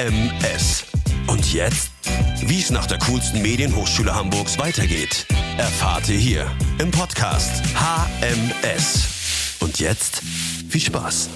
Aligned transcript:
HMS. 0.00 0.86
Und 1.26 1.52
jetzt? 1.52 1.90
Wie 2.46 2.58
es 2.58 2.70
nach 2.70 2.86
der 2.86 2.98
coolsten 3.00 3.42
Medienhochschule 3.42 4.14
Hamburgs 4.14 4.58
weitergeht, 4.58 5.26
erfahrt 5.58 6.08
ihr 6.08 6.16
hier 6.16 6.50
im 6.78 6.90
Podcast 6.90 7.62
HMS. 7.74 9.58
Und 9.60 9.78
jetzt 9.78 10.22
viel 10.70 10.80
Spaß. 10.80 11.28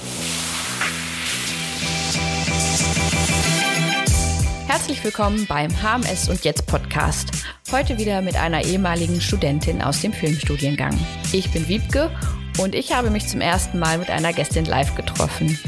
Herzlich 4.67 5.05
willkommen 5.05 5.45
beim 5.47 5.71
HMS 5.83 6.31
und 6.31 6.43
Jetzt 6.43 6.67
Podcast. 6.67 7.33
Heute 7.71 7.99
wieder 7.99 8.23
mit 8.23 8.37
einer 8.37 8.65
ehemaligen 8.65 9.21
Studentin 9.21 9.83
aus 9.83 10.01
dem 10.01 10.15
Filmstudiengang. 10.15 10.99
Ich 11.33 11.51
bin 11.51 11.69
Wiebke 11.69 12.11
und 12.59 12.75
ich 12.75 12.93
habe 12.93 13.11
mich 13.11 13.29
zum 13.29 13.43
ersten 13.43 13.79
Mal 13.79 13.99
mit 13.99 14.09
einer 14.09 14.33
Gästin 14.33 14.65
live 14.65 14.95
getroffen. 14.95 15.59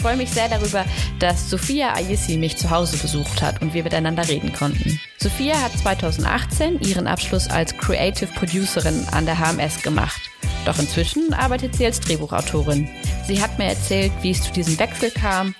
Ich 0.00 0.02
freue 0.02 0.16
mich 0.16 0.30
sehr 0.30 0.48
darüber, 0.48 0.86
dass 1.18 1.50
Sophia 1.50 1.92
Ayessi 1.92 2.38
mich 2.38 2.56
zu 2.56 2.70
Hause 2.70 2.96
besucht 2.96 3.42
hat 3.42 3.60
und 3.60 3.74
wir 3.74 3.82
miteinander 3.82 4.26
reden 4.26 4.50
konnten. 4.50 4.98
Sophia 5.18 5.60
hat 5.60 5.72
2018 5.76 6.80
ihren 6.80 7.06
Abschluss 7.06 7.48
als 7.48 7.76
Creative 7.76 8.32
Producerin 8.32 9.06
an 9.12 9.26
der 9.26 9.38
HMS 9.38 9.82
gemacht. 9.82 10.22
Doch 10.64 10.78
inzwischen 10.78 11.34
arbeitet 11.34 11.76
sie 11.76 11.84
als 11.84 12.00
Drehbuchautorin. 12.00 12.88
Sie 13.26 13.42
hat 13.42 13.58
mir 13.58 13.66
erzählt, 13.66 14.10
wie 14.22 14.30
es 14.30 14.42
zu 14.42 14.50
diesem 14.52 14.78
Wechsel 14.78 15.10
kam, 15.10 15.54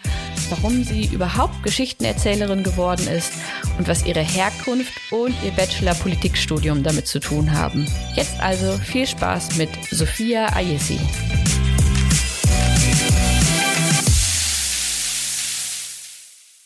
warum 0.49 0.85
sie 0.85 1.05
überhaupt 1.13 1.63
Geschichtenerzählerin 1.63 2.63
geworden 2.63 3.09
ist 3.09 3.35
und 3.77 3.89
was 3.89 4.07
ihre 4.07 4.23
Herkunft 4.23 4.95
und 5.11 5.35
ihr 5.45 5.51
Bachelor-Politikstudium 5.51 6.83
damit 6.83 7.07
zu 7.07 7.21
tun 7.21 7.53
haben. 7.53 7.87
Jetzt 8.17 8.41
also 8.41 8.79
viel 8.79 9.07
Spaß 9.07 9.59
mit 9.59 9.69
Sophia 9.91 10.47
Ayessi. 10.55 10.99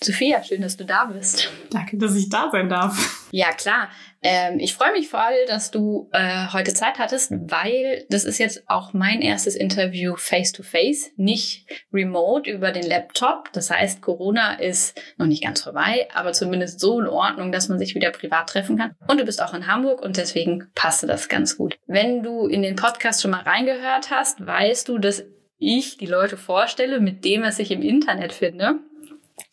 Sophia, 0.04 0.42
schön, 0.42 0.60
dass 0.60 0.76
du 0.76 0.84
da 0.84 1.06
bist. 1.06 1.50
Danke, 1.70 1.96
dass 1.96 2.14
ich 2.14 2.28
da 2.28 2.50
sein 2.50 2.68
darf. 2.68 3.26
Ja, 3.30 3.52
klar. 3.52 3.88
Ähm, 4.22 4.58
ich 4.58 4.74
freue 4.74 4.92
mich 4.92 5.08
vor 5.08 5.20
allem, 5.20 5.46
dass 5.48 5.70
du 5.70 6.08
äh, 6.12 6.46
heute 6.52 6.72
Zeit 6.72 6.98
hattest, 6.98 7.32
weil 7.32 8.04
das 8.08 8.24
ist 8.24 8.38
jetzt 8.38 8.64
auch 8.68 8.92
mein 8.92 9.20
erstes 9.20 9.56
Interview 9.56 10.14
face-to-face, 10.16 11.06
-face, 11.06 11.10
nicht 11.16 11.66
remote 11.92 12.50
über 12.50 12.70
den 12.70 12.86
Laptop. 12.86 13.50
Das 13.52 13.70
heißt, 13.70 14.02
Corona 14.02 14.54
ist 14.54 15.00
noch 15.18 15.26
nicht 15.26 15.42
ganz 15.42 15.62
vorbei, 15.62 16.08
aber 16.14 16.32
zumindest 16.32 16.80
so 16.80 17.00
in 17.00 17.06
Ordnung, 17.06 17.50
dass 17.50 17.68
man 17.68 17.78
sich 17.78 17.94
wieder 17.94 18.10
privat 18.10 18.48
treffen 18.48 18.78
kann. 18.78 18.94
Und 19.08 19.18
du 19.18 19.24
bist 19.24 19.42
auch 19.42 19.52
in 19.52 19.66
Hamburg 19.66 20.02
und 20.02 20.16
deswegen 20.16 20.68
passte 20.74 21.06
das 21.06 21.28
ganz 21.28 21.56
gut. 21.56 21.76
Wenn 21.86 22.22
du 22.22 22.46
in 22.46 22.62
den 22.62 22.76
Podcast 22.76 23.20
schon 23.20 23.30
mal 23.30 23.42
reingehört 23.42 24.10
hast, 24.10 24.46
weißt 24.46 24.88
du, 24.88 24.98
dass 24.98 25.24
ich 25.58 25.96
die 25.96 26.06
Leute 26.06 26.36
vorstelle 26.36 27.00
mit 27.00 27.24
dem, 27.24 27.42
was 27.42 27.58
ich 27.58 27.70
im 27.70 27.82
Internet 27.82 28.32
finde. 28.32 28.80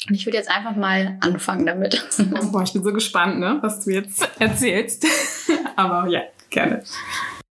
Und 0.07 0.15
ich 0.15 0.25
würde 0.25 0.37
jetzt 0.37 0.49
einfach 0.49 0.75
mal 0.75 1.17
anfangen 1.21 1.65
damit. 1.65 2.03
Oh, 2.19 2.45
boah, 2.51 2.63
ich 2.63 2.73
bin 2.73 2.83
so 2.83 2.93
gespannt, 2.93 3.39
ne, 3.39 3.59
was 3.61 3.83
du 3.83 3.91
jetzt 3.91 4.27
erzählst. 4.39 5.05
Aber 5.75 6.09
ja, 6.09 6.21
gerne. 6.49 6.83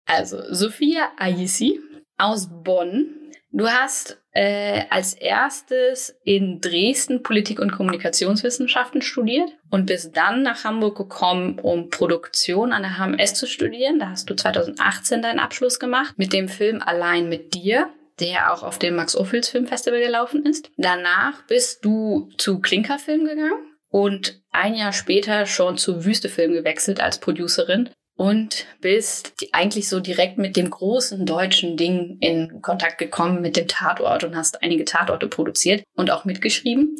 Also, 0.06 0.42
Sophia 0.52 1.10
Ayisi 1.18 1.80
aus 2.18 2.50
Bonn. 2.64 3.16
Du 3.52 3.68
hast 3.68 4.20
äh, 4.32 4.84
als 4.92 5.14
erstes 5.14 6.16
in 6.24 6.62
Dresden 6.62 7.24
Politik- 7.24 7.60
und 7.60 7.72
Kommunikationswissenschaften 7.72 9.02
studiert 9.02 9.50
und 9.72 9.88
bist 9.88 10.16
dann 10.16 10.44
nach 10.44 10.64
Hamburg 10.64 10.98
gekommen, 10.98 11.58
um 11.60 11.90
Produktion 11.90 12.72
an 12.72 12.84
der 12.84 12.98
HMS 13.00 13.34
zu 13.34 13.48
studieren. 13.48 14.00
Da 14.00 14.10
hast 14.10 14.30
du 14.30 14.36
2018 14.36 15.24
deinen 15.24 15.40
Abschluss 15.40 15.80
gemacht 15.80 16.16
mit 16.18 16.32
dem 16.32 16.48
Film 16.48 16.82
Allein 16.84 17.28
mit 17.28 17.56
dir 17.56 17.90
der 18.20 18.54
auch 18.54 18.64
auf 18.64 18.80
dem 18.80 18.96
Max 18.96 19.16
Ophüls 19.16 19.50
Filmfestival 19.50 20.00
gelaufen 20.00 20.46
ist. 20.46 20.72
Danach 20.78 21.44
bist 21.48 21.84
du 21.86 22.30
zu 22.38 22.60
Klinkerfilm 22.60 23.26
gegangen 23.26 23.76
und 23.90 24.42
ein 24.52 24.76
Jahr 24.76 24.94
später 24.94 25.46
schon 25.46 25.78
zu 25.78 26.06
Wüstefilm 26.06 26.54
gewechselt 26.54 27.02
als 27.02 27.20
Producerin 27.20 27.90
und 28.20 28.66
bist 28.82 29.34
eigentlich 29.54 29.88
so 29.88 30.02
direkt 30.02 30.38
mit 30.38 30.58
dem 30.58 30.70
großen 30.70 31.26
deutschen 31.26 31.78
Ding 31.78 32.18
in 32.20 32.62
Kontakt 32.62 32.98
gekommen, 32.98 33.40
mit 33.40 33.56
dem 33.56 33.70
Tatort 33.70 34.26
und 34.26 34.36
hast 34.36 34.62
einige 34.62 34.84
Tatorte 34.84 35.28
produziert 35.28 35.84
und 35.96 36.12
auch 36.12 36.26
mitgeschrieben. 36.26 36.98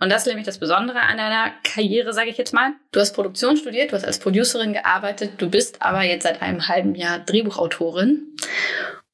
Und 0.00 0.10
das 0.10 0.22
ist 0.22 0.28
nämlich 0.28 0.46
das 0.46 0.58
Besondere 0.58 1.00
an 1.00 1.18
deiner 1.18 1.52
Karriere, 1.62 2.14
sage 2.14 2.30
ich 2.30 2.38
jetzt 2.38 2.54
mal. 2.54 2.72
Du 2.90 3.00
hast 3.00 3.12
Produktion 3.12 3.58
studiert, 3.58 3.92
du 3.92 3.96
hast 3.96 4.06
als 4.06 4.18
Producerin 4.18 4.72
gearbeitet, 4.72 5.32
du 5.36 5.50
bist 5.50 5.82
aber 5.82 6.04
jetzt 6.04 6.22
seit 6.22 6.40
einem 6.40 6.66
halben 6.66 6.94
Jahr 6.94 7.18
Drehbuchautorin 7.18 8.34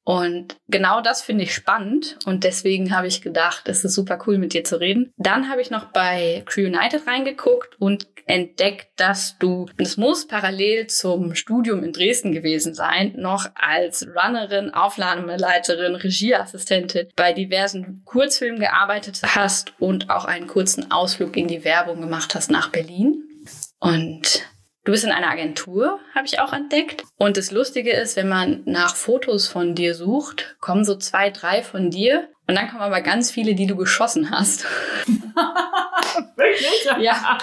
und 0.09 0.57
genau 0.67 1.01
das 1.01 1.21
finde 1.21 1.43
ich 1.43 1.53
spannend 1.53 2.17
und 2.25 2.43
deswegen 2.43 2.95
habe 2.95 3.05
ich 3.05 3.21
gedacht, 3.21 3.69
es 3.69 3.85
ist 3.85 3.93
super 3.93 4.17
cool 4.25 4.39
mit 4.39 4.53
dir 4.53 4.63
zu 4.63 4.79
reden. 4.79 5.13
Dann 5.17 5.51
habe 5.51 5.61
ich 5.61 5.69
noch 5.69 5.91
bei 5.91 6.41
Crew 6.47 6.65
United 6.65 7.05
reingeguckt 7.05 7.79
und 7.79 8.07
entdeckt, 8.25 8.87
dass 8.95 9.37
du, 9.37 9.67
das 9.77 9.97
muss 9.97 10.25
parallel 10.25 10.87
zum 10.87 11.35
Studium 11.35 11.83
in 11.83 11.93
Dresden 11.93 12.31
gewesen 12.31 12.73
sein, 12.73 13.13
noch 13.17 13.51
als 13.53 14.07
Runnerin, 14.07 14.73
Aufnahmeleiterin, 14.73 15.93
Regieassistentin 15.93 17.09
bei 17.15 17.31
diversen 17.31 18.01
Kurzfilmen 18.03 18.59
gearbeitet 18.59 19.21
hast 19.23 19.73
und 19.77 20.09
auch 20.09 20.25
einen 20.25 20.47
kurzen 20.47 20.89
Ausflug 20.89 21.37
in 21.37 21.47
die 21.47 21.63
Werbung 21.63 22.01
gemacht 22.01 22.33
hast 22.33 22.49
nach 22.49 22.69
Berlin. 22.69 23.25
Und 23.79 24.43
Du 24.85 24.93
bist 24.93 25.03
in 25.03 25.11
einer 25.11 25.29
Agentur, 25.29 25.99
habe 26.15 26.25
ich 26.25 26.39
auch 26.39 26.53
entdeckt. 26.53 27.03
Und 27.17 27.37
das 27.37 27.51
Lustige 27.51 27.91
ist, 27.91 28.15
wenn 28.15 28.29
man 28.29 28.61
nach 28.65 28.95
Fotos 28.95 29.47
von 29.47 29.75
dir 29.75 29.93
sucht, 29.93 30.55
kommen 30.61 30.85
so 30.85 30.95
zwei, 30.95 31.29
drei 31.29 31.61
von 31.63 31.91
dir. 31.91 32.29
Und 32.47 32.55
dann 32.55 32.69
kommen 32.69 32.81
aber 32.81 33.01
ganz 33.01 33.29
viele, 33.29 33.53
die 33.55 33.67
du 33.67 33.75
geschossen 33.75 34.31
hast. 34.31 34.65
Wirklich? 36.35 36.69
Ja. 36.99 37.37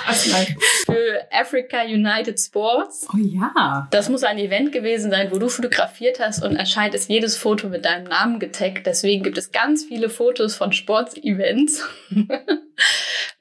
Für 0.86 1.26
Africa 1.30 1.82
United 1.82 2.38
Sports. 2.40 3.06
Oh 3.12 3.16
ja. 3.16 3.86
Das 3.90 4.08
muss 4.08 4.24
ein 4.24 4.38
Event 4.38 4.72
gewesen 4.72 5.10
sein, 5.10 5.30
wo 5.30 5.38
du 5.38 5.48
fotografiert 5.48 6.20
hast 6.20 6.42
und 6.42 6.56
anscheinend 6.56 6.94
ist 6.94 7.08
jedes 7.08 7.36
Foto 7.36 7.68
mit 7.68 7.84
deinem 7.84 8.04
Namen 8.04 8.38
getaggt. 8.38 8.86
Deswegen 8.86 9.22
gibt 9.22 9.38
es 9.38 9.52
ganz 9.52 9.84
viele 9.84 10.10
Fotos 10.10 10.56
von 10.56 10.72
Sportsevents, 10.72 11.88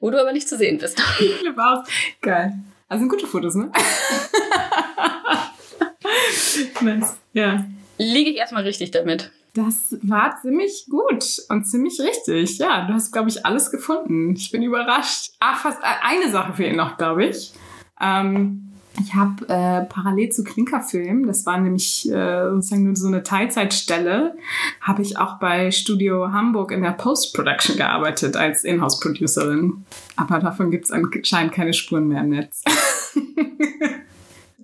wo 0.00 0.10
du 0.10 0.20
aber 0.20 0.32
nicht 0.32 0.48
zu 0.48 0.56
sehen 0.56 0.78
bist. 0.78 1.02
Geil. 2.22 2.54
Also 2.88 3.00
sind 3.00 3.08
gute 3.08 3.26
Fotos, 3.26 3.56
ne? 3.56 3.70
nice. 6.80 7.16
Ja. 7.32 7.64
Liege 7.98 8.30
ich 8.30 8.36
erstmal 8.36 8.62
richtig 8.62 8.92
damit? 8.92 9.32
Das 9.54 9.96
war 10.02 10.36
ziemlich 10.40 10.86
gut 10.88 11.24
und 11.48 11.64
ziemlich 11.64 11.98
richtig. 11.98 12.58
Ja, 12.58 12.86
du 12.86 12.92
hast, 12.92 13.10
glaube 13.10 13.30
ich, 13.30 13.44
alles 13.44 13.70
gefunden. 13.70 14.34
Ich 14.36 14.50
bin 14.50 14.62
überrascht. 14.62 15.32
Ah, 15.40 15.54
fast 15.54 15.82
äh, 15.82 15.86
eine 16.02 16.30
Sache 16.30 16.52
fehlt 16.52 16.76
noch, 16.76 16.98
glaube 16.98 17.26
ich. 17.26 17.52
Ähm, 18.00 18.65
ich 19.00 19.14
habe 19.14 19.48
äh, 19.48 19.84
parallel 19.84 20.30
zu 20.30 20.44
Klinkerfilm, 20.44 21.26
das 21.26 21.46
war 21.46 21.58
nämlich 21.58 22.10
äh, 22.10 22.50
sozusagen 22.50 22.84
nur 22.84 22.96
so 22.96 23.08
eine 23.08 23.22
Teilzeitstelle, 23.22 24.36
habe 24.80 25.02
ich 25.02 25.18
auch 25.18 25.38
bei 25.38 25.70
Studio 25.70 26.32
Hamburg 26.32 26.72
in 26.72 26.82
der 26.82 26.92
Post-Production 26.92 27.76
gearbeitet 27.76 28.36
als 28.36 28.64
Inhouse-Producerin. 28.64 29.84
Aber 30.16 30.38
davon 30.38 30.70
gibt 30.70 30.86
es 30.86 30.92
anscheinend 30.92 31.52
keine 31.52 31.74
Spuren 31.74 32.08
mehr 32.08 32.22
im 32.22 32.30
Netz. 32.30 32.62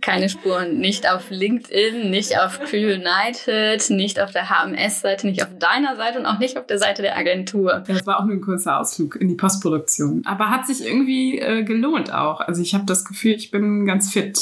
keine 0.03 0.29
Spuren. 0.29 0.79
Nicht 0.79 1.11
auf 1.11 1.31
LinkedIn, 1.31 2.11
nicht 2.11 2.39
auf 2.39 2.61
Crew 2.61 2.77
United, 2.77 3.89
nicht 3.91 4.21
auf 4.21 4.33
der 4.33 4.51
HMS-Seite, 4.51 5.27
nicht 5.27 5.43
auf 5.43 5.49
deiner 5.59 5.97
Seite 5.97 6.19
und 6.19 6.27
auch 6.27 6.39
nicht 6.39 6.59
auf 6.59 6.67
der 6.67 6.79
Seite 6.79 7.01
der 7.01 7.17
Agentur. 7.17 7.83
Das 7.87 8.07
war 8.07 8.21
auch 8.21 8.25
nur 8.25 8.35
ein 8.35 8.43
kurzer 8.43 8.79
Ausflug 8.79 9.17
in 9.17 9.29
die 9.29 9.35
Postproduktion. 9.35 10.23
Aber 10.27 10.51
hat 10.51 10.67
sich 10.67 10.85
irgendwie 10.85 11.39
äh, 11.39 11.63
gelohnt 11.63 12.13
auch. 12.13 12.41
Also 12.41 12.61
ich 12.61 12.75
habe 12.75 12.85
das 12.85 13.05
Gefühl, 13.05 13.33
ich 13.33 13.51
bin 13.51 13.87
ganz 13.87 14.13
fit. 14.13 14.39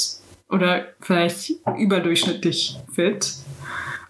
Oder 0.49 0.87
vielleicht 1.01 1.53
überdurchschnittlich 1.79 2.77
fit. 2.93 3.35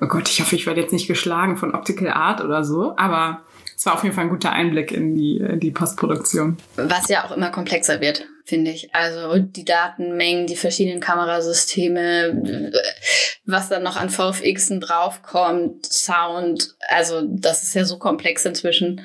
Oh 0.00 0.06
Gott, 0.06 0.30
ich 0.30 0.40
hoffe, 0.40 0.56
ich 0.56 0.66
werde 0.66 0.80
jetzt 0.80 0.92
nicht 0.92 1.06
geschlagen 1.06 1.58
von 1.58 1.74
Optical 1.74 2.08
Art 2.08 2.40
oder 2.40 2.64
so. 2.64 2.94
Aber 2.96 3.42
es 3.76 3.84
war 3.84 3.94
auf 3.94 4.02
jeden 4.04 4.14
Fall 4.14 4.24
ein 4.24 4.30
guter 4.30 4.52
Einblick 4.52 4.92
in 4.92 5.14
die, 5.14 5.36
in 5.36 5.60
die 5.60 5.70
Postproduktion. 5.70 6.56
Was 6.76 7.08
ja 7.08 7.24
auch 7.24 7.36
immer 7.36 7.50
komplexer 7.50 8.00
wird 8.00 8.26
finde 8.50 8.72
ich. 8.72 8.94
Also 8.94 9.38
die 9.38 9.64
Datenmengen, 9.64 10.46
die 10.46 10.56
verschiedenen 10.56 11.00
Kamerasysteme, 11.00 12.72
was 13.46 13.70
dann 13.70 13.82
noch 13.82 13.96
an 13.96 14.10
VFXen 14.10 14.80
draufkommt, 14.80 15.86
Sound. 15.86 16.74
Also 16.90 17.22
das 17.26 17.62
ist 17.62 17.74
ja 17.74 17.84
so 17.86 17.98
komplex 17.98 18.44
inzwischen. 18.44 19.00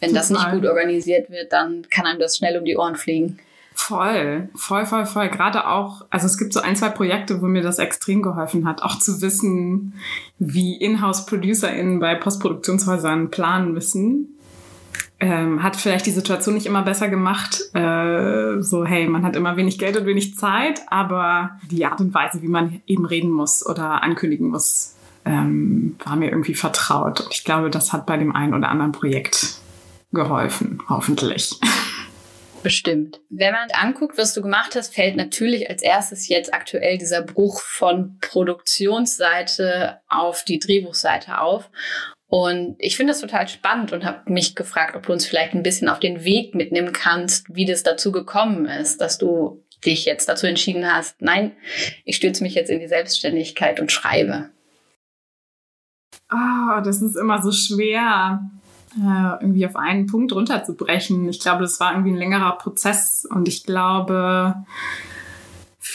Wenn 0.00 0.14
das 0.14 0.30
nicht 0.30 0.50
gut 0.50 0.66
organisiert 0.66 1.30
wird, 1.30 1.52
dann 1.52 1.86
kann 1.90 2.06
einem 2.06 2.18
das 2.18 2.36
schnell 2.36 2.58
um 2.58 2.64
die 2.64 2.76
Ohren 2.76 2.96
fliegen. 2.96 3.38
Voll, 3.74 4.48
voll, 4.56 4.86
voll, 4.86 5.04
voll. 5.04 5.28
Gerade 5.28 5.68
auch, 5.68 6.06
also 6.08 6.26
es 6.26 6.38
gibt 6.38 6.54
so 6.54 6.60
ein, 6.60 6.76
zwei 6.76 6.88
Projekte, 6.88 7.42
wo 7.42 7.46
mir 7.46 7.62
das 7.62 7.78
extrem 7.78 8.22
geholfen 8.22 8.66
hat, 8.66 8.82
auch 8.82 8.98
zu 8.98 9.20
wissen, 9.20 10.00
wie 10.38 10.76
Inhouse-ProducerInnen 10.76 12.00
bei 12.00 12.14
Postproduktionshäusern 12.14 13.30
planen 13.30 13.72
müssen 13.72 14.35
ähm, 15.18 15.62
hat 15.62 15.76
vielleicht 15.76 16.06
die 16.06 16.10
Situation 16.10 16.54
nicht 16.54 16.66
immer 16.66 16.82
besser 16.82 17.08
gemacht. 17.08 17.62
Äh, 17.74 18.60
so, 18.60 18.84
hey, 18.84 19.06
man 19.06 19.24
hat 19.24 19.36
immer 19.36 19.56
wenig 19.56 19.78
Geld 19.78 19.96
und 19.96 20.06
wenig 20.06 20.36
Zeit, 20.36 20.82
aber 20.88 21.58
die 21.70 21.86
Art 21.86 22.00
und 22.00 22.12
Weise, 22.12 22.42
wie 22.42 22.48
man 22.48 22.82
eben 22.86 23.06
reden 23.06 23.30
muss 23.30 23.64
oder 23.64 24.02
ankündigen 24.02 24.48
muss, 24.48 24.94
ähm, 25.24 25.96
war 26.04 26.16
mir 26.16 26.30
irgendwie 26.30 26.54
vertraut. 26.54 27.20
Und 27.20 27.32
ich 27.32 27.44
glaube, 27.44 27.70
das 27.70 27.92
hat 27.92 28.06
bei 28.06 28.16
dem 28.16 28.34
einen 28.34 28.54
oder 28.54 28.68
anderen 28.68 28.92
Projekt 28.92 29.58
geholfen, 30.12 30.82
hoffentlich. 30.88 31.58
Bestimmt. 32.62 33.20
Wenn 33.30 33.52
man 33.52 33.68
anguckt, 33.70 34.18
was 34.18 34.34
du 34.34 34.42
gemacht 34.42 34.74
hast, 34.74 34.92
fällt 34.92 35.16
natürlich 35.16 35.70
als 35.70 35.82
erstes 35.82 36.28
jetzt 36.28 36.52
aktuell 36.52 36.98
dieser 36.98 37.22
Bruch 37.22 37.60
von 37.60 38.18
Produktionsseite 38.20 40.00
auf 40.08 40.44
die 40.44 40.58
Drehbuchseite 40.58 41.40
auf. 41.40 41.70
Und 42.28 42.76
ich 42.78 42.96
finde 42.96 43.12
das 43.12 43.20
total 43.20 43.46
spannend 43.46 43.92
und 43.92 44.04
habe 44.04 44.30
mich 44.30 44.56
gefragt, 44.56 44.96
ob 44.96 45.06
du 45.06 45.12
uns 45.12 45.26
vielleicht 45.26 45.54
ein 45.54 45.62
bisschen 45.62 45.88
auf 45.88 46.00
den 46.00 46.24
Weg 46.24 46.54
mitnehmen 46.54 46.92
kannst, 46.92 47.54
wie 47.54 47.66
das 47.66 47.84
dazu 47.84 48.10
gekommen 48.10 48.66
ist, 48.66 49.00
dass 49.00 49.18
du 49.18 49.62
dich 49.84 50.04
jetzt 50.04 50.28
dazu 50.28 50.46
entschieden 50.46 50.92
hast, 50.92 51.22
nein, 51.22 51.52
ich 52.04 52.16
stürze 52.16 52.42
mich 52.42 52.54
jetzt 52.54 52.70
in 52.70 52.80
die 52.80 52.88
Selbstständigkeit 52.88 53.78
und 53.78 53.92
schreibe. 53.92 54.50
Oh, 56.32 56.80
das 56.82 57.02
ist 57.02 57.16
immer 57.16 57.40
so 57.40 57.52
schwer 57.52 58.50
äh, 58.96 59.42
irgendwie 59.42 59.66
auf 59.66 59.76
einen 59.76 60.06
Punkt 60.06 60.32
runterzubrechen. 60.32 61.28
Ich 61.28 61.40
glaube, 61.40 61.62
das 61.62 61.78
war 61.78 61.92
irgendwie 61.92 62.10
ein 62.10 62.18
längerer 62.18 62.58
Prozess 62.58 63.26
und 63.30 63.46
ich 63.46 63.64
glaube, 63.64 64.56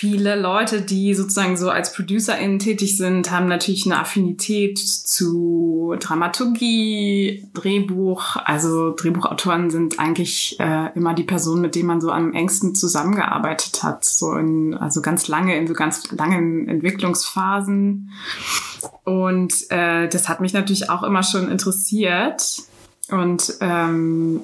viele 0.02 0.36
Leute, 0.36 0.82
die 0.82 1.14
sozusagen 1.14 1.58
so 1.58 1.70
als 1.70 1.94
ProducerInnen 1.94 2.58
tätig 2.58 2.98
sind, 2.98 3.30
haben 3.30 3.48
natürlich 3.48 3.86
eine 3.86 4.00
Affinität 4.00 4.80
zu 4.80 5.94
Dramaturgie, 6.00 7.48
Drehbuch. 7.54 8.36
Also 8.38 8.96
Drehbuchautoren 8.96 9.70
sind 9.70 10.00
eigentlich 10.00 10.60
äh, 10.60 10.92
immer 10.96 11.14
die 11.14 11.22
Personen, 11.22 11.62
mit 11.62 11.76
denen 11.76 11.86
man 11.86 12.02
so 12.02 12.10
am 12.10 12.34
engsten 12.34 12.74
zusammengearbeitet 12.74 13.84
hat. 13.84 14.04
So 14.04 14.34
in, 14.34 14.74
also 14.74 15.04
ganz 15.04 15.28
lange, 15.28 15.56
in 15.56 15.68
so 15.68 15.76
ganz 15.76 16.10
langen 16.10 16.68
Entwicklungsphasen. 16.68 18.10
Und 19.04 19.54
äh, 19.70 20.08
das 20.08 20.28
hat 20.28 20.42
mich 20.42 20.54
natürlich 20.54 20.90
auch 20.90 21.04
immer 21.04 21.22
schon 21.22 21.48
interessiert. 21.52 22.64
Und 23.12 23.54
ähm, 23.62 24.42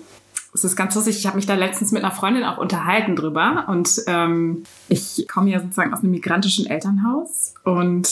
es 0.58 0.64
ist 0.64 0.76
ganz 0.76 0.96
lustig, 0.96 1.18
ich 1.20 1.28
habe 1.28 1.36
mich 1.36 1.46
da 1.46 1.54
letztens 1.54 1.92
mit 1.92 2.04
einer 2.04 2.14
Freundin 2.14 2.44
auch 2.44 2.58
unterhalten 2.58 3.16
drüber. 3.16 3.66
Und 3.68 4.02
ähm, 4.08 4.64
ich 4.90 5.28
komme 5.32 5.52
ja 5.52 5.60
sozusagen 5.60 5.94
aus 5.94 6.00
einem 6.00 6.12
migrantischen 6.12 6.66
Elternhaus. 6.66 7.54
Und 7.64 8.08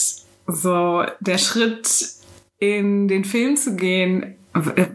so 0.46 1.02
der 1.20 1.38
Schritt 1.38 1.88
in 2.58 3.08
den 3.08 3.24
Film 3.24 3.56
zu 3.56 3.74
gehen, 3.74 4.36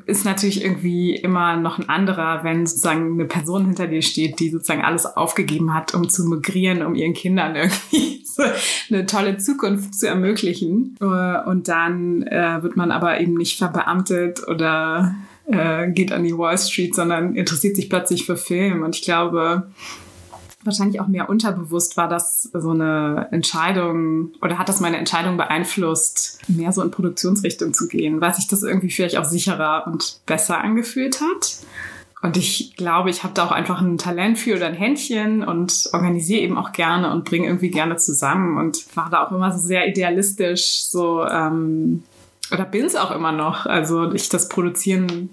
ist 0.08 0.26
natürlich 0.26 0.64
irgendwie 0.64 1.14
immer 1.16 1.56
noch 1.56 1.78
ein 1.78 1.88
anderer, 1.88 2.44
wenn 2.44 2.66
sozusagen 2.66 3.14
eine 3.14 3.26
Person 3.26 3.66
hinter 3.66 3.86
dir 3.86 4.02
steht, 4.02 4.40
die 4.40 4.50
sozusagen 4.50 4.82
alles 4.82 5.06
aufgegeben 5.06 5.74
hat, 5.74 5.94
um 5.94 6.10
zu 6.10 6.26
migrieren, 6.26 6.82
um 6.84 6.96
ihren 6.96 7.14
Kindern 7.14 7.56
irgendwie 7.56 8.24
so 8.26 8.44
eine 8.90 9.06
tolle 9.06 9.38
Zukunft 9.38 9.94
zu 9.94 10.08
ermöglichen. 10.08 10.96
Und 11.00 11.68
dann 11.68 12.24
äh, 12.24 12.64
wird 12.64 12.76
man 12.76 12.92
aber 12.92 13.20
eben 13.20 13.36
nicht 13.36 13.58
verbeamtet 13.58 14.48
oder 14.48 15.14
äh, 15.48 15.90
geht 15.92 16.12
an 16.12 16.24
die 16.24 16.38
Wall 16.38 16.58
Street, 16.58 16.96
sondern 16.96 17.36
interessiert 17.36 17.76
sich 17.76 17.90
plötzlich 17.90 18.26
für 18.26 18.38
Film. 18.38 18.84
Und 18.84 18.96
ich 18.96 19.02
glaube, 19.02 19.68
wahrscheinlich 20.64 21.00
auch 21.00 21.08
mehr 21.08 21.30
unterbewusst 21.30 21.98
war 21.98 22.08
das 22.08 22.44
so 22.44 22.72
eine 22.72 23.28
Entscheidung 23.32 24.32
oder 24.42 24.58
hat 24.58 24.70
das 24.70 24.80
meine 24.80 24.98
Entscheidung 24.98 25.38
beeinflusst, 25.38 26.40
mehr 26.48 26.72
so 26.72 26.82
in 26.82 26.92
Produktionsrichtung 26.92 27.74
zu 27.74 27.88
gehen, 27.88 28.22
weil 28.22 28.34
sich 28.34 28.48
das 28.48 28.64
irgendwie 28.64 28.92
vielleicht 28.92 29.18
auch 29.18 29.26
sicherer 29.26 29.88
und 29.88 30.22
besser 30.26 30.60
angefühlt 30.60 31.22
hat. 31.22 31.58
Und 32.24 32.38
ich 32.38 32.76
glaube, 32.76 33.10
ich 33.10 33.24
habe 33.24 33.34
da 33.34 33.46
auch 33.46 33.52
einfach 33.52 33.82
ein 33.82 33.98
Talent 33.98 34.38
für 34.38 34.56
oder 34.56 34.68
ein 34.68 34.76
Händchen 34.76 35.44
und 35.44 35.90
organisiere 35.92 36.42
eben 36.42 36.58
auch 36.58 36.72
gerne 36.72 37.12
und 37.12 37.26
bringe 37.26 37.48
irgendwie 37.48 37.72
gerne 37.72 37.96
zusammen 37.96 38.58
und 38.58 38.96
war 38.96 39.10
da 39.10 39.26
auch 39.26 39.32
immer 39.32 39.52
so 39.52 39.58
sehr 39.58 39.88
idealistisch, 39.88 40.84
so 40.84 41.26
ähm, 41.26 42.04
oder 42.52 42.66
bin 42.66 42.86
es 42.86 42.96
auch 42.96 43.12
immer 43.12 43.32
noch. 43.32 43.66
Also 43.66 44.12
ich 44.12 44.30
das 44.30 44.50
Produzieren 44.50 45.30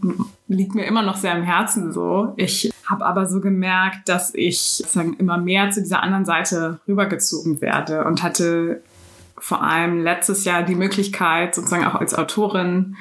liegt 0.47 0.75
mir 0.75 0.85
immer 0.87 1.03
noch 1.03 1.17
sehr 1.17 1.35
am 1.35 1.43
Herzen 1.43 1.93
so. 1.93 2.32
Ich 2.37 2.70
habe 2.87 3.05
aber 3.05 3.26
so 3.26 3.41
gemerkt, 3.41 4.09
dass 4.09 4.35
ich 4.35 4.61
sagen 4.61 5.17
immer 5.19 5.38
mehr 5.38 5.70
zu 5.70 5.82
dieser 5.82 6.03
anderen 6.03 6.25
Seite 6.25 6.81
rübergezogen 6.87 7.61
werde 7.61 8.05
und 8.05 8.23
hatte 8.23 8.82
vor 9.40 9.62
allem 9.62 10.02
letztes 10.02 10.44
Jahr 10.44 10.62
die 10.62 10.75
Möglichkeit, 10.75 11.55
sozusagen 11.55 11.85
auch 11.85 11.94
als 11.94 12.14
Autorin 12.14 12.96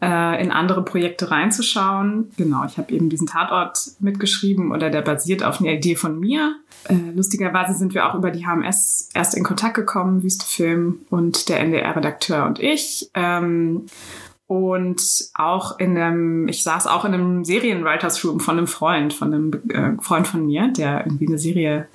äh, 0.00 0.42
in 0.42 0.50
andere 0.50 0.84
Projekte 0.84 1.30
reinzuschauen. 1.30 2.30
Genau, 2.36 2.64
ich 2.64 2.78
habe 2.78 2.92
eben 2.92 3.08
diesen 3.08 3.26
Tatort 3.26 3.78
mitgeschrieben 4.00 4.72
oder 4.72 4.90
der 4.90 5.02
basiert 5.02 5.42
auf 5.42 5.60
einer 5.60 5.72
Idee 5.72 5.96
von 5.96 6.18
mir. 6.18 6.56
Äh, 6.88 6.94
lustigerweise 7.14 7.74
sind 7.74 7.94
wir 7.94 8.08
auch 8.08 8.14
über 8.14 8.30
die 8.30 8.46
HMS 8.46 9.10
erst 9.14 9.36
in 9.36 9.44
Kontakt 9.44 9.74
gekommen, 9.74 10.22
Wüstefilm 10.22 11.00
und 11.10 11.48
der 11.48 11.60
NDR-Redakteur 11.60 12.46
und 12.46 12.58
ich. 12.58 13.10
Ähm, 13.14 13.86
und 14.50 15.00
auch 15.34 15.78
in 15.78 15.96
einem, 15.96 16.48
ich 16.48 16.64
saß 16.64 16.88
auch 16.88 17.04
in 17.04 17.14
einem 17.14 17.44
Serienwriters 17.44 18.24
Room 18.24 18.40
von 18.40 18.58
einem 18.58 18.66
Freund, 18.66 19.14
von 19.14 19.32
einem 19.32 19.52
äh, 19.68 20.02
Freund 20.02 20.26
von 20.26 20.44
mir, 20.44 20.72
der 20.76 21.06
irgendwie 21.06 21.28
eine 21.28 21.38
Serie 21.38 21.86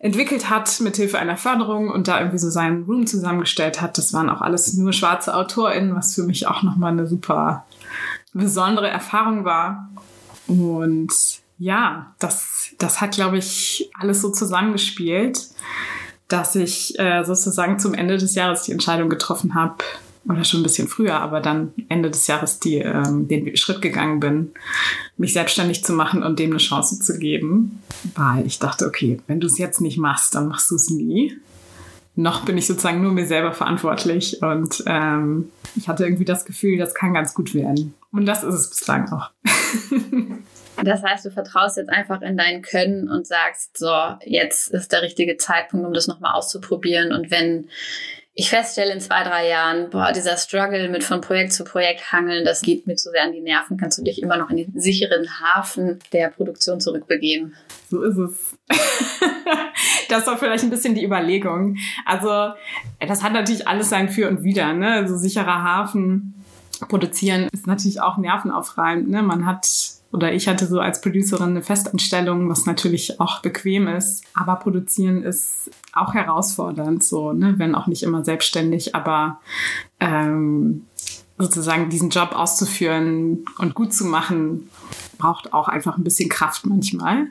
entwickelt 0.00 0.50
hat 0.50 0.80
mit 0.80 0.96
Hilfe 0.96 1.20
einer 1.20 1.36
Förderung 1.36 1.88
und 1.88 2.08
da 2.08 2.18
irgendwie 2.18 2.40
so 2.40 2.50
seinen 2.50 2.82
Room 2.86 3.06
zusammengestellt 3.06 3.80
hat. 3.80 3.98
Das 3.98 4.12
waren 4.12 4.28
auch 4.30 4.40
alles 4.40 4.74
nur 4.74 4.92
schwarze 4.92 5.32
AutorInnen, 5.32 5.94
was 5.94 6.16
für 6.16 6.24
mich 6.24 6.48
auch 6.48 6.64
nochmal 6.64 6.90
eine 6.90 7.06
super 7.06 7.64
besondere 8.32 8.88
Erfahrung 8.88 9.44
war. 9.44 9.88
Und 10.48 11.12
ja, 11.56 12.16
das, 12.18 12.70
das 12.78 13.00
hat, 13.00 13.12
glaube 13.12 13.38
ich, 13.38 13.92
alles 13.96 14.22
so 14.22 14.30
zusammengespielt, 14.30 15.40
dass 16.26 16.56
ich 16.56 16.98
äh, 16.98 17.22
sozusagen 17.22 17.78
zum 17.78 17.94
Ende 17.94 18.18
des 18.18 18.34
Jahres 18.34 18.62
die 18.62 18.72
Entscheidung 18.72 19.08
getroffen 19.08 19.54
habe, 19.54 19.76
oder 20.28 20.44
schon 20.44 20.60
ein 20.60 20.62
bisschen 20.62 20.88
früher, 20.88 21.20
aber 21.20 21.40
dann 21.40 21.72
Ende 21.88 22.10
des 22.10 22.26
Jahres 22.26 22.58
die, 22.58 22.78
ähm, 22.78 23.28
den 23.28 23.56
Schritt 23.56 23.82
gegangen 23.82 24.20
bin, 24.20 24.52
mich 25.16 25.32
selbstständig 25.32 25.84
zu 25.84 25.92
machen 25.92 26.22
und 26.22 26.38
dem 26.38 26.50
eine 26.50 26.58
Chance 26.58 27.00
zu 27.00 27.18
geben, 27.18 27.82
weil 28.14 28.46
ich 28.46 28.58
dachte, 28.58 28.86
okay, 28.86 29.20
wenn 29.26 29.40
du 29.40 29.46
es 29.46 29.58
jetzt 29.58 29.80
nicht 29.80 29.98
machst, 29.98 30.34
dann 30.34 30.48
machst 30.48 30.70
du 30.70 30.76
es 30.76 30.90
nie. 30.90 31.36
Noch 32.14 32.44
bin 32.44 32.56
ich 32.56 32.66
sozusagen 32.66 33.02
nur 33.02 33.12
mir 33.12 33.26
selber 33.26 33.52
verantwortlich 33.52 34.42
und 34.42 34.82
ähm, 34.86 35.50
ich 35.76 35.88
hatte 35.88 36.04
irgendwie 36.04 36.24
das 36.24 36.44
Gefühl, 36.46 36.78
das 36.78 36.94
kann 36.94 37.12
ganz 37.12 37.34
gut 37.34 37.54
werden. 37.54 37.94
Und 38.10 38.24
das 38.24 38.42
ist 38.42 38.54
es 38.54 38.70
bislang 38.70 39.12
auch. 39.12 39.30
Das 40.84 41.02
heißt, 41.02 41.24
du 41.24 41.30
vertraust 41.30 41.78
jetzt 41.78 41.88
einfach 41.88 42.20
in 42.20 42.36
dein 42.36 42.62
Können 42.62 43.08
und 43.08 43.26
sagst, 43.26 43.78
so, 43.78 43.90
jetzt 44.24 44.68
ist 44.68 44.92
der 44.92 45.02
richtige 45.02 45.36
Zeitpunkt, 45.36 45.86
um 45.86 45.94
das 45.94 46.06
nochmal 46.06 46.34
auszuprobieren. 46.34 47.12
Und 47.12 47.30
wenn 47.30 47.68
ich 48.38 48.50
feststelle 48.50 48.92
in 48.92 49.00
zwei, 49.00 49.24
drei 49.24 49.48
Jahren, 49.48 49.88
boah, 49.88 50.12
dieser 50.12 50.36
Struggle 50.36 50.90
mit 50.90 51.02
von 51.02 51.22
Projekt 51.22 51.54
zu 51.54 51.64
Projekt 51.64 52.12
hangeln, 52.12 52.44
das 52.44 52.60
geht 52.60 52.86
mir 52.86 52.94
zu 52.94 53.10
sehr 53.10 53.24
an 53.24 53.32
die 53.32 53.40
Nerven, 53.40 53.78
kannst 53.78 53.96
du 53.96 54.02
dich 54.02 54.22
immer 54.22 54.36
noch 54.36 54.50
in 54.50 54.58
den 54.58 54.78
sicheren 54.78 55.26
Hafen 55.40 55.98
der 56.12 56.28
Produktion 56.28 56.78
zurückbegeben. 56.78 57.54
So 57.90 58.02
ist 58.02 58.18
es. 58.18 58.58
das 60.10 60.26
war 60.26 60.36
vielleicht 60.36 60.64
ein 60.64 60.70
bisschen 60.70 60.94
die 60.94 61.02
Überlegung. 61.02 61.78
Also, 62.04 62.52
das 63.00 63.22
hat 63.22 63.32
natürlich 63.32 63.66
alles 63.66 63.88
sein 63.88 64.10
Für 64.10 64.28
und 64.28 64.42
Wider, 64.42 64.74
ne? 64.74 64.92
Also 64.92 65.16
sicherer 65.16 65.62
Hafen 65.62 66.34
produzieren 66.90 67.48
ist 67.52 67.66
natürlich 67.66 68.02
auch 68.02 68.18
nervenaufreibend, 68.18 69.08
ne? 69.08 69.22
Man 69.22 69.46
hat 69.46 69.66
oder 70.12 70.32
ich 70.32 70.46
hatte 70.46 70.66
so 70.66 70.78
als 70.80 71.00
Producerin 71.00 71.50
eine 71.50 71.62
Festanstellung, 71.62 72.50
was 72.50 72.66
natürlich 72.66 73.18
auch 73.18 73.40
bequem 73.40 73.88
ist. 73.88 74.24
Aber 74.34 74.56
produzieren 74.56 75.22
ist 75.22 75.70
auch 75.96 76.14
herausfordernd, 76.14 77.02
so, 77.02 77.32
ne? 77.32 77.54
wenn 77.58 77.74
auch 77.74 77.86
nicht 77.86 78.02
immer 78.02 78.24
selbstständig, 78.24 78.94
aber 78.94 79.40
ähm, 80.00 80.86
sozusagen 81.38 81.90
diesen 81.90 82.10
Job 82.10 82.32
auszuführen 82.32 83.44
und 83.58 83.74
gut 83.74 83.92
zu 83.92 84.04
machen, 84.04 84.70
braucht 85.18 85.52
auch 85.52 85.68
einfach 85.68 85.96
ein 85.96 86.04
bisschen 86.04 86.28
Kraft 86.28 86.66
manchmal. 86.66 87.26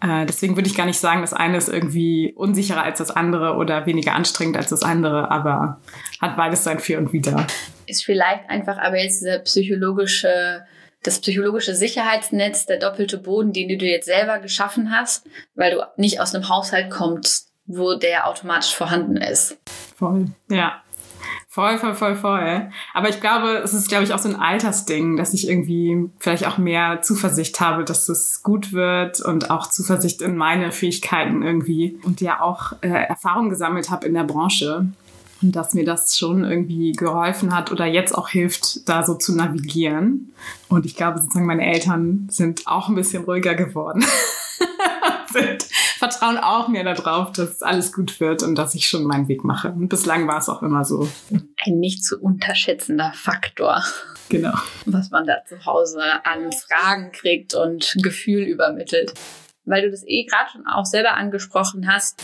Äh, 0.00 0.26
deswegen 0.26 0.56
würde 0.56 0.68
ich 0.68 0.76
gar 0.76 0.86
nicht 0.86 0.98
sagen, 0.98 1.20
das 1.22 1.32
eine 1.32 1.56
ist 1.56 1.68
irgendwie 1.68 2.32
unsicherer 2.36 2.82
als 2.82 2.98
das 2.98 3.10
andere 3.10 3.54
oder 3.54 3.86
weniger 3.86 4.14
anstrengend 4.14 4.56
als 4.56 4.70
das 4.70 4.82
andere, 4.82 5.30
aber 5.30 5.80
hat 6.20 6.36
beides 6.36 6.64
sein 6.64 6.78
Für 6.78 6.98
und 6.98 7.12
Wider. 7.12 7.46
Ist 7.86 8.04
vielleicht 8.04 8.48
einfach 8.48 8.78
aber 8.78 8.98
jetzt 9.00 9.20
diese 9.20 9.40
psychologische 9.40 10.64
das 11.04 11.20
psychologische 11.20 11.74
Sicherheitsnetz, 11.74 12.66
der 12.66 12.78
doppelte 12.78 13.18
Boden, 13.18 13.52
den 13.52 13.68
du 13.68 13.76
dir 13.76 13.90
jetzt 13.90 14.06
selber 14.06 14.38
geschaffen 14.38 14.90
hast, 14.90 15.26
weil 15.54 15.72
du 15.72 15.86
nicht 15.98 16.20
aus 16.20 16.34
einem 16.34 16.48
Haushalt 16.48 16.90
kommst, 16.90 17.52
wo 17.66 17.94
der 17.94 18.26
automatisch 18.26 18.74
vorhanden 18.74 19.16
ist. 19.16 19.58
Voll, 19.96 20.26
ja. 20.48 20.80
Voll, 21.48 21.78
voll, 21.78 21.94
voll, 21.94 22.16
voll. 22.16 22.68
Aber 22.94 23.08
ich 23.08 23.20
glaube, 23.20 23.58
es 23.58 23.72
ist, 23.74 23.88
glaube 23.88 24.02
ich, 24.02 24.12
auch 24.12 24.18
so 24.18 24.28
ein 24.28 24.34
Altersding, 24.34 25.16
dass 25.16 25.34
ich 25.34 25.48
irgendwie 25.48 26.10
vielleicht 26.18 26.48
auch 26.48 26.58
mehr 26.58 27.00
Zuversicht 27.00 27.60
habe, 27.60 27.84
dass 27.84 28.08
es 28.08 28.42
gut 28.42 28.72
wird 28.72 29.20
und 29.20 29.52
auch 29.52 29.68
Zuversicht 29.68 30.20
in 30.20 30.36
meine 30.36 30.72
Fähigkeiten 30.72 31.42
irgendwie 31.42 31.96
und 32.02 32.20
ja 32.20 32.40
auch 32.40 32.72
äh, 32.80 32.88
Erfahrung 32.88 33.50
gesammelt 33.50 33.88
habe 33.88 34.04
in 34.04 34.14
der 34.14 34.24
Branche 34.24 34.88
und 35.42 35.54
dass 35.54 35.74
mir 35.74 35.84
das 35.84 36.18
schon 36.18 36.42
irgendwie 36.42 36.90
geholfen 36.90 37.54
hat 37.54 37.70
oder 37.70 37.86
jetzt 37.86 38.18
auch 38.18 38.28
hilft, 38.28 38.88
da 38.88 39.06
so 39.06 39.14
zu 39.14 39.36
navigieren. 39.36 40.32
Und 40.68 40.86
ich 40.86 40.96
glaube, 40.96 41.20
sozusagen 41.20 41.46
meine 41.46 41.64
Eltern 41.64 42.26
sind 42.30 42.66
auch 42.66 42.88
ein 42.88 42.96
bisschen 42.96 43.22
ruhiger 43.24 43.54
geworden. 43.54 44.04
sind, 45.32 45.68
vertrauen 46.10 46.36
auch 46.36 46.68
mehr 46.68 46.84
darauf, 46.84 47.32
dass 47.32 47.62
alles 47.62 47.92
gut 47.92 48.20
wird 48.20 48.42
und 48.42 48.56
dass 48.56 48.74
ich 48.74 48.88
schon 48.88 49.04
meinen 49.04 49.26
Weg 49.28 49.42
mache. 49.42 49.70
Und 49.70 49.88
bislang 49.88 50.28
war 50.28 50.38
es 50.38 50.50
auch 50.50 50.62
immer 50.62 50.84
so. 50.84 51.08
Ein 51.30 51.78
nicht 51.78 52.04
zu 52.04 52.20
unterschätzender 52.20 53.12
Faktor. 53.14 53.82
Genau. 54.28 54.52
Was 54.84 55.10
man 55.10 55.26
da 55.26 55.44
zu 55.46 55.64
Hause 55.64 56.02
an 56.24 56.52
Fragen 56.52 57.10
kriegt 57.12 57.54
und 57.54 57.94
Gefühl 58.02 58.42
übermittelt. 58.42 59.14
weil 59.64 59.82
du 59.82 59.90
das 59.90 60.04
eh 60.06 60.24
gerade 60.24 60.50
schon 60.52 60.66
auch 60.66 60.84
selber 60.84 61.14
angesprochen 61.14 61.90
hast, 61.90 62.22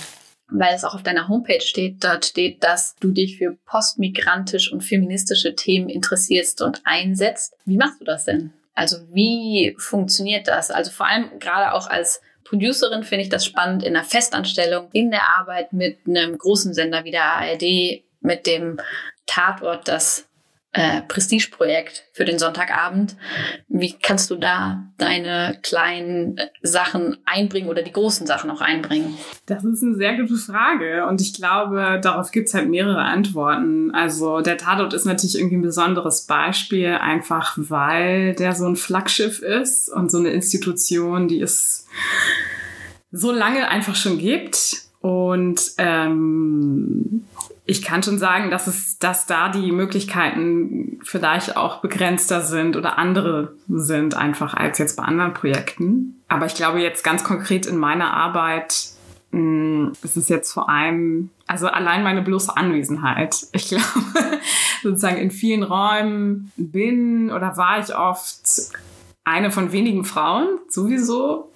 weil 0.50 0.74
es 0.74 0.84
auch 0.84 0.94
auf 0.94 1.02
deiner 1.02 1.28
Homepage 1.28 1.62
steht, 1.62 2.04
dort 2.04 2.26
steht, 2.26 2.62
dass 2.62 2.96
du 2.96 3.12
dich 3.12 3.38
für 3.38 3.56
postmigrantisch 3.64 4.70
und 4.70 4.82
feministische 4.82 5.54
Themen 5.54 5.88
interessierst 5.88 6.60
und 6.60 6.82
einsetzt. 6.84 7.54
Wie 7.64 7.78
machst 7.78 8.00
du 8.00 8.04
das 8.04 8.26
denn? 8.26 8.52
Also 8.74 8.98
wie 9.12 9.74
funktioniert 9.78 10.48
das? 10.48 10.70
Also 10.70 10.90
vor 10.90 11.06
allem 11.06 11.38
gerade 11.38 11.72
auch 11.72 11.88
als 11.88 12.20
Producerin 12.50 13.04
finde 13.04 13.22
ich 13.22 13.28
das 13.28 13.46
spannend 13.46 13.84
in 13.84 13.94
der 13.94 14.02
Festanstellung, 14.02 14.88
in 14.92 15.12
der 15.12 15.22
Arbeit 15.38 15.72
mit 15.72 15.98
einem 16.08 16.36
großen 16.36 16.74
Sender 16.74 17.04
wie 17.04 17.12
der 17.12 17.22
ARD, 17.22 18.02
mit 18.20 18.46
dem 18.46 18.80
Tatort, 19.24 19.86
das 19.86 20.26
äh, 20.72 21.02
Prestigeprojekt 21.02 22.04
für 22.12 22.24
den 22.24 22.38
Sonntagabend. 22.38 23.16
Wie 23.68 23.92
kannst 24.00 24.30
du 24.30 24.36
da 24.36 24.84
deine 24.98 25.58
kleinen 25.62 26.38
Sachen 26.62 27.18
einbringen 27.24 27.68
oder 27.68 27.82
die 27.82 27.92
großen 27.92 28.26
Sachen 28.26 28.50
auch 28.50 28.60
einbringen? 28.60 29.16
Das 29.46 29.64
ist 29.64 29.82
eine 29.82 29.96
sehr 29.96 30.16
gute 30.16 30.36
Frage 30.36 31.06
und 31.06 31.20
ich 31.20 31.34
glaube, 31.34 31.98
darauf 32.00 32.30
gibt 32.30 32.48
es 32.48 32.54
halt 32.54 32.68
mehrere 32.68 33.02
Antworten. 33.02 33.90
Also 33.92 34.42
der 34.42 34.58
Tatort 34.58 34.94
ist 34.94 35.06
natürlich 35.06 35.36
irgendwie 35.36 35.56
ein 35.56 35.62
besonderes 35.62 36.26
Beispiel, 36.26 36.90
einfach 36.92 37.54
weil 37.56 38.34
der 38.36 38.54
so 38.54 38.66
ein 38.66 38.76
Flaggschiff 38.76 39.40
ist 39.40 39.88
und 39.88 40.10
so 40.10 40.18
eine 40.18 40.30
Institution, 40.30 41.26
die 41.26 41.40
es 41.40 41.86
so 43.10 43.32
lange 43.32 43.68
einfach 43.68 43.96
schon 43.96 44.18
gibt. 44.18 44.82
Und 45.00 45.72
ähm, 45.78 47.24
ich 47.64 47.82
kann 47.82 48.02
schon 48.02 48.18
sagen, 48.18 48.50
dass 48.50 48.66
es, 48.66 48.98
dass 48.98 49.26
da 49.26 49.48
die 49.48 49.70
Möglichkeiten 49.72 50.98
vielleicht 51.02 51.56
auch 51.56 51.80
begrenzter 51.80 52.40
sind 52.40 52.76
oder 52.76 52.98
andere 52.98 53.54
sind 53.68 54.14
einfach 54.16 54.54
als 54.54 54.78
jetzt 54.78 54.96
bei 54.96 55.04
anderen 55.04 55.34
Projekten. 55.34 56.22
Aber 56.28 56.46
ich 56.46 56.54
glaube 56.54 56.80
jetzt 56.80 57.04
ganz 57.04 57.22
konkret 57.22 57.66
in 57.66 57.76
meiner 57.76 58.12
Arbeit 58.12 58.74
mh, 59.30 59.38
hm, 59.38 59.92
ist 60.02 60.16
es 60.16 60.28
jetzt 60.28 60.52
vor 60.52 60.68
allem, 60.68 61.30
also 61.46 61.68
allein 61.68 62.02
meine 62.02 62.22
bloße 62.22 62.56
Anwesenheit. 62.56 63.36
Ich 63.52 63.68
glaube, 63.68 63.84
sozusagen 64.82 65.18
in 65.18 65.30
vielen 65.30 65.62
Räumen 65.62 66.52
bin 66.56 67.30
oder 67.30 67.56
war 67.56 67.78
ich 67.78 67.94
oft 67.94 68.40
eine 69.24 69.50
von 69.50 69.72
wenigen 69.72 70.04
Frauen 70.04 70.58
sowieso 70.68 71.52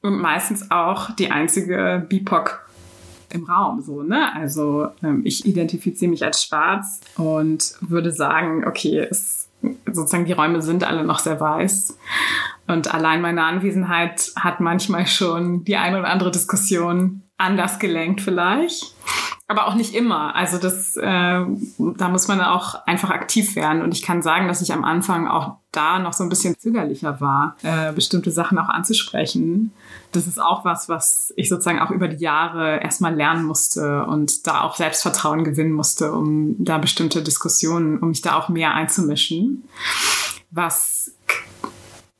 und 0.00 0.20
meistens 0.20 0.70
auch 0.70 1.10
die 1.16 1.30
einzige 1.30 2.06
BIPOC 2.08 2.67
im 3.32 3.44
Raum, 3.44 3.80
so, 3.80 4.02
ne? 4.02 4.34
Also 4.34 4.88
ähm, 5.02 5.22
ich 5.24 5.46
identifiziere 5.46 6.10
mich 6.10 6.24
als 6.24 6.44
schwarz 6.44 7.00
und 7.16 7.74
würde 7.80 8.12
sagen, 8.12 8.66
okay, 8.66 9.06
es, 9.10 9.48
sozusagen 9.86 10.24
die 10.24 10.32
Räume 10.32 10.62
sind 10.62 10.84
alle 10.84 11.04
noch 11.04 11.18
sehr 11.18 11.40
weiß. 11.40 11.98
Und 12.66 12.92
allein 12.92 13.20
meine 13.20 13.44
Anwesenheit 13.44 14.32
hat 14.36 14.60
manchmal 14.60 15.06
schon 15.06 15.64
die 15.64 15.76
eine 15.76 15.98
oder 16.00 16.08
andere 16.08 16.30
Diskussion 16.30 17.22
anders 17.38 17.78
gelenkt 17.78 18.20
vielleicht 18.20 18.94
aber 19.50 19.66
auch 19.66 19.74
nicht 19.74 19.94
immer. 19.94 20.36
Also 20.36 20.58
das, 20.58 20.94
äh, 20.98 21.02
da 21.02 22.08
muss 22.10 22.28
man 22.28 22.40
auch 22.42 22.86
einfach 22.86 23.08
aktiv 23.08 23.56
werden. 23.56 23.80
Und 23.80 23.94
ich 23.94 24.02
kann 24.02 24.20
sagen, 24.20 24.46
dass 24.46 24.60
ich 24.60 24.74
am 24.74 24.84
Anfang 24.84 25.26
auch 25.26 25.56
da 25.72 25.98
noch 25.98 26.12
so 26.12 26.22
ein 26.22 26.28
bisschen 26.28 26.58
zögerlicher 26.58 27.22
war, 27.22 27.56
äh, 27.62 27.92
bestimmte 27.92 28.30
Sachen 28.30 28.58
auch 28.58 28.68
anzusprechen. 28.68 29.72
Das 30.12 30.26
ist 30.26 30.38
auch 30.38 30.66
was, 30.66 30.90
was 30.90 31.32
ich 31.36 31.48
sozusagen 31.48 31.80
auch 31.80 31.90
über 31.90 32.08
die 32.08 32.22
Jahre 32.22 32.80
erstmal 32.80 33.14
lernen 33.14 33.44
musste 33.44 34.04
und 34.04 34.46
da 34.46 34.60
auch 34.60 34.76
Selbstvertrauen 34.76 35.44
gewinnen 35.44 35.72
musste, 35.72 36.12
um 36.12 36.54
da 36.58 36.76
bestimmte 36.76 37.22
Diskussionen, 37.22 37.98
um 37.98 38.10
mich 38.10 38.20
da 38.20 38.36
auch 38.36 38.50
mehr 38.50 38.74
einzumischen. 38.74 39.64
Was 40.50 41.10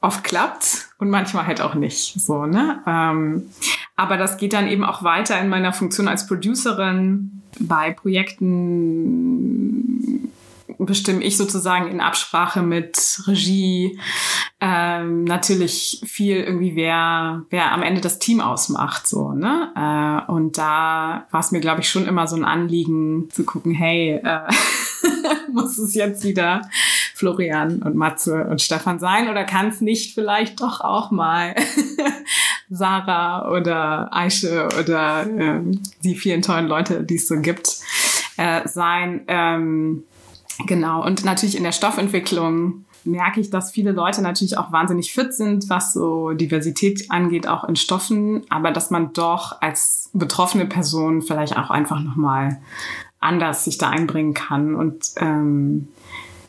oft 0.01 0.25
klappt 0.25 0.89
und 0.99 1.11
manchmal 1.11 1.47
halt 1.47 1.61
auch 1.61 1.75
nicht. 1.75 2.19
So, 2.21 2.47
ne? 2.47 2.83
Ähm, 2.87 3.51
aber 3.99 4.17
das 4.17 4.37
geht 4.37 4.53
dann 4.53 4.69
eben 4.69 4.85
auch 4.85 5.03
weiter 5.03 5.41
in 5.41 5.49
meiner 5.49 5.73
Funktion 5.73 6.07
als 6.07 6.29
Producerin. 6.29 7.43
Bei 7.59 7.91
Projekten 7.91 8.79
bestimme 10.79 11.25
ich 11.25 11.37
sozusagen 11.37 11.89
in 11.89 12.01
Absprache 12.01 12.63
mit 12.63 13.21
Regie 13.27 13.99
ähm, 14.61 15.25
natürlich 15.25 16.01
viel 16.07 16.37
irgendwie, 16.37 16.77
wer, 16.77 17.43
wer 17.51 17.73
am 17.73 17.83
Ende 17.83 18.01
das 18.01 18.21
Team 18.21 18.41
ausmacht. 18.41 19.09
so 19.09 19.33
ne 19.33 19.73
äh, 19.75 20.31
Und 20.31 20.59
da 20.59 21.27
war 21.33 21.41
es 21.41 21.51
mir, 21.51 21.59
glaube 21.59 21.81
ich, 21.81 21.89
schon 21.89 22.07
immer 22.07 22.29
so 22.29 22.37
ein 22.37 22.45
Anliegen 22.45 23.29
zu 23.33 23.43
gucken, 23.43 23.73
hey, 23.73 24.21
äh, 24.23 24.49
muss 25.53 25.77
es 25.77 25.95
jetzt 25.95 26.23
wieder 26.23 26.63
Florian 27.15 27.83
und 27.83 27.97
Matze 27.97 28.45
und 28.45 28.63
Stefan 28.63 29.01
sein 29.01 29.29
oder 29.29 29.43
kann 29.43 29.69
es 29.69 29.81
nicht 29.81 30.15
vielleicht 30.15 30.61
doch 30.61 30.81
auch 30.81 31.11
mal 31.11 31.57
Sarah 32.71 33.51
oder 33.51 34.09
Aische 34.15 34.69
oder 34.79 35.27
ähm, 35.27 35.81
die 36.05 36.15
vielen 36.15 36.43
tollen 36.43 36.67
Leute, 36.67 37.03
die 37.03 37.17
es 37.17 37.29
so 37.29 37.41
gibt, 37.41 37.79
äh, 38.37 38.67
sein. 38.69 39.23
Ähm, 39.29 40.05
genau. 40.67 41.05
Und 41.05 41.25
natürlich 41.25 41.57
in 41.57 41.65
der 41.65 41.73
Stoffentwicklung 41.73 42.85
merke 43.05 43.41
ich, 43.41 43.51
dass 43.51 43.71
viele 43.71 43.93
Leute 43.93 44.23
natürlich 44.23 44.59
auch 44.59 44.71
wahnsinnig 44.73 45.13
fit 45.13 45.33
sind, 45.33 45.71
was 45.71 45.93
so 45.93 46.33
Diversität 46.33 47.11
angeht, 47.11 47.47
auch 47.47 47.65
in 47.65 47.77
Stoffen, 47.77 48.43
aber 48.51 48.71
dass 48.71 48.91
man 48.91 49.13
doch 49.13 49.61
als 49.63 50.11
betroffene 50.13 50.67
Person 50.67 51.23
vielleicht 51.23 51.57
auch 51.57 51.71
einfach 51.71 52.01
nochmal 52.01 52.61
anders 53.21 53.65
sich 53.65 53.79
da 53.79 53.91
einbringen 53.91 54.35
kann. 54.35 54.75
Und 54.75 55.13
ähm, 55.17 55.89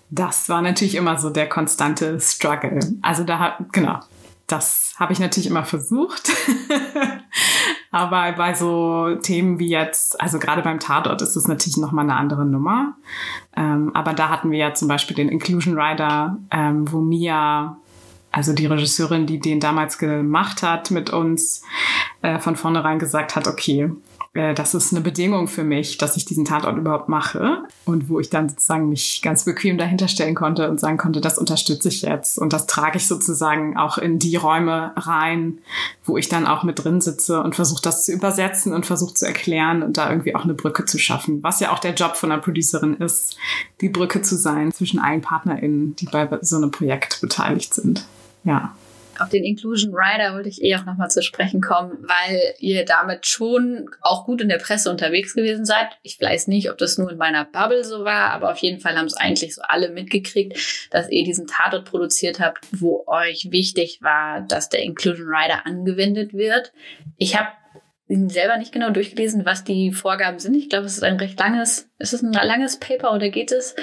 das 0.10 0.50
war 0.50 0.62
natürlich 0.62 0.96
immer 0.96 1.18
so 1.18 1.30
der 1.30 1.48
konstante 1.48 2.20
Struggle. 2.20 2.80
Also 3.02 3.24
da, 3.24 3.58
genau, 3.72 4.00
das 4.52 4.94
habe 4.98 5.14
ich 5.14 5.20
natürlich 5.20 5.48
immer 5.48 5.64
versucht. 5.64 6.32
Aber 7.92 8.32
bei 8.34 8.54
so 8.54 9.16
Themen 9.16 9.58
wie 9.58 9.70
jetzt, 9.70 10.22
also 10.22 10.38
gerade 10.38 10.62
beim 10.62 10.80
Tatort 10.80 11.22
ist 11.22 11.36
es 11.36 11.48
natürlich 11.48 11.78
nochmal 11.78 12.06
eine 12.06 12.16
andere 12.16 12.46
Nummer. 12.46 12.94
Ähm, 13.56 13.92
aber 13.96 14.14
da 14.14 14.30
hatten 14.30 14.52
wir 14.52 14.60
ja 14.60 14.74
zum 14.76 14.88
Beispiel 14.88 15.16
den 15.16 15.30
Inclusion 15.30 15.80
Rider, 15.80 16.38
ähm, 16.52 16.92
wo 16.92 17.00
Mia, 17.00 17.78
also 18.32 18.54
die 18.54 18.68
Regisseurin, 18.68 19.26
die 19.26 19.40
den 19.40 19.60
damals 19.60 19.98
gemacht 19.98 20.62
hat 20.62 20.92
mit 20.92 21.10
uns, 21.10 21.64
äh, 22.22 22.38
von 22.38 22.56
vornherein 22.56 23.00
gesagt 23.00 23.36
hat, 23.36 23.48
okay, 23.48 23.92
äh, 24.34 24.54
das 24.54 24.74
ist 24.74 24.94
eine 24.94 25.02
Bedingung 25.02 25.48
für 25.48 25.64
mich, 25.64 25.98
dass 25.98 26.16
ich 26.16 26.26
diesen 26.26 26.46
Tatort 26.46 26.78
überhaupt 26.78 27.10
mache 27.10 27.64
und 27.86 28.10
wo 28.10 28.20
ich 28.20 28.30
dann 28.30 28.50
sozusagen 28.50 28.90
mich 28.90 29.22
ganz 29.22 29.46
bequem 29.46 29.78
dahinter 29.78 30.08
stellen 30.08 30.36
konnte 30.36 30.70
und 30.70 30.80
sagen 30.80 30.98
konnte, 30.98 31.22
das 31.22 31.38
unterstütze 31.38 31.90
ich 31.90 32.04
jetzt 32.04 32.38
und 32.38 32.54
das 32.54 32.68
trage 32.68 32.98
ich 32.98 33.08
sozusagen 33.08 33.78
auch 33.78 33.98
in 33.98 34.20
die 34.20 34.36
Räume 34.36 34.94
rein, 34.96 35.60
wo 36.04 36.18
ich 36.18 36.30
dann 36.30 36.46
auch 36.46 36.64
mit 36.64 36.84
drin 36.84 37.02
sitze 37.02 37.42
und 37.42 37.56
versuche 37.56 37.82
das 37.82 38.06
zu 38.06 38.12
übersetzen 38.12 38.74
und 38.74 38.86
versuche 38.86 39.14
zu 39.14 39.26
erklären 39.26 39.82
und 39.82 39.98
da 39.98 40.10
irgendwie 40.10 40.36
auch 40.36 40.44
eine 40.44 40.54
Brücke 40.54 40.86
zu 40.86 41.00
schaffen, 41.00 41.42
was 41.42 41.60
ja 41.60 41.72
auch 41.72 41.80
der 41.80 41.94
Job 41.94 42.16
von 42.16 42.32
einer 42.32 42.42
Producerin 42.42 42.98
ist, 42.98 43.38
die 43.82 43.90
Brücke 43.90 44.22
zu 44.22 44.36
sein 44.36 44.72
zwischen 44.72 45.00
allen 45.00 45.22
PartnerInnen, 45.22 45.96
die 45.96 46.06
bei 46.06 46.28
so 46.42 46.58
einem 46.58 46.72
Projekt 46.72 47.22
beteiligt 47.22 47.74
sind. 47.74 48.06
Ja 48.44 48.74
auf 49.20 49.30
den 49.30 49.44
Inclusion 49.44 49.94
Rider 49.94 50.34
wollte 50.34 50.50
ich 50.50 50.64
eh 50.64 50.76
auch 50.76 50.86
nochmal 50.86 51.10
zu 51.10 51.22
sprechen 51.22 51.62
kommen, 51.62 51.98
weil 52.02 52.54
ihr 52.60 52.86
damit 52.86 53.28
schon 53.28 53.90
auch 54.02 54.26
gut 54.26 54.42
in 54.42 54.50
der 54.50 54.58
Presse 54.58 54.90
unterwegs 54.90 55.34
gewesen 55.34 55.66
seid. 55.66 55.88
Ich 56.04 56.20
weiß 56.20 56.48
nicht, 56.48 56.72
ob 56.72 56.78
das 56.78 56.98
nur 56.98 57.12
in 57.12 57.18
meiner 57.18 57.46
Bubble 57.46 57.84
so 57.84 58.06
war, 58.06 58.32
aber 58.32 58.52
auf 58.52 58.60
jeden 58.60 58.80
Fall 58.80 58.98
haben 58.98 59.06
es 59.06 59.18
eigentlich 59.18 59.56
so 59.56 59.62
alle 59.64 59.90
mitgekriegt, 59.90 60.90
dass 60.92 61.10
ihr 61.10 61.24
diesen 61.24 61.48
Tatort 61.48 61.86
produziert 61.86 62.40
habt, 62.40 62.66
wo 62.72 63.04
euch 63.08 63.48
wichtig 63.52 64.00
war, 64.02 64.42
dass 64.42 64.70
der 64.70 64.84
Inclusion 64.84 65.28
Rider 65.28 65.66
angewendet 65.66 66.34
wird. 66.34 66.72
Ich 67.18 67.38
habe 67.38 67.50
selber 68.10 68.58
nicht 68.58 68.72
genau 68.72 68.90
durchgelesen, 68.90 69.46
was 69.46 69.64
die 69.64 69.92
Vorgaben 69.92 70.40
sind. 70.40 70.56
Ich 70.56 70.70
glaube, 70.70 70.86
es 70.86 70.98
ist 70.98 71.04
ein 71.04 71.18
recht 71.18 71.40
langes, 71.40 71.90
ist 72.00 72.14
es 72.14 72.24
ein 72.24 72.34
langes 72.34 72.80
Paper 72.80 73.14
oder 73.14 73.30
geht 73.30 73.52
es? 73.52 73.76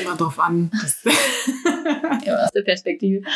Immer 0.00 0.16
drauf 0.16 0.40
an. 0.40 0.70
ja, 2.24 2.44
aus 2.44 2.52
der 2.52 2.62
Perspektive. 2.62 3.26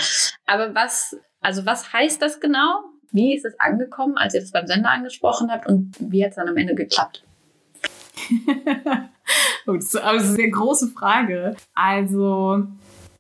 Aber 0.47 0.75
was 0.75 1.17
also 1.41 1.67
was 1.67 1.93
heißt 1.93 2.21
das 2.21 2.41
genau? 2.41 2.85
Wie 3.13 3.35
ist 3.35 3.45
es 3.45 3.59
angekommen, 3.59 4.17
als 4.17 4.35
ihr 4.35 4.41
das 4.41 4.53
beim 4.53 4.67
Sender 4.67 4.91
angesprochen 4.91 5.51
habt 5.51 5.67
und 5.67 5.95
wie 5.99 6.25
hat 6.25 6.31
es 6.31 6.37
dann 6.37 6.49
am 6.49 6.57
Ende 6.57 6.75
geklappt? 6.75 7.25
das 9.67 9.85
ist 9.85 9.97
eine 9.97 10.21
sehr 10.21 10.51
große 10.51 10.89
Frage. 10.89 11.57
Also 11.75 12.67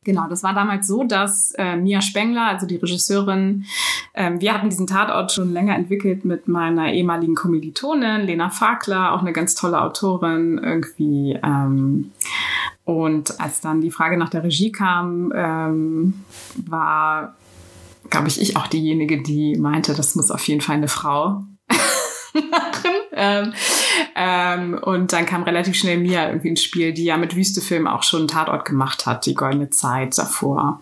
Genau, 0.02 0.28
das 0.30 0.42
war 0.42 0.54
damals 0.54 0.86
so, 0.86 1.04
dass 1.04 1.52
äh, 1.58 1.76
Mia 1.76 2.00
Spengler, 2.00 2.46
also 2.46 2.66
die 2.66 2.76
Regisseurin, 2.76 3.66
ähm, 4.14 4.40
wir 4.40 4.54
hatten 4.54 4.70
diesen 4.70 4.86
Tatort 4.86 5.30
schon 5.30 5.52
länger 5.52 5.76
entwickelt 5.76 6.24
mit 6.24 6.48
meiner 6.48 6.90
ehemaligen 6.90 7.34
Kommilitonin 7.34 8.22
Lena 8.22 8.48
Fakler, 8.48 9.12
auch 9.12 9.20
eine 9.20 9.34
ganz 9.34 9.54
tolle 9.54 9.82
Autorin 9.82 10.58
irgendwie. 10.58 11.38
Ähm, 11.42 12.12
und 12.86 13.38
als 13.38 13.60
dann 13.60 13.82
die 13.82 13.90
Frage 13.90 14.16
nach 14.16 14.30
der 14.30 14.42
Regie 14.42 14.72
kam, 14.72 15.34
ähm, 15.36 16.24
war 16.56 17.36
glaube 18.10 18.28
ich, 18.28 18.40
ich 18.40 18.56
auch 18.56 18.66
diejenige, 18.66 19.22
die 19.22 19.56
meinte, 19.56 19.94
das 19.94 20.14
muss 20.14 20.30
auf 20.30 20.46
jeden 20.46 20.60
Fall 20.60 20.76
eine 20.76 20.88
Frau 20.88 21.44
machen. 22.34 22.90
Ähm, 23.12 23.52
ähm, 24.14 24.78
und 24.82 25.12
dann 25.12 25.26
kam 25.26 25.42
relativ 25.42 25.76
schnell 25.76 25.98
Mia 25.98 26.28
irgendwie 26.28 26.48
ins 26.48 26.62
Spiel, 26.62 26.92
die 26.92 27.04
ja 27.04 27.16
mit 27.16 27.36
Wüstefilm 27.36 27.86
auch 27.86 28.02
schon 28.02 28.20
einen 28.20 28.28
Tatort 28.28 28.64
gemacht 28.64 29.06
hat, 29.06 29.26
die 29.26 29.34
goldene 29.34 29.70
Zeit 29.70 30.16
davor. 30.16 30.80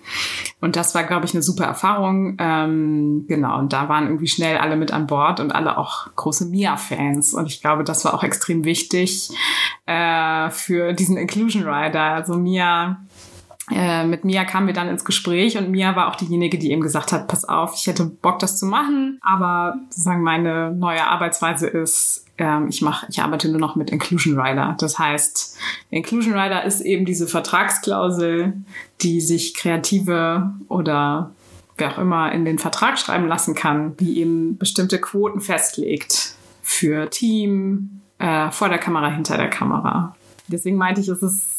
Und 0.60 0.76
das 0.76 0.94
war, 0.94 1.04
glaube 1.04 1.26
ich, 1.26 1.34
eine 1.34 1.42
super 1.42 1.64
Erfahrung. 1.64 2.36
Ähm, 2.38 3.24
genau, 3.28 3.58
und 3.58 3.72
da 3.72 3.88
waren 3.88 4.06
irgendwie 4.06 4.28
schnell 4.28 4.58
alle 4.58 4.76
mit 4.76 4.92
an 4.92 5.06
Bord 5.06 5.40
und 5.40 5.52
alle 5.52 5.78
auch 5.78 6.08
große 6.14 6.46
Mia-Fans. 6.46 7.34
Und 7.34 7.46
ich 7.46 7.60
glaube, 7.60 7.84
das 7.84 8.04
war 8.04 8.14
auch 8.14 8.22
extrem 8.22 8.64
wichtig 8.64 9.30
äh, 9.86 10.50
für 10.50 10.92
diesen 10.92 11.16
Inclusion 11.16 11.64
Rider. 11.64 12.02
Also 12.02 12.34
Mia 12.34 13.00
äh, 13.70 14.04
mit 14.04 14.24
Mia 14.24 14.44
kamen 14.44 14.66
wir 14.66 14.74
dann 14.74 14.88
ins 14.88 15.04
Gespräch 15.04 15.58
und 15.58 15.70
Mia 15.70 15.94
war 15.96 16.08
auch 16.08 16.16
diejenige, 16.16 16.58
die 16.58 16.70
eben 16.70 16.80
gesagt 16.80 17.12
hat, 17.12 17.28
pass 17.28 17.44
auf, 17.44 17.74
ich 17.74 17.86
hätte 17.86 18.04
Bock, 18.04 18.38
das 18.38 18.58
zu 18.58 18.66
machen, 18.66 19.18
aber 19.22 19.76
sozusagen 19.90 20.22
meine 20.22 20.72
neue 20.72 21.06
Arbeitsweise 21.06 21.66
ist, 21.66 22.26
ähm, 22.38 22.68
ich 22.68 22.82
mache, 22.82 23.06
ich 23.10 23.20
arbeite 23.20 23.48
nur 23.48 23.60
noch 23.60 23.76
mit 23.76 23.90
Inclusion 23.90 24.38
Rider. 24.38 24.76
Das 24.78 24.98
heißt, 24.98 25.58
Inclusion 25.90 26.34
Rider 26.34 26.64
ist 26.64 26.80
eben 26.80 27.04
diese 27.04 27.26
Vertragsklausel, 27.26 28.54
die 29.00 29.20
sich 29.20 29.54
Kreative 29.54 30.54
oder 30.68 31.30
wer 31.76 31.92
auch 31.92 31.98
immer 31.98 32.32
in 32.32 32.44
den 32.44 32.58
Vertrag 32.58 32.98
schreiben 32.98 33.28
lassen 33.28 33.54
kann, 33.54 33.96
die 33.96 34.20
eben 34.20 34.58
bestimmte 34.58 35.00
Quoten 35.00 35.40
festlegt 35.40 36.34
für 36.62 37.08
Team, 37.10 38.00
äh, 38.18 38.50
vor 38.50 38.68
der 38.68 38.78
Kamera, 38.78 39.08
hinter 39.10 39.36
der 39.36 39.50
Kamera. 39.50 40.16
Deswegen 40.48 40.76
meinte 40.76 41.00
ich, 41.00 41.08
es 41.08 41.22
ist 41.22 41.57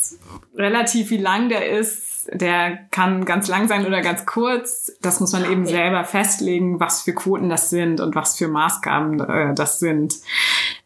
relativ, 0.56 1.10
wie 1.10 1.18
lang 1.18 1.50
der 1.50 1.70
ist. 1.70 2.30
Der 2.32 2.78
kann 2.92 3.26
ganz 3.26 3.48
lang 3.48 3.68
sein 3.68 3.86
oder 3.88 4.02
ganz 4.02 4.26
kurz. 4.26 4.92
Das 5.02 5.20
muss 5.20 5.32
man 5.32 5.50
eben 5.50 5.66
selber 5.66 6.04
festlegen, 6.04 6.80
was 6.80 7.02
für 7.02 7.14
Quoten 7.14 7.50
das 7.50 7.70
sind 7.70 8.02
und 8.02 8.14
was 8.14 8.38
für 8.38 8.48
Maßgaben 8.48 9.20
äh, 9.20 9.54
das 9.56 9.80
sind. 9.80 10.16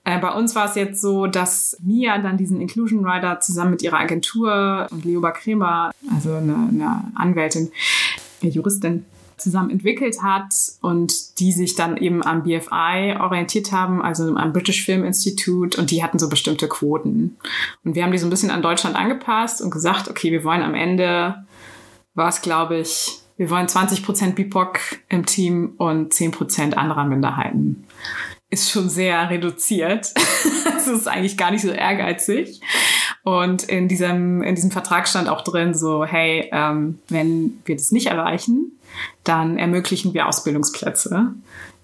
Äh, 0.05 0.19
bei 0.19 0.31
uns 0.31 0.55
war 0.55 0.69
es 0.69 0.75
jetzt 0.75 1.01
so, 1.01 1.27
dass 1.27 1.77
Mia 1.81 2.17
dann 2.17 2.37
diesen 2.37 2.61
Inclusion 2.61 3.05
Rider 3.05 3.39
zusammen 3.39 3.71
mit 3.71 3.81
ihrer 3.81 3.99
Agentur 3.99 4.87
und 4.91 5.05
Leoba 5.05 5.31
Kremer, 5.31 5.91
also 6.13 6.33
eine, 6.35 6.55
eine 6.69 7.11
Anwältin, 7.15 7.71
eine 8.41 8.51
Juristin, 8.51 9.05
zusammen 9.37 9.69
entwickelt 9.69 10.21
hat 10.21 10.53
und 10.81 11.39
die 11.39 11.51
sich 11.51 11.75
dann 11.75 11.97
eben 11.97 12.23
am 12.23 12.43
BFI 12.43 13.17
orientiert 13.19 13.71
haben, 13.71 14.01
also 14.01 14.35
am 14.35 14.53
British 14.53 14.85
Film 14.85 15.03
Institute 15.03 15.79
und 15.79 15.91
die 15.91 16.03
hatten 16.03 16.19
so 16.19 16.29
bestimmte 16.29 16.67
Quoten. 16.67 17.37
Und 17.83 17.95
wir 17.95 18.03
haben 18.03 18.11
die 18.11 18.17
so 18.17 18.27
ein 18.27 18.29
bisschen 18.29 18.51
an 18.51 18.61
Deutschland 18.61 18.95
angepasst 18.95 19.61
und 19.61 19.71
gesagt, 19.71 20.09
okay, 20.09 20.31
wir 20.31 20.43
wollen 20.43 20.61
am 20.61 20.75
Ende, 20.75 21.43
war 22.13 22.29
es 22.29 22.41
glaube 22.41 22.77
ich, 22.77 23.19
wir 23.37 23.49
wollen 23.49 23.67
20 23.67 24.03
Prozent 24.03 24.35
BIPOC 24.35 24.79
im 25.09 25.25
Team 25.25 25.73
und 25.77 26.13
10 26.13 26.31
Prozent 26.31 26.77
anderer 26.77 27.05
Minderheiten. 27.05 27.85
Ist 28.49 28.69
schon 28.69 28.89
sehr 28.89 29.29
reduziert. 29.31 30.13
das 30.65 30.87
ist 30.87 31.07
eigentlich 31.07 31.37
gar 31.37 31.49
nicht 31.49 31.63
so 31.63 31.69
ehrgeizig. 31.69 32.61
Und 33.23 33.63
in 33.63 33.87
diesem, 33.87 34.43
in 34.43 34.55
diesem 34.55 34.71
Vertrag 34.71 35.07
stand 35.07 35.29
auch 35.29 35.41
drin 35.43 35.73
so, 35.73 36.03
hey, 36.03 36.49
ähm, 36.51 36.99
wenn 37.07 37.61
wir 37.65 37.75
das 37.75 37.91
nicht 37.91 38.07
erreichen, 38.07 38.73
dann 39.23 39.57
ermöglichen 39.57 40.13
wir 40.13 40.27
Ausbildungsplätze 40.27 41.33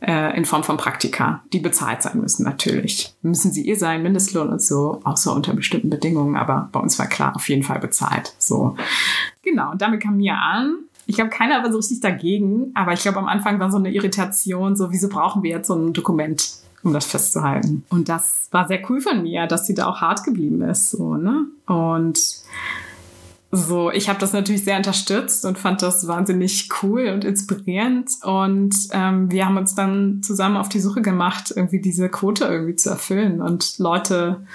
äh, 0.01 0.35
in 0.37 0.45
Form 0.45 0.63
von 0.63 0.77
Praktika, 0.77 1.41
die 1.53 1.59
bezahlt 1.59 2.01
sein 2.01 2.19
müssen 2.19 2.43
natürlich. 2.43 3.13
Müssen 3.21 3.51
sie 3.51 3.63
ihr 3.63 3.77
sein, 3.77 4.03
Mindestlohn 4.03 4.49
und 4.49 4.61
so, 4.61 5.01
außer 5.03 5.33
unter 5.33 5.53
bestimmten 5.53 5.89
Bedingungen, 5.89 6.35
aber 6.35 6.69
bei 6.71 6.79
uns 6.79 6.99
war 6.99 7.07
klar, 7.07 7.35
auf 7.35 7.47
jeden 7.49 7.63
Fall 7.63 7.79
bezahlt. 7.79 8.33
So, 8.37 8.75
genau, 9.41 9.71
und 9.71 9.81
damit 9.81 10.01
kam 10.01 10.17
Mia 10.17 10.35
an. 10.35 10.75
Ich 11.05 11.15
glaube, 11.15 11.31
keiner 11.31 11.63
war 11.63 11.71
so 11.71 11.77
richtig 11.77 12.01
dagegen, 12.01 12.71
aber 12.75 12.93
ich 12.93 13.01
glaube, 13.01 13.17
am 13.17 13.27
Anfang 13.27 13.59
war 13.59 13.71
so 13.71 13.77
eine 13.77 13.91
Irritation, 13.91 14.75
so, 14.75 14.91
wieso 14.91 15.09
brauchen 15.09 15.41
wir 15.41 15.51
jetzt 15.51 15.67
so 15.67 15.75
ein 15.75 15.93
Dokument, 15.93 16.59
um 16.83 16.93
das 16.93 17.05
festzuhalten? 17.05 17.83
Und 17.89 18.09
das 18.09 18.47
war 18.51 18.67
sehr 18.67 18.81
cool 18.89 19.01
von 19.01 19.21
Mia, 19.21 19.47
dass 19.47 19.65
sie 19.65 19.73
da 19.73 19.87
auch 19.87 20.01
hart 20.01 20.23
geblieben 20.23 20.61
ist, 20.61 20.91
so, 20.91 21.15
ne? 21.15 21.45
Und 21.65 22.19
so, 23.51 23.89
ich 23.89 24.09
habe 24.09 24.19
das 24.19 24.31
natürlich 24.31 24.63
sehr 24.63 24.77
unterstützt 24.77 25.43
und 25.43 25.57
fand 25.57 25.81
das 25.81 26.07
wahnsinnig 26.07 26.69
cool 26.83 27.07
und 27.07 27.25
inspirierend. 27.25 28.11
Und 28.21 28.75
ähm, 28.91 29.31
wir 29.31 29.45
haben 29.45 29.57
uns 29.57 29.73
dann 29.73 30.21
zusammen 30.21 30.55
auf 30.55 30.69
die 30.69 30.79
Suche 30.79 31.01
gemacht, 31.01 31.51
irgendwie 31.55 31.81
diese 31.81 32.09
Quote 32.09 32.45
irgendwie 32.45 32.75
zu 32.75 32.91
erfüllen 32.91 33.41
und 33.41 33.79
Leute 33.79 34.45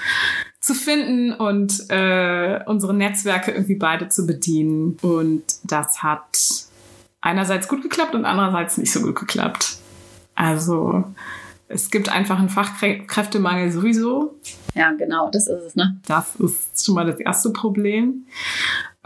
zu 0.60 0.74
finden 0.74 1.32
und 1.32 1.90
äh, 1.90 2.60
unsere 2.66 2.94
Netzwerke 2.94 3.50
irgendwie 3.50 3.74
beide 3.74 4.08
zu 4.08 4.26
bedienen. 4.26 4.96
Und 5.02 5.42
das 5.64 6.04
hat 6.04 6.68
einerseits 7.20 7.66
gut 7.66 7.82
geklappt 7.82 8.14
und 8.14 8.24
andererseits 8.24 8.78
nicht 8.78 8.92
so 8.92 9.00
gut 9.00 9.16
geklappt. 9.16 9.78
Also 10.36 11.04
es 11.74 11.90
gibt 11.90 12.08
einfach 12.08 12.38
einen 12.38 12.48
Fachkräftemangel 12.48 13.70
sowieso. 13.72 14.34
Ja, 14.74 14.92
genau, 14.92 15.30
das 15.30 15.48
ist 15.48 15.62
es, 15.62 15.76
ne? 15.76 15.96
Das 16.06 16.36
ist 16.36 16.84
schon 16.84 16.94
mal 16.94 17.06
das 17.06 17.18
erste 17.20 17.50
Problem. 17.50 18.26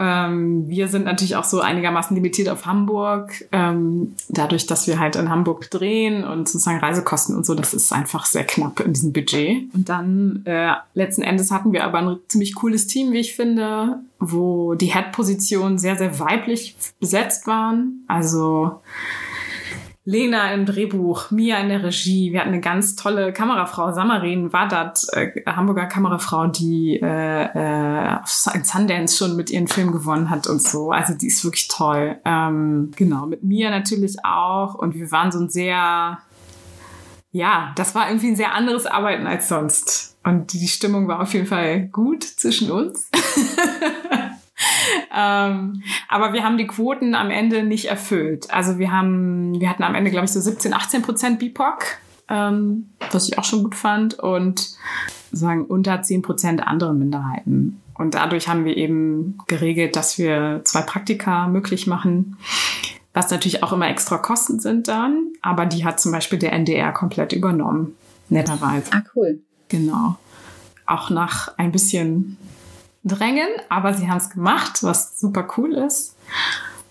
Ähm, 0.01 0.67
wir 0.69 0.87
sind 0.87 1.03
natürlich 1.03 1.35
auch 1.35 1.43
so 1.43 1.59
einigermaßen 1.59 2.15
limitiert 2.15 2.47
auf 2.47 2.65
Hamburg. 2.65 3.45
Ähm, 3.51 4.15
dadurch, 4.29 4.65
dass 4.65 4.87
wir 4.87 4.99
halt 4.99 5.17
in 5.17 5.29
Hamburg 5.29 5.69
drehen 5.69 6.23
und 6.23 6.47
sozusagen 6.47 6.79
Reisekosten 6.79 7.35
und 7.35 7.45
so, 7.45 7.53
das 7.53 7.73
ist 7.73 7.91
einfach 7.91 8.25
sehr 8.25 8.45
knapp 8.45 8.79
in 8.79 8.93
diesem 8.93 9.11
Budget. 9.11 9.73
Und 9.73 9.89
dann 9.89 10.43
äh, 10.45 10.73
letzten 10.93 11.21
Endes 11.21 11.51
hatten 11.51 11.73
wir 11.73 11.83
aber 11.83 11.99
ein 11.99 12.17
ziemlich 12.29 12.55
cooles 12.55 12.87
Team, 12.87 13.11
wie 13.11 13.19
ich 13.19 13.35
finde, 13.35 13.99
wo 14.19 14.73
die 14.75 14.93
Head-Positionen 14.93 15.77
sehr, 15.77 15.97
sehr 15.97 16.19
weiblich 16.19 16.77
besetzt 16.99 17.45
waren. 17.45 18.05
Also 18.07 18.79
Lena 20.05 20.53
im 20.53 20.65
Drehbuch, 20.65 21.29
Mia 21.29 21.57
in 21.59 21.69
der 21.69 21.83
Regie. 21.83 22.31
Wir 22.31 22.39
hatten 22.39 22.49
eine 22.49 22.61
ganz 22.61 22.95
tolle 22.95 23.33
Kamerafrau, 23.33 23.91
Samarin 23.91 24.53
Wadat, 24.53 25.05
äh, 25.11 25.31
Hamburger 25.45 25.87
Kamerafrau, 25.87 26.47
die 26.47 26.99
äh, 27.01 27.43
äh, 27.43 28.17
Sundance 28.25 29.17
schon 29.17 29.35
mit 29.35 29.49
ihren 29.49 29.67
Film 29.67 29.91
gewonnen 29.91 30.29
hat 30.29 30.47
und 30.47 30.61
so. 30.61 30.91
Also 30.91 31.13
die 31.13 31.27
ist 31.27 31.43
wirklich 31.43 31.67
toll. 31.67 32.17
Ähm, 32.23 32.91
genau, 32.95 33.25
mit 33.25 33.43
Mia 33.43 33.69
natürlich 33.69 34.15
auch. 34.23 34.75
Und 34.75 34.95
wir 34.95 35.11
waren 35.11 35.31
so 35.31 35.39
ein 35.39 35.49
sehr, 35.49 36.17
ja, 37.31 37.73
das 37.75 37.93
war 37.93 38.07
irgendwie 38.07 38.29
ein 38.29 38.35
sehr 38.37 38.53
anderes 38.53 38.85
Arbeiten 38.85 39.27
als 39.27 39.49
sonst. 39.49 40.17
Und 40.23 40.53
die 40.53 40.67
Stimmung 40.67 41.07
war 41.07 41.21
auf 41.21 41.33
jeden 41.33 41.45
Fall 41.45 41.87
gut 41.87 42.23
zwischen 42.23 42.71
uns. 42.71 43.09
ähm, 45.15 45.83
aber 46.07 46.33
wir 46.33 46.43
haben 46.43 46.57
die 46.57 46.67
Quoten 46.67 47.15
am 47.15 47.31
Ende 47.31 47.63
nicht 47.63 47.85
erfüllt. 47.85 48.51
Also 48.51 48.79
wir 48.79 48.91
haben, 48.91 49.59
wir 49.59 49.69
hatten 49.69 49.83
am 49.83 49.95
Ende, 49.95 50.11
glaube 50.11 50.25
ich, 50.25 50.31
so 50.31 50.39
17, 50.39 50.73
18 50.73 51.01
Prozent 51.01 51.39
BIPOC, 51.39 51.85
ähm, 52.29 52.89
was 53.11 53.27
ich 53.27 53.37
auch 53.37 53.43
schon 53.43 53.63
gut 53.63 53.75
fand, 53.75 54.19
und 54.19 54.71
sagen 55.31 55.65
unter 55.65 56.01
10 56.01 56.21
Prozent 56.21 56.65
andere 56.65 56.93
Minderheiten. 56.93 57.81
Und 57.93 58.15
dadurch 58.15 58.47
haben 58.47 58.63
wir 58.63 58.77
eben 58.77 59.37
geregelt, 59.47 59.95
dass 59.95 60.17
wir 60.17 60.61
zwei 60.63 60.81
Praktika 60.81 61.47
möglich 61.47 61.85
machen, 61.85 62.37
was 63.13 63.29
natürlich 63.29 63.61
auch 63.61 63.73
immer 63.73 63.89
extra 63.89 64.17
Kosten 64.17 64.59
sind 64.59 64.87
dann, 64.87 65.33
aber 65.41 65.65
die 65.65 65.83
hat 65.83 65.99
zum 65.99 66.11
Beispiel 66.11 66.39
der 66.39 66.53
NDR 66.53 66.93
komplett 66.93 67.33
übernommen, 67.33 67.95
netterweise. 68.29 68.91
Ah, 68.93 69.03
cool. 69.15 69.41
Genau. 69.67 70.15
Auch 70.85 71.09
nach 71.09 71.57
ein 71.57 71.71
bisschen 71.71 72.37
drängen, 73.03 73.47
aber 73.69 73.93
sie 73.93 74.09
haben 74.09 74.17
es 74.17 74.29
gemacht, 74.29 74.83
was 74.83 75.19
super 75.19 75.47
cool 75.57 75.73
ist. 75.73 76.15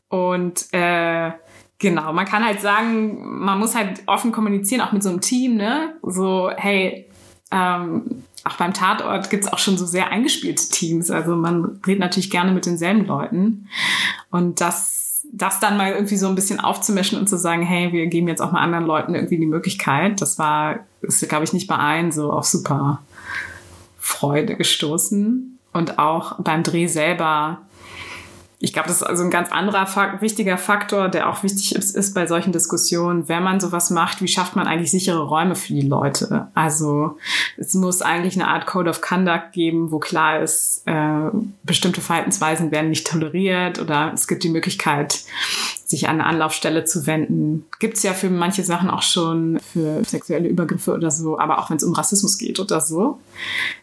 Und 0.09 0.66
äh, 0.73 1.33
genau, 1.79 2.12
man 2.12 2.25
kann 2.25 2.44
halt 2.44 2.61
sagen, 2.61 3.40
man 3.44 3.59
muss 3.59 3.75
halt 3.75 4.03
offen 4.07 4.33
kommunizieren, 4.33 4.81
auch 4.81 4.92
mit 4.92 5.03
so 5.03 5.11
einem 5.11 5.21
Team, 5.21 5.57
ne? 5.57 5.94
So, 6.03 6.51
hey, 6.57 7.09
ähm, 7.51 8.25
auch 8.44 8.57
beim 8.57 8.73
Tatort 8.73 9.31
gibt's 9.31 9.53
auch 9.53 9.59
schon 9.59 9.77
so 9.77 9.85
sehr 9.85 10.11
eingespielte 10.11 10.68
Teams. 10.68 11.11
Also 11.11 11.37
man 11.37 11.81
redet 11.87 12.01
natürlich 12.01 12.31
gerne 12.31 12.53
mit 12.53 12.66
denselben 12.66 13.05
Leuten. 13.05 13.68
Und 14.31 14.61
das, 14.61 15.27
das 15.33 15.61
dann 15.61 15.77
mal 15.77 15.92
irgendwie 15.92 16.16
so 16.16 16.29
ein 16.29 16.35
bisschen 16.35 16.61
aufzumischen 16.61 17.18
und 17.18 17.29
zu 17.29 17.37
sagen, 17.37 17.62
hey, 17.62 17.92
wir 17.92 18.07
geben 18.07 18.29
jetzt 18.29 18.40
auch 18.40 18.53
mal 18.53 18.61
anderen 18.61 18.87
Leuten 18.87 19.14
irgendwie 19.14 19.38
die 19.38 19.47
Möglichkeit, 19.47 20.21
das 20.21 20.38
war, 20.38 20.81
ist, 21.03 21.27
glaube 21.29 21.44
ich, 21.44 21.53
nicht 21.53 21.66
bei 21.66 21.77
allen 21.77 22.12
so 22.12 22.33
auf 22.33 22.47
super 22.47 23.03
Freude 23.99 24.57
gestoßen 24.57 25.58
und 25.72 25.98
auch 25.98 26.37
beim 26.40 26.62
Dreh 26.62 26.87
selber. 26.87 27.59
Ich 28.61 28.72
glaube, 28.72 28.88
das 28.88 28.96
ist 28.96 29.04
also 29.04 29.22
ein 29.22 29.31
ganz 29.31 29.52
anderer 29.52 29.87
wichtiger 30.20 30.59
Faktor, 30.59 31.09
der 31.09 31.28
auch 31.28 31.44
wichtig 31.44 31.76
ist, 31.76 31.94
ist 31.94 32.12
bei 32.12 32.26
solchen 32.26 32.50
Diskussionen. 32.50 33.28
Wenn 33.28 33.44
man 33.44 33.61
sowas 33.61 33.90
macht, 33.90 34.20
wie 34.20 34.26
schafft 34.26 34.57
man 34.57 34.66
eigentlich 34.66 34.90
sichere 34.90 35.22
Räume 35.22 35.54
für 35.54 35.74
die 35.74 35.87
Leute? 35.87 36.48
Also 36.54 37.18
es 37.57 37.74
muss 37.74 38.02
eigentlich 38.02 38.35
eine 38.35 38.48
Art 38.48 38.66
Code 38.66 38.90
of 38.90 39.00
Conduct 39.00 39.52
geben, 39.52 39.92
wo 39.92 40.00
klar 40.00 40.40
ist, 40.40 40.83
äh, 40.87 41.31
bestimmte 41.62 42.00
Verhaltensweisen 42.00 42.72
werden 42.72 42.90
nicht 42.90 43.07
toleriert 43.07 43.78
oder 43.78 44.11
es 44.12 44.26
gibt 44.26 44.42
die 44.42 44.50
Möglichkeit, 44.50 45.20
sich 45.88 46.07
an 46.07 46.16
eine 46.16 46.27
Anlaufstelle 46.27 46.85
zu 46.85 47.07
wenden. 47.07 47.64
Gibt's 47.79 48.03
ja 48.03 48.12
für 48.12 48.29
manche 48.29 48.62
Sachen 48.62 48.90
auch 48.90 49.01
schon 49.01 49.59
für 49.72 50.05
sexuelle 50.05 50.46
Übergriffe 50.46 50.92
oder 50.92 51.11
so, 51.11 51.38
aber 51.38 51.59
auch 51.59 51.70
wenn 51.70 51.79
es 51.79 51.85
um 51.85 51.94
Rassismus 51.94 52.37
geht 52.37 52.61
oder 52.61 52.83
so. 52.83 53.18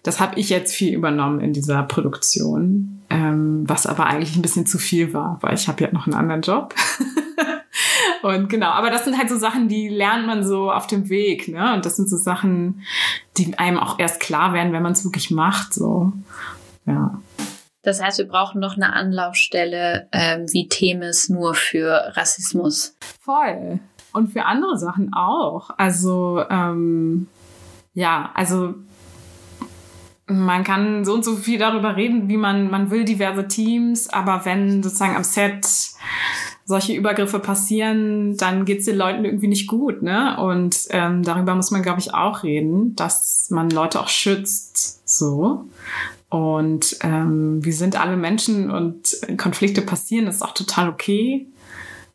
Das 0.04 0.20
habe 0.20 0.40
ich 0.40 0.50
jetzt 0.50 0.76
viel 0.76 0.94
übernommen 0.94 1.42
in 1.42 1.52
dieser 1.52 1.82
Produktion, 1.82 3.02
ähm, 3.10 3.64
was 3.68 3.88
aber 3.88 4.06
eigentlich 4.06 4.36
ein 4.36 4.44
bisschen 4.44 4.68
zu 4.68 4.78
viel 4.78 5.14
war, 5.14 5.40
weil 5.42 5.56
ich 5.56 5.68
habe 5.68 5.84
ja 5.84 5.92
noch 5.92 6.06
einen 6.06 6.14
anderen 6.14 6.44
Job. 6.44 6.76
Und 8.22 8.50
genau, 8.50 8.70
aber 8.70 8.92
das 8.92 9.04
sind 9.04 9.18
halt 9.18 9.30
so 9.30 9.38
Sachen, 9.38 9.68
die 9.68 9.90
lernt 9.90 10.28
man 10.28 10.46
so 10.46 10.72
auf 10.72 10.86
dem 10.86 11.10
Weg, 11.10 11.48
ne? 11.48 11.74
Und 11.74 11.86
das 11.86 11.96
sind 11.96 12.08
so 12.08 12.18
Sachen, 12.18 12.84
die 13.38 13.58
einem 13.58 13.80
auch 13.80 13.98
erst 13.98 14.20
klar 14.20 14.54
werden, 14.54 14.74
wenn 14.74 14.84
man 14.84 14.94
es 14.94 15.04
wirklich 15.04 15.32
macht, 15.32 15.74
so. 15.74 16.14
Ja. 16.86 17.20
Das 17.86 18.02
heißt, 18.02 18.18
wir 18.18 18.28
brauchen 18.28 18.60
noch 18.60 18.76
eine 18.76 18.94
Anlaufstelle 18.94 20.08
ähm, 20.12 20.48
wie 20.52 20.68
Themis 20.68 21.30
nur 21.30 21.54
für 21.54 22.12
Rassismus. 22.16 22.98
Voll. 23.22 23.80
Und 24.12 24.34
für 24.34 24.46
andere 24.46 24.78
Sachen 24.78 25.14
auch. 25.14 25.70
Also, 25.78 26.44
ähm, 26.50 27.28
ja, 27.94 28.32
also 28.34 28.74
man 30.28 30.64
kann 30.64 31.06
so 31.06 31.14
und 31.14 31.24
so 31.24 31.36
viel 31.36 31.60
darüber 31.60 31.96
reden, 31.96 32.28
wie 32.28 32.38
man, 32.38 32.72
man 32.72 32.90
will 32.90 33.06
diverse 33.06 33.48
Teams, 33.48 34.10
aber 34.10 34.44
wenn 34.46 34.82
sozusagen 34.82 35.16
am 35.16 35.24
Set 35.24 35.68
solche 36.66 36.94
Übergriffe 36.94 37.38
passieren, 37.38 38.36
dann 38.38 38.66
geht's 38.66 38.86
den 38.86 38.98
Leuten 38.98 39.24
irgendwie 39.24 39.48
nicht 39.48 39.68
gut, 39.68 40.02
ne? 40.02 40.36
Und 40.40 40.88
ähm, 40.90 41.22
darüber 41.22 41.54
muss 41.54 41.70
man, 41.70 41.84
glaube 41.84 42.00
ich, 42.00 42.16
auch 42.16 42.42
reden, 42.42 42.96
dass 42.96 43.52
man 43.52 43.70
Leute 43.70 44.00
auch 44.00 44.08
schützt, 44.08 45.08
so. 45.08 45.66
Und 46.30 46.98
ähm, 47.02 47.64
wir 47.64 47.74
sind 47.74 48.00
alle 48.00 48.18
Menschen 48.18 48.72
und 48.72 49.16
Konflikte 49.38 49.82
passieren, 49.82 50.26
das 50.26 50.36
ist 50.36 50.42
auch 50.42 50.54
total 50.54 50.90
okay. 50.90 51.48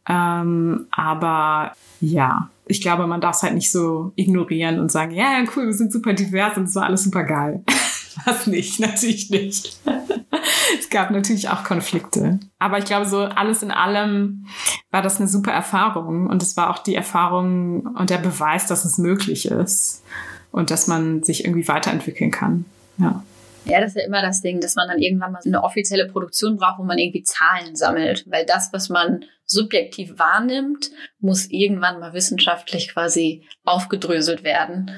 Ähm, 0.09 0.87
aber 0.91 1.73
ja, 2.01 2.51
ich 2.67 2.81
glaube, 2.81 3.07
man 3.07 3.21
darf 3.21 3.37
es 3.37 3.43
halt 3.43 3.55
nicht 3.55 3.71
so 3.71 4.13
ignorieren 4.17 4.79
und 4.79 4.91
sagen, 4.91 5.13
ja, 5.13 5.43
cool, 5.55 5.67
wir 5.67 5.73
sind 5.73 5.93
super 5.93 6.13
divers 6.13 6.57
und 6.57 6.65
es 6.65 6.75
war 6.75 6.85
alles 6.85 7.05
super 7.05 7.25
geil. 7.25 7.63
Was 8.25 8.47
nicht, 8.47 8.81
natürlich 8.81 9.31
nicht. 9.31 9.79
es 10.79 10.91
gab 10.91 11.11
natürlich 11.11 11.49
auch 11.49 11.65
Konflikte. 11.65 12.41
Aber 12.59 12.79
ich 12.79 12.85
glaube, 12.85 13.07
so 13.07 13.21
alles 13.21 13.63
in 13.63 13.71
allem 13.71 14.47
war 14.91 15.03
das 15.03 15.19
eine 15.19 15.29
super 15.29 15.53
Erfahrung. 15.53 16.27
Und 16.29 16.43
es 16.43 16.57
war 16.57 16.71
auch 16.71 16.79
die 16.79 16.95
Erfahrung 16.95 17.87
und 17.87 18.11
der 18.11 18.19
Beweis, 18.19 18.67
dass 18.67 18.85
es 18.85 18.99
möglich 18.99 19.47
ist 19.47 20.03
und 20.51 20.71
dass 20.71 20.87
man 20.87 21.23
sich 21.23 21.45
irgendwie 21.45 21.69
weiterentwickeln 21.69 22.31
kann. 22.31 22.65
Ja. 22.99 23.23
Ja, 23.65 23.81
das 23.81 23.91
ist 23.91 23.97
ja 23.97 24.07
immer 24.07 24.23
das 24.23 24.41
Ding, 24.41 24.61
dass 24.61 24.75
man 24.75 24.89
dann 24.89 24.99
irgendwann 24.99 25.33
mal 25.33 25.41
eine 25.45 25.63
offizielle 25.63 26.07
Produktion 26.07 26.57
braucht, 26.57 26.79
wo 26.79 26.85
man 26.85 26.99
irgendwie 26.99 27.23
Zahlen 27.23 27.77
sammelt. 27.77 28.25
Weil 28.31 28.47
das, 28.47 28.73
was 28.73 28.89
man 28.89 29.25
subjektiv 29.45 30.19
wahrnimmt, 30.19 30.91
muss 31.19 31.51
irgendwann 31.51 32.01
mal 32.01 32.13
wissenschaftlich 32.13 32.93
quasi 32.93 33.45
aufgedröselt 33.65 34.45
werden. 34.45 34.93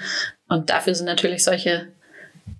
Und 0.48 0.70
dafür 0.70 0.94
sind 0.94 1.06
natürlich 1.06 1.42
solche 1.44 1.88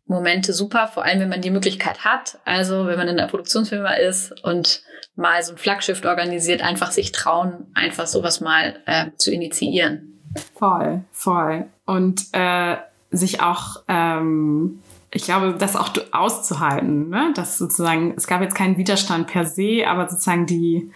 Momente 0.07 0.53
super, 0.53 0.89
vor 0.89 1.05
allem 1.05 1.21
wenn 1.21 1.29
man 1.29 1.41
die 1.41 1.51
Möglichkeit 1.51 2.05
hat. 2.05 2.39
Also 2.45 2.87
wenn 2.87 2.99
man 2.99 3.09
in 3.09 3.17
der 3.17 3.27
Produktionsfirma 3.27 3.95
ist 3.95 4.33
und 4.45 4.83
mal 5.15 5.43
so 5.43 5.53
ein 5.53 5.59
Flaggschiff 5.59 6.05
organisiert, 6.05 6.63
einfach 6.63 6.91
sich 6.91 7.13
trauen, 7.13 7.71
einfach 7.75 8.07
sowas 8.07 8.41
mal 8.41 8.77
äh, 8.87 9.07
zu 9.17 9.31
initiieren. 9.31 10.21
Voll, 10.55 11.05
voll. 11.11 11.67
Und 11.85 12.23
äh, 12.33 12.77
sich 13.13 13.41
auch 13.41 13.83
ähm, 13.89 14.81
ich 15.15 15.25
glaube, 15.25 15.55
das 15.59 15.77
auch 15.77 15.91
auszuhalten, 16.11 17.11
ne? 17.11 17.33
dass 17.35 17.59
sozusagen, 17.59 18.15
es 18.17 18.27
gab 18.27 18.41
jetzt 18.41 18.55
keinen 18.55 18.79
Widerstand 18.79 19.27
per 19.27 19.45
se, 19.45 19.85
aber 19.87 20.09
sozusagen 20.09 20.47
die, 20.47 20.91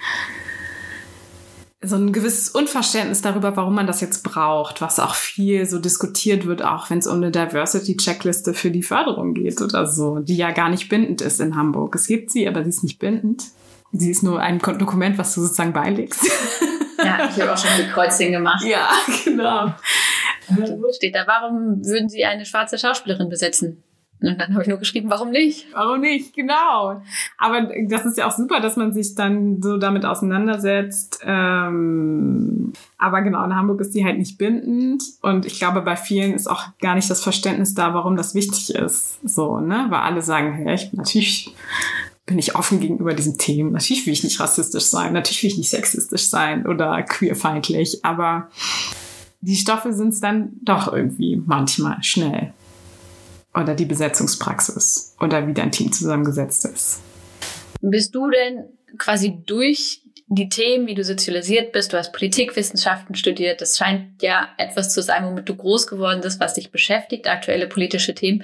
so 1.82 1.96
ein 1.96 2.12
gewisses 2.12 2.48
Unverständnis 2.48 3.20
darüber, 3.20 3.56
warum 3.56 3.74
man 3.74 3.86
das 3.86 4.00
jetzt 4.00 4.22
braucht, 4.24 4.80
was 4.80 4.98
auch 4.98 5.14
viel 5.14 5.66
so 5.66 5.78
diskutiert 5.78 6.46
wird, 6.46 6.64
auch 6.64 6.88
wenn 6.88 6.98
es 6.98 7.06
um 7.06 7.16
eine 7.16 7.30
Diversity-Checkliste 7.30 8.54
für 8.54 8.70
die 8.70 8.82
Förderung 8.82 9.34
geht 9.34 9.60
oder 9.60 9.86
so, 9.86 10.18
die 10.18 10.36
ja 10.36 10.50
gar 10.50 10.70
nicht 10.70 10.88
bindend 10.88 11.20
ist 11.20 11.38
in 11.40 11.54
Hamburg. 11.54 11.94
Es 11.94 12.06
gibt 12.06 12.30
sie, 12.30 12.48
aber 12.48 12.62
sie 12.62 12.70
ist 12.70 12.82
nicht 12.82 12.98
bindend. 12.98 13.44
Sie 13.92 14.10
ist 14.10 14.22
nur 14.22 14.40
ein 14.40 14.58
Dokument, 14.58 15.18
was 15.18 15.34
du 15.34 15.42
sozusagen 15.42 15.72
beilegst. 15.72 16.26
Ja, 16.98 17.28
ich 17.28 17.40
habe 17.40 17.52
auch 17.52 17.58
schon 17.58 17.70
die 17.78 17.90
Kreuzchen 17.90 18.32
gemacht. 18.32 18.64
Ja, 18.64 18.88
genau. 19.24 19.72
Steht 20.94 21.14
da, 21.14 21.26
warum 21.26 21.84
würden 21.84 22.08
Sie 22.08 22.24
eine 22.24 22.46
schwarze 22.46 22.78
Schauspielerin 22.78 23.28
besetzen? 23.28 23.82
Und 24.22 24.40
dann 24.40 24.54
habe 24.54 24.62
ich 24.62 24.68
nur 24.68 24.78
geschrieben, 24.78 25.10
warum 25.10 25.30
nicht? 25.30 25.66
Warum 25.74 26.00
nicht? 26.00 26.34
Genau. 26.34 27.02
Aber 27.36 27.68
das 27.86 28.06
ist 28.06 28.16
ja 28.16 28.26
auch 28.26 28.34
super, 28.34 28.60
dass 28.60 28.76
man 28.76 28.92
sich 28.94 29.14
dann 29.14 29.60
so 29.60 29.76
damit 29.76 30.06
auseinandersetzt. 30.06 31.20
Ähm, 31.22 32.72
aber 32.96 33.20
genau, 33.20 33.44
in 33.44 33.54
Hamburg 33.54 33.82
ist 33.82 33.94
die 33.94 34.04
halt 34.04 34.18
nicht 34.18 34.38
bindend. 34.38 35.02
Und 35.20 35.44
ich 35.44 35.58
glaube, 35.58 35.82
bei 35.82 35.96
vielen 35.96 36.32
ist 36.32 36.46
auch 36.48 36.64
gar 36.80 36.94
nicht 36.94 37.10
das 37.10 37.22
Verständnis 37.22 37.74
da, 37.74 37.92
warum 37.92 38.16
das 38.16 38.34
wichtig 38.34 38.74
ist. 38.74 39.18
So, 39.28 39.60
ne? 39.60 39.86
Weil 39.90 40.00
alle 40.00 40.22
sagen, 40.22 40.54
hey, 40.54 40.74
ich 40.74 40.90
bin 40.90 40.98
natürlich 40.98 41.54
bin 42.24 42.40
ich 42.40 42.56
offen 42.56 42.80
gegenüber 42.80 43.14
diesen 43.14 43.38
Themen. 43.38 43.72
Natürlich 43.72 44.04
will 44.04 44.12
ich 44.12 44.24
nicht 44.24 44.40
rassistisch 44.40 44.84
sein, 44.84 45.12
natürlich 45.12 45.42
will 45.44 45.50
ich 45.50 45.58
nicht 45.58 45.70
sexistisch 45.70 46.28
sein 46.28 46.66
oder 46.66 47.02
queerfeindlich, 47.04 48.04
aber 48.04 48.50
die 49.46 49.54
Stoffe 49.54 49.92
sind 49.92 50.08
es 50.08 50.20
dann 50.20 50.54
doch 50.62 50.92
irgendwie 50.92 51.40
manchmal 51.46 52.02
schnell 52.02 52.52
oder 53.54 53.76
die 53.76 53.84
Besetzungspraxis 53.84 55.14
oder 55.20 55.46
wie 55.46 55.54
dein 55.54 55.70
Team 55.70 55.92
zusammengesetzt 55.92 56.64
ist. 56.64 57.00
Bist 57.80 58.12
du 58.16 58.28
denn 58.28 58.64
quasi 58.98 59.38
durch 59.46 60.02
die 60.26 60.48
Themen, 60.48 60.88
wie 60.88 60.96
du 60.96 61.04
sozialisiert 61.04 61.70
bist, 61.70 61.92
du 61.92 61.96
hast 61.96 62.12
Politikwissenschaften 62.12 63.14
studiert, 63.14 63.60
das 63.60 63.78
scheint 63.78 64.20
ja 64.20 64.48
etwas 64.58 64.92
zu 64.92 65.00
sein, 65.00 65.24
womit 65.24 65.48
du 65.48 65.54
groß 65.54 65.86
geworden 65.86 66.22
bist, 66.22 66.40
was 66.40 66.54
dich 66.54 66.72
beschäftigt, 66.72 67.28
aktuelle 67.28 67.68
politische 67.68 68.16
Themen. 68.16 68.42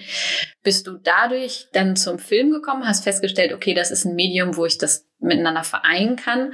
Bist 0.62 0.86
du 0.86 0.98
dadurch 1.02 1.66
dann 1.72 1.96
zum 1.96 2.20
Film 2.20 2.52
gekommen, 2.52 2.86
hast 2.86 3.02
festgestellt, 3.02 3.52
okay, 3.52 3.74
das 3.74 3.90
ist 3.90 4.04
ein 4.04 4.14
Medium, 4.14 4.56
wo 4.56 4.66
ich 4.66 4.78
das 4.78 5.08
miteinander 5.18 5.64
vereinen 5.64 6.14
kann? 6.14 6.52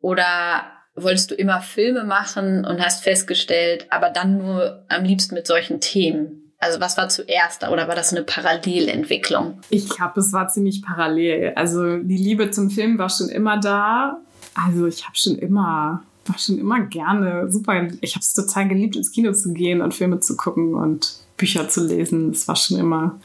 Oder 0.00 0.75
wolltest 0.96 1.30
du 1.30 1.34
immer 1.34 1.60
Filme 1.60 2.04
machen 2.04 2.64
und 2.64 2.80
hast 2.80 3.04
festgestellt, 3.04 3.86
aber 3.90 4.10
dann 4.10 4.38
nur 4.38 4.84
am 4.88 5.04
liebsten 5.04 5.34
mit 5.34 5.46
solchen 5.46 5.80
Themen? 5.80 6.52
Also 6.58 6.80
was 6.80 6.96
war 6.96 7.08
zuerst 7.08 7.62
da 7.62 7.70
oder 7.70 7.86
war 7.86 7.94
das 7.94 8.12
eine 8.12 8.22
Parallelentwicklung? 8.22 9.60
Ich 9.68 9.88
glaube, 9.88 10.20
es 10.20 10.32
war 10.32 10.48
ziemlich 10.48 10.82
parallel. 10.82 11.52
Also 11.54 11.98
die 11.98 12.16
Liebe 12.16 12.50
zum 12.50 12.70
Film 12.70 12.98
war 12.98 13.10
schon 13.10 13.28
immer 13.28 13.60
da. 13.60 14.18
Also 14.54 14.86
ich 14.86 15.04
habe 15.04 15.16
schon 15.16 15.36
immer, 15.36 16.02
war 16.24 16.38
schon 16.38 16.58
immer 16.58 16.80
gerne 16.80 17.50
super. 17.50 17.88
Ich 18.00 18.14
habe 18.14 18.22
es 18.22 18.32
total 18.32 18.68
geliebt, 18.68 18.96
ins 18.96 19.12
Kino 19.12 19.32
zu 19.32 19.52
gehen 19.52 19.82
und 19.82 19.94
Filme 19.94 20.20
zu 20.20 20.36
gucken 20.36 20.74
und 20.74 21.18
Bücher 21.36 21.68
zu 21.68 21.86
lesen. 21.86 22.30
Es 22.30 22.48
war 22.48 22.56
schon 22.56 22.78
immer 22.78 23.20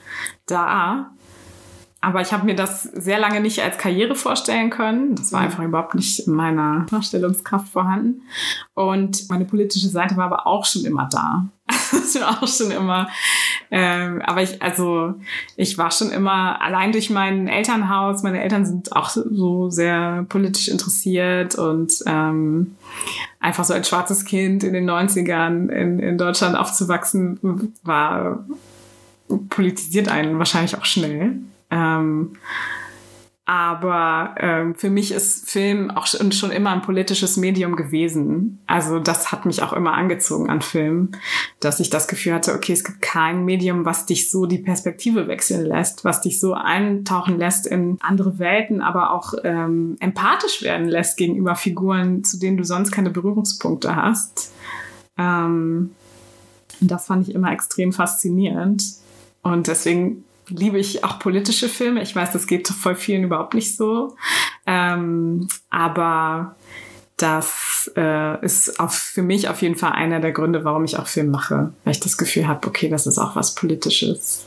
da. 0.46 1.12
Aber 2.04 2.22
ich 2.22 2.34
habe 2.34 2.46
mir 2.46 2.56
das 2.56 2.82
sehr 2.82 3.20
lange 3.20 3.42
nicht 3.42 3.62
als 3.62 3.78
Karriere 3.78 4.16
vorstellen 4.16 4.72
können. 4.72 5.14
Das 5.16 5.32
war 5.32 5.42
mhm. 5.42 5.46
einfach 5.46 5.64
überhaupt 5.64 5.94
nicht 5.94 6.28
in 6.28 6.34
meiner 6.34 6.88
Vorstellungskraft 6.90 7.70
vorhanden. 7.70 8.24
Und 8.74 9.30
meine 9.30 9.46
politische 9.46 9.88
Seite 9.88 10.18
war 10.18 10.26
aber 10.26 10.48
auch 10.48 10.66
schon 10.66 10.84
immer 10.84 11.08
da. 11.12 11.46
das 11.92 12.20
war 12.20 12.42
auch 12.42 12.48
schon 12.48 12.72
immer. 12.72 13.08
Ähm, 13.70 14.20
aber 14.24 14.42
ich, 14.42 14.62
also 14.64 15.14
ich 15.56 15.78
war 15.78 15.92
schon 15.92 16.12
immer 16.12 16.60
allein 16.60 16.92
durch 16.92 17.12
mein 17.12 17.48
Elternhaus. 17.48 18.24
Meine 18.24 18.42
Eltern 18.42 18.66
sind 18.66 18.96
auch 18.96 19.10
so 19.10 19.70
sehr 19.70 20.26
politisch 20.28 20.70
interessiert 20.70 21.54
und 21.54 21.94
ähm, 22.08 22.76
einfach 23.40 23.64
so 23.64 23.76
als 23.76 23.88
schwarzes 23.88 24.26
Kind 24.26 24.64
in 24.64 24.74
den 24.74 24.90
90ern 24.90 25.70
in, 25.70 26.00
in 26.00 26.18
Deutschland 26.18 26.58
aufzuwachsen, 26.58 27.74
war 27.84 28.44
politisiert 29.50 30.10
einen 30.10 30.40
wahrscheinlich 30.40 30.76
auch 30.76 30.86
schnell. 30.86 31.40
Ähm, 31.72 32.34
aber 33.46 34.36
ähm, 34.38 34.76
für 34.76 34.90
mich 34.90 35.12
ist 35.12 35.50
Film 35.50 35.92
auch 35.92 36.06
schon, 36.06 36.32
schon 36.32 36.52
immer 36.52 36.70
ein 36.70 36.84
politisches 36.84 37.36
Medium 37.36 37.76
gewesen. 37.76 38.60
Also 38.66 39.00
das 39.00 39.32
hat 39.34 39.46
mich 39.46 39.64
auch 39.64 39.74
immer 39.74 39.94
angezogen 39.94 40.50
an 40.50 40.62
Film, 40.62 41.12
dass 41.60 41.82
ich 41.82 41.90
das 41.90 42.08
Gefühl 42.08 42.34
hatte, 42.34 42.54
okay, 42.54 42.72
es 42.72 42.84
gibt 42.84 43.02
kein 43.02 43.44
Medium, 43.44 43.84
was 43.84 44.06
dich 44.06 44.30
so 44.30 44.46
die 44.46 44.60
Perspektive 44.60 45.28
wechseln 45.28 45.66
lässt, 45.66 46.06
was 46.06 46.22
dich 46.22 46.40
so 46.40 46.54
eintauchen 46.54 47.40
lässt 47.40 47.68
in 47.68 47.98
andere 48.00 48.40
Welten, 48.40 48.82
aber 48.82 49.12
auch 49.12 49.34
ähm, 49.44 49.98
empathisch 50.00 50.62
werden 50.62 50.88
lässt 50.88 51.18
gegenüber 51.18 51.56
Figuren, 51.56 52.24
zu 52.24 52.40
denen 52.40 52.56
du 52.56 52.64
sonst 52.64 52.92
keine 52.92 53.10
Berührungspunkte 53.10 53.96
hast. 53.96 54.54
Ähm, 55.18 55.92
das 56.80 57.08
fand 57.08 57.28
ich 57.28 57.36
immer 57.36 57.52
extrem 57.52 57.92
faszinierend. 57.92 58.84
Und 59.42 59.68
deswegen 59.68 60.24
liebe 60.52 60.78
ich 60.78 61.04
auch 61.04 61.20
politische 61.20 61.70
Filme. 61.70 62.02
Ich 62.02 62.16
weiß, 62.16 62.32
das 62.32 62.48
geht 62.48 62.68
voll 62.68 62.96
vielen 62.96 63.24
überhaupt 63.24 63.54
nicht 63.54 63.76
so. 63.76 64.16
Ähm, 64.66 65.48
aber 65.70 66.56
das 67.18 67.92
äh, 67.96 68.44
ist 68.44 68.80
auch 68.80 68.92
für 68.92 69.24
mich 69.24 69.48
auf 69.48 69.62
jeden 69.62 69.76
Fall 69.76 69.92
einer 69.92 70.20
der 70.20 70.32
Gründe, 70.32 70.64
warum 70.64 70.84
ich 70.84 70.98
auch 70.98 71.08
Film 71.08 71.30
mache. 71.32 71.74
Weil 71.84 71.94
ich 71.94 72.00
das 72.00 72.18
Gefühl 72.18 72.48
habe, 72.48 72.68
okay, 72.68 72.90
das 72.90 73.08
ist 73.08 73.18
auch 73.18 73.36
was 73.36 73.56
Politisches. 73.56 74.44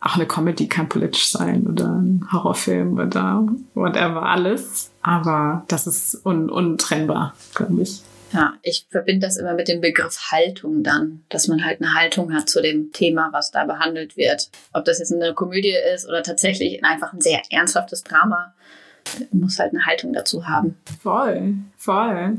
Auch 0.00 0.16
eine 0.16 0.26
Comedy 0.26 0.68
kann 0.68 0.88
politisch 0.88 1.28
sein 1.28 1.66
oder 1.66 1.86
ein 1.86 2.28
Horrorfilm 2.30 2.98
oder 2.98 3.46
whatever, 3.74 4.22
alles. 4.24 4.90
Aber 5.00 5.64
das 5.68 5.86
ist 5.86 6.26
un 6.26 6.50
untrennbar, 6.50 7.34
glaube 7.54 7.82
ich. 7.82 8.02
Ja, 8.34 8.54
ich 8.62 8.88
verbinde 8.90 9.28
das 9.28 9.36
immer 9.36 9.54
mit 9.54 9.68
dem 9.68 9.80
Begriff 9.80 10.32
Haltung 10.32 10.82
dann, 10.82 11.22
dass 11.28 11.46
man 11.46 11.64
halt 11.64 11.80
eine 11.80 11.94
Haltung 11.94 12.34
hat 12.34 12.48
zu 12.48 12.60
dem 12.60 12.90
Thema, 12.90 13.28
was 13.32 13.52
da 13.52 13.64
behandelt 13.64 14.16
wird. 14.16 14.50
Ob 14.72 14.84
das 14.84 14.98
jetzt 14.98 15.12
eine 15.12 15.34
Komödie 15.34 15.76
ist 15.94 16.08
oder 16.08 16.24
tatsächlich 16.24 16.84
einfach 16.84 17.12
ein 17.12 17.20
sehr 17.20 17.40
ernsthaftes 17.50 18.02
Drama, 18.02 18.52
muss 19.30 19.60
halt 19.60 19.72
eine 19.72 19.86
Haltung 19.86 20.12
dazu 20.12 20.48
haben. 20.48 20.76
Voll, 21.00 21.54
voll. 21.76 22.38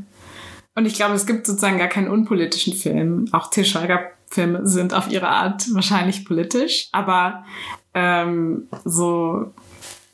Und 0.76 0.86
ich 0.86 0.96
glaube, 0.96 1.16
es 1.16 1.26
gibt 1.26 1.48
sozusagen 1.48 1.78
gar 1.78 1.88
keinen 1.88 2.10
unpolitischen 2.10 2.74
Film. 2.74 3.30
Auch 3.32 3.50
Til 3.50 3.64
Schweiger-Filme 3.64 4.68
sind 4.68 4.94
auf 4.94 5.10
ihre 5.10 5.30
Art 5.30 5.64
wahrscheinlich 5.74 6.26
politisch, 6.26 6.90
aber 6.92 7.46
ähm, 7.94 8.68
so 8.84 9.54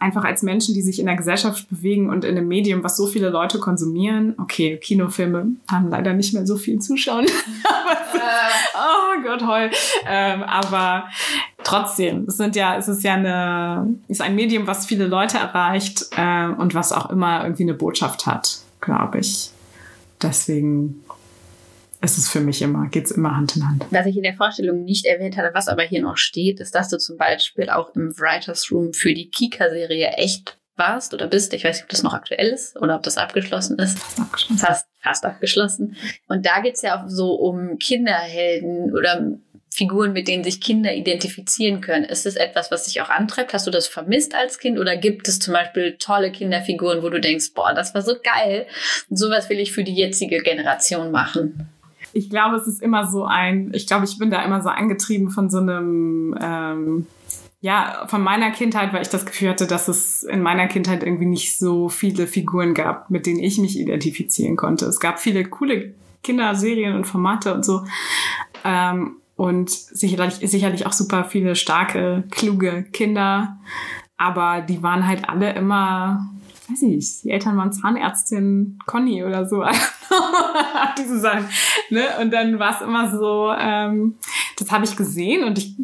einfach 0.01 0.23
als 0.23 0.41
Menschen, 0.41 0.73
die 0.73 0.81
sich 0.81 0.99
in 0.99 1.05
der 1.05 1.15
Gesellschaft 1.15 1.69
bewegen 1.69 2.09
und 2.09 2.25
in 2.25 2.35
einem 2.35 2.47
Medium, 2.47 2.83
was 2.83 2.97
so 2.97 3.05
viele 3.05 3.29
Leute 3.29 3.59
konsumieren. 3.59 4.33
Okay, 4.39 4.77
Kinofilme 4.77 5.47
haben 5.69 5.89
leider 5.89 6.13
nicht 6.13 6.33
mehr 6.33 6.45
so 6.47 6.57
viel 6.57 6.79
Zuschauen. 6.79 7.25
oh 8.75 9.21
Gott, 9.23 9.45
heul. 9.45 9.69
Ähm, 10.07 10.43
aber 10.43 11.05
trotzdem, 11.63 12.25
es 12.27 12.37
sind 12.37 12.55
ja, 12.55 12.75
es 12.77 12.87
ist 12.87 13.03
ja 13.03 13.13
eine, 13.13 13.95
ist 14.07 14.21
ein 14.21 14.35
Medium, 14.35 14.65
was 14.65 14.87
viele 14.87 15.05
Leute 15.05 15.37
erreicht 15.37 16.07
äh, 16.17 16.47
und 16.47 16.73
was 16.73 16.91
auch 16.91 17.11
immer 17.11 17.43
irgendwie 17.43 17.63
eine 17.63 17.75
Botschaft 17.75 18.25
hat, 18.25 18.57
glaube 18.81 19.19
ich. 19.19 19.51
Deswegen 20.21 21.03
ist 22.01 22.17
es 22.17 22.29
für 22.29 22.39
mich 22.39 22.61
immer, 22.61 22.87
geht's 22.89 23.11
immer 23.11 23.35
Hand 23.35 23.55
in 23.55 23.67
Hand. 23.67 23.85
Was 23.91 24.07
ich 24.07 24.17
in 24.17 24.23
der 24.23 24.35
Vorstellung 24.35 24.83
nicht 24.83 25.05
erwähnt 25.05 25.37
hatte, 25.37 25.53
was 25.53 25.67
aber 25.67 25.83
hier 25.83 26.01
noch 26.01 26.17
steht, 26.17 26.59
ist, 26.59 26.73
dass 26.73 26.89
du 26.89 26.97
zum 26.97 27.17
Beispiel 27.17 27.69
auch 27.69 27.93
im 27.95 28.11
Writers 28.17 28.71
Room 28.71 28.93
für 28.93 29.13
die 29.13 29.29
Kika-Serie 29.29 30.13
echt 30.17 30.57
warst 30.75 31.13
oder 31.13 31.27
bist. 31.27 31.53
Ich 31.53 31.63
weiß 31.63 31.75
nicht, 31.75 31.83
ob 31.83 31.89
das 31.89 32.03
noch 32.03 32.13
aktuell 32.13 32.47
ist 32.47 32.75
oder 32.75 32.95
ob 32.95 33.03
das 33.03 33.17
abgeschlossen 33.17 33.77
ist. 33.77 33.99
Abgeschlossen. 34.19 34.57
Fast, 34.57 34.87
fast 35.01 35.25
abgeschlossen. 35.25 35.95
Und 36.27 36.45
da 36.45 36.61
geht's 36.61 36.81
ja 36.81 37.01
auch 37.01 37.07
so 37.07 37.33
um 37.35 37.77
Kinderhelden 37.77 38.91
oder 38.91 39.37
Figuren, 39.73 40.11
mit 40.11 40.27
denen 40.27 40.43
sich 40.43 40.59
Kinder 40.59 40.93
identifizieren 40.93 41.81
können. 41.81 42.03
Ist 42.03 42.25
das 42.25 42.35
etwas, 42.35 42.71
was 42.71 42.85
dich 42.85 42.99
auch 43.01 43.09
antreibt? 43.09 43.53
Hast 43.53 43.67
du 43.67 43.71
das 43.71 43.87
vermisst 43.87 44.35
als 44.35 44.59
Kind 44.59 44.79
oder 44.79 44.97
gibt 44.97 45.27
es 45.27 45.39
zum 45.39 45.53
Beispiel 45.53 45.97
tolle 45.97 46.31
Kinderfiguren, 46.31 47.03
wo 47.03 47.09
du 47.09 47.21
denkst, 47.21 47.53
boah, 47.53 47.73
das 47.73 47.93
war 47.93 48.01
so 48.01 48.15
geil 48.21 48.65
und 49.09 49.17
sowas 49.17 49.49
will 49.49 49.59
ich 49.59 49.71
für 49.71 49.83
die 49.83 49.95
jetzige 49.95 50.39
Generation 50.39 51.11
machen? 51.11 51.69
Ich 52.13 52.29
glaube, 52.29 52.55
es 52.57 52.67
ist 52.67 52.81
immer 52.81 53.07
so 53.07 53.25
ein, 53.25 53.71
ich 53.73 53.87
glaube, 53.87 54.05
ich 54.05 54.17
bin 54.17 54.29
da 54.29 54.43
immer 54.43 54.61
so 54.61 54.69
angetrieben 54.69 55.29
von 55.29 55.49
so 55.49 55.59
einem, 55.59 56.35
ähm, 56.41 57.07
ja, 57.61 58.05
von 58.07 58.21
meiner 58.21 58.51
Kindheit, 58.51 58.91
weil 58.91 59.03
ich 59.03 59.09
das 59.09 59.25
Gefühl 59.25 59.49
hatte, 59.49 59.67
dass 59.67 59.87
es 59.87 60.23
in 60.23 60.41
meiner 60.41 60.67
Kindheit 60.67 61.03
irgendwie 61.03 61.27
nicht 61.27 61.57
so 61.57 61.89
viele 61.89 62.25
Figuren 62.27 62.73
gab, 62.73 63.09
mit 63.09 63.25
denen 63.25 63.39
ich 63.39 63.59
mich 63.59 63.79
identifizieren 63.79 64.55
konnte. 64.55 64.85
Es 64.85 64.99
gab 64.99 65.19
viele 65.19 65.45
coole 65.45 65.93
Kinderserien 66.23 66.95
und 66.95 67.05
Formate 67.05 67.53
und 67.53 67.63
so. 67.63 67.85
Ähm, 68.63 69.17
und 69.35 69.69
sicherlich, 69.69 70.35
sicherlich 70.35 70.85
auch 70.85 70.93
super 70.93 71.23
viele 71.23 71.55
starke, 71.55 72.23
kluge 72.31 72.83
Kinder. 72.91 73.57
Aber 74.17 74.61
die 74.61 74.83
waren 74.83 75.07
halt 75.07 75.27
alle 75.29 75.53
immer 75.53 76.29
weiß 76.71 76.81
nicht, 76.83 77.23
die 77.23 77.31
Eltern 77.31 77.57
waren 77.57 77.73
Zahnärztin 77.73 78.79
Conny 78.85 79.23
oder 79.23 79.47
so. 79.47 79.63
Diese 80.97 81.19
Sachen. 81.19 81.47
Ne? 81.89 82.03
Und 82.21 82.31
dann 82.31 82.59
war 82.59 82.75
es 82.75 82.81
immer 82.81 83.11
so, 83.11 83.51
ähm, 83.57 84.15
das 84.57 84.71
habe 84.71 84.85
ich 84.85 84.95
gesehen 84.95 85.43
und 85.43 85.57
ich 85.57 85.75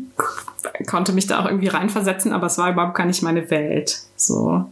konnte 0.88 1.14
mich 1.14 1.28
da 1.28 1.40
auch 1.40 1.46
irgendwie 1.46 1.68
reinversetzen, 1.68 2.32
aber 2.34 2.48
es 2.48 2.58
war 2.58 2.72
überhaupt 2.72 2.96
gar 2.96 3.06
nicht 3.06 3.24
meine 3.24 3.50
Welt. 3.50 4.00
So. 4.16 4.66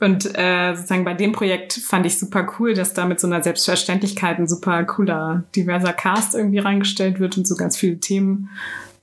Und 0.00 0.36
äh, 0.36 0.74
sozusagen 0.74 1.04
bei 1.04 1.14
dem 1.14 1.32
Projekt 1.32 1.74
fand 1.74 2.06
ich 2.06 2.18
super 2.18 2.46
cool, 2.58 2.74
dass 2.74 2.92
da 2.92 3.06
mit 3.06 3.20
so 3.20 3.28
einer 3.28 3.42
Selbstverständlichkeit 3.42 4.38
ein 4.38 4.48
super 4.48 4.82
cooler, 4.84 5.44
diverser 5.54 5.92
Cast 5.92 6.34
irgendwie 6.34 6.58
reingestellt 6.58 7.20
wird 7.20 7.38
und 7.38 7.46
so 7.46 7.54
ganz 7.54 7.76
viele 7.76 7.98
Themen 7.98 8.50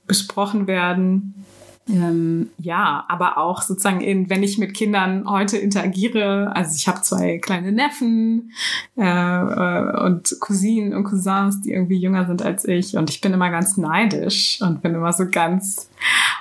besprochen 0.06 0.66
werden. 0.66 1.34
Ähm, 1.92 2.50
ja, 2.58 3.04
aber 3.08 3.36
auch 3.38 3.62
sozusagen, 3.62 4.00
in, 4.00 4.30
wenn 4.30 4.42
ich 4.42 4.58
mit 4.58 4.74
Kindern 4.74 5.28
heute 5.28 5.58
interagiere, 5.58 6.52
also 6.54 6.76
ich 6.76 6.86
habe 6.86 7.00
zwei 7.02 7.38
kleine 7.38 7.72
Neffen 7.72 8.52
äh, 8.96 9.02
äh, 9.02 10.04
und 10.04 10.36
Cousinen 10.40 10.94
und 10.94 11.04
Cousins, 11.04 11.60
die 11.62 11.72
irgendwie 11.72 11.96
jünger 11.96 12.26
sind 12.26 12.42
als 12.42 12.64
ich 12.64 12.96
und 12.96 13.10
ich 13.10 13.20
bin 13.20 13.32
immer 13.32 13.50
ganz 13.50 13.76
neidisch 13.76 14.60
und 14.62 14.82
bin 14.82 14.94
immer 14.94 15.12
so 15.12 15.28
ganz, 15.28 15.90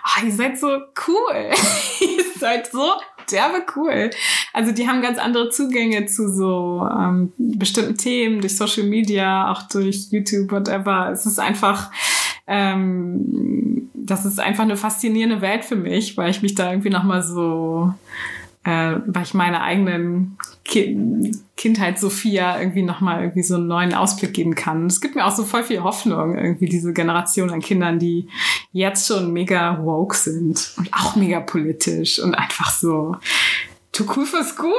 oh, 0.06 0.26
ihr 0.26 0.34
seid 0.34 0.60
so 0.60 0.68
cool, 0.68 1.36
ihr 2.02 2.24
seid 2.40 2.68
so 2.72 2.92
derbe 3.32 3.64
cool. 3.76 4.10
Also 4.54 4.72
die 4.72 4.88
haben 4.88 5.02
ganz 5.02 5.18
andere 5.18 5.50
Zugänge 5.50 6.06
zu 6.06 6.34
so 6.34 6.88
ähm, 6.92 7.32
bestimmten 7.38 7.98
Themen 7.98 8.42
durch 8.42 8.58
Social 8.58 8.84
Media, 8.84 9.52
auch 9.52 9.64
durch 9.64 10.08
YouTube, 10.12 10.52
whatever. 10.52 11.10
Es 11.12 11.26
ist 11.26 11.40
einfach 11.40 11.92
ähm, 12.50 13.90
das 13.94 14.26
ist 14.26 14.40
einfach 14.40 14.64
eine 14.64 14.76
faszinierende 14.76 15.42
Welt 15.42 15.64
für 15.64 15.76
mich, 15.76 16.18
weil 16.18 16.32
ich 16.32 16.42
mich 16.42 16.56
da 16.56 16.72
irgendwie 16.72 16.90
nochmal 16.90 17.22
so, 17.22 17.94
äh, 18.64 18.96
weil 19.06 19.24
ich 19.24 19.36
meine 19.36 19.62
eigenen 19.62 20.36
Ki 20.66 21.32
Kindheit 21.56 22.00
Sophia 22.00 22.60
irgendwie 22.60 22.82
nochmal 22.82 23.22
irgendwie 23.22 23.44
so 23.44 23.56
einen 23.56 23.68
neuen 23.68 23.94
Ausblick 23.94 24.34
geben 24.34 24.56
kann. 24.56 24.88
Es 24.88 25.02
gibt 25.02 25.16
mir 25.16 25.26
auch 25.26 25.36
so 25.36 25.44
voll 25.44 25.64
viel 25.64 25.84
Hoffnung, 25.84 26.38
irgendwie 26.38 26.68
diese 26.68 26.94
Generation 26.94 27.52
an 27.52 27.60
Kindern, 27.60 28.00
die 28.00 28.30
jetzt 28.72 29.08
schon 29.08 29.32
mega 29.34 29.84
woke 29.84 30.16
sind 30.16 30.74
und 30.78 30.94
auch 30.94 31.16
mega 31.16 31.42
politisch 31.42 32.20
und 32.20 32.34
einfach 32.34 32.72
so 32.72 33.18
too 33.92 34.06
cool 34.16 34.26
for 34.26 34.44
school. 34.46 34.74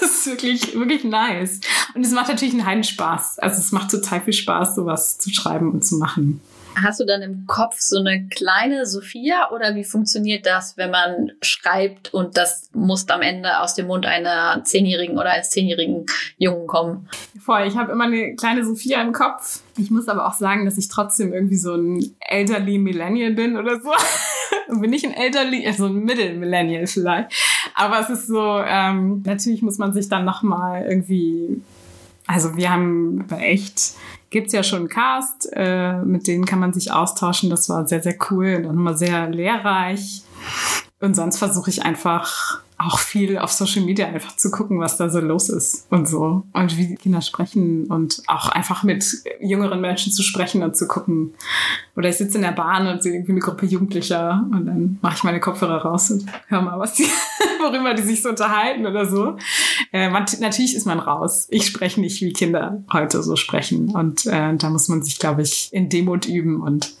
Es 0.00 0.02
ist 0.02 0.26
wirklich, 0.26 0.74
wirklich 0.74 1.04
nice. 1.04 1.60
Und 1.94 2.06
es 2.06 2.12
macht 2.12 2.28
natürlich 2.28 2.54
einen 2.54 2.64
Heidenspaß. 2.64 3.40
Also 3.40 3.58
es 3.58 3.72
macht 3.72 3.90
total 3.90 4.20
viel 4.22 4.32
Spaß, 4.32 4.76
sowas 4.76 5.18
zu 5.18 5.30
schreiben 5.30 5.72
und 5.72 5.84
zu 5.84 5.96
machen. 5.96 6.40
Hast 6.82 7.00
du 7.00 7.04
dann 7.04 7.22
im 7.22 7.46
Kopf 7.46 7.78
so 7.78 7.98
eine 7.98 8.26
kleine 8.28 8.86
Sophia 8.86 9.50
oder 9.50 9.74
wie 9.74 9.84
funktioniert 9.84 10.46
das, 10.46 10.76
wenn 10.76 10.90
man 10.90 11.32
schreibt 11.42 12.12
und 12.14 12.36
das 12.36 12.70
muss 12.72 13.08
am 13.08 13.22
Ende 13.22 13.60
aus 13.60 13.74
dem 13.74 13.86
Mund 13.86 14.06
einer 14.06 14.62
Zehnjährigen 14.64 15.18
oder 15.18 15.30
eines 15.30 15.50
zehnjährigen 15.50 16.06
Jungen 16.36 16.66
kommen? 16.66 17.08
Voll, 17.40 17.66
ich 17.66 17.76
habe 17.76 17.92
immer 17.92 18.04
eine 18.04 18.34
kleine 18.36 18.64
Sophia 18.64 19.00
im 19.02 19.12
Kopf. 19.12 19.62
Ich 19.76 19.90
muss 19.90 20.08
aber 20.08 20.26
auch 20.26 20.34
sagen, 20.34 20.64
dass 20.64 20.78
ich 20.78 20.88
trotzdem 20.88 21.32
irgendwie 21.32 21.56
so 21.56 21.74
ein 21.74 22.14
elderly 22.20 22.78
Millennial 22.78 23.32
bin 23.32 23.56
oder 23.56 23.80
so. 23.80 23.90
bin 24.80 24.92
ich 24.92 25.04
ein 25.06 25.14
elderly, 25.14 25.66
also 25.66 25.86
ein 25.86 26.04
Middle 26.04 26.34
Millennial 26.34 26.86
vielleicht. 26.86 27.32
Aber 27.74 28.00
es 28.00 28.10
ist 28.10 28.26
so, 28.26 28.60
ähm, 28.64 29.22
natürlich 29.24 29.62
muss 29.62 29.78
man 29.78 29.92
sich 29.92 30.08
dann 30.08 30.24
nochmal 30.24 30.86
irgendwie 30.88 31.62
also 32.28 32.56
wir 32.56 32.70
haben 32.70 33.24
echt 33.30 33.94
gibt's 34.30 34.52
ja 34.52 34.62
schon 34.62 34.80
einen 34.80 34.88
Cast, 34.88 35.48
äh, 35.52 35.96
mit 36.02 36.26
denen 36.26 36.44
kann 36.44 36.58
man 36.58 36.72
sich 36.72 36.92
austauschen. 36.92 37.50
Das 37.50 37.68
war 37.68 37.88
sehr, 37.88 38.02
sehr 38.02 38.16
cool 38.30 38.64
und 38.66 38.76
immer 38.76 38.94
sehr 38.94 39.28
lehrreich. 39.28 40.22
Und 41.00 41.16
sonst 41.16 41.38
versuche 41.38 41.70
ich 41.70 41.82
einfach 41.84 42.60
auch 42.78 42.98
viel 43.00 43.38
auf 43.38 43.50
Social 43.50 43.84
Media 43.84 44.06
einfach 44.06 44.36
zu 44.36 44.50
gucken, 44.50 44.78
was 44.78 44.96
da 44.96 45.10
so 45.10 45.18
los 45.18 45.48
ist 45.48 45.86
und 45.90 46.06
so. 46.06 46.44
Und 46.52 46.76
wie 46.76 46.86
die 46.86 46.94
Kinder 46.94 47.20
sprechen 47.20 47.86
und 47.86 48.22
auch 48.28 48.48
einfach 48.48 48.84
mit 48.84 49.04
jüngeren 49.40 49.80
Menschen 49.80 50.12
zu 50.12 50.22
sprechen 50.22 50.62
und 50.62 50.76
zu 50.76 50.86
gucken. 50.86 51.34
Oder 51.96 52.08
ich 52.08 52.16
sitze 52.16 52.36
in 52.36 52.42
der 52.42 52.52
Bahn 52.52 52.86
und 52.86 53.02
sehe 53.02 53.14
irgendwie 53.14 53.32
eine 53.32 53.40
Gruppe 53.40 53.66
Jugendlicher 53.66 54.46
und 54.52 54.66
dann 54.66 54.98
mache 55.02 55.16
ich 55.16 55.24
meine 55.24 55.40
Kopfhörer 55.40 55.82
raus 55.82 56.10
und 56.12 56.26
höre 56.46 56.62
mal, 56.62 56.78
was 56.78 56.94
die, 56.94 57.04
worüber 57.60 57.94
die 57.94 58.02
sich 58.02 58.22
so 58.22 58.28
unterhalten 58.28 58.86
oder 58.86 59.06
so. 59.06 59.36
Äh, 59.92 60.08
man, 60.10 60.26
natürlich 60.40 60.76
ist 60.76 60.86
man 60.86 61.00
raus. 61.00 61.48
Ich 61.50 61.66
spreche 61.66 62.00
nicht, 62.00 62.20
wie 62.20 62.32
Kinder 62.32 62.84
heute 62.92 63.22
so 63.24 63.34
sprechen. 63.34 63.90
Und 63.90 64.26
äh, 64.26 64.54
da 64.56 64.70
muss 64.70 64.88
man 64.88 65.02
sich, 65.02 65.18
glaube 65.18 65.42
ich, 65.42 65.70
in 65.72 65.88
Demut 65.88 66.26
üben 66.26 66.62
und 66.62 66.92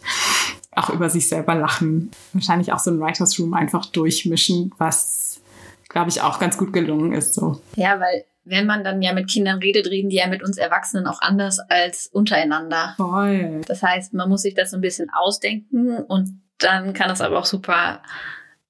auch 0.78 0.90
über 0.90 1.10
sich 1.10 1.28
selber 1.28 1.54
lachen. 1.54 2.10
Wahrscheinlich 2.32 2.72
auch 2.72 2.78
so 2.78 2.90
ein 2.90 3.00
Writers 3.00 3.38
Room 3.38 3.54
einfach 3.54 3.86
durchmischen, 3.86 4.72
was, 4.78 5.27
glaube 5.88 6.10
ich, 6.10 6.22
auch 6.22 6.38
ganz 6.38 6.56
gut 6.56 6.72
gelungen 6.72 7.12
ist. 7.12 7.34
So. 7.34 7.60
Ja, 7.76 8.00
weil 8.00 8.24
wenn 8.44 8.66
man 8.66 8.84
dann 8.84 9.02
ja 9.02 9.12
mit 9.12 9.28
Kindern 9.28 9.58
redet, 9.58 9.86
reden 9.86 10.08
die 10.08 10.16
ja 10.16 10.26
mit 10.26 10.42
uns 10.42 10.56
Erwachsenen 10.56 11.06
auch 11.06 11.20
anders 11.20 11.58
als 11.58 12.06
untereinander. 12.06 12.94
Voll. 12.96 13.60
Das 13.66 13.82
heißt, 13.82 14.14
man 14.14 14.28
muss 14.28 14.42
sich 14.42 14.54
das 14.54 14.70
so 14.70 14.76
ein 14.76 14.80
bisschen 14.80 15.10
ausdenken 15.10 15.98
und 15.98 16.40
dann 16.58 16.92
kann 16.92 17.10
es 17.10 17.20
aber 17.20 17.38
auch 17.38 17.44
super 17.44 18.02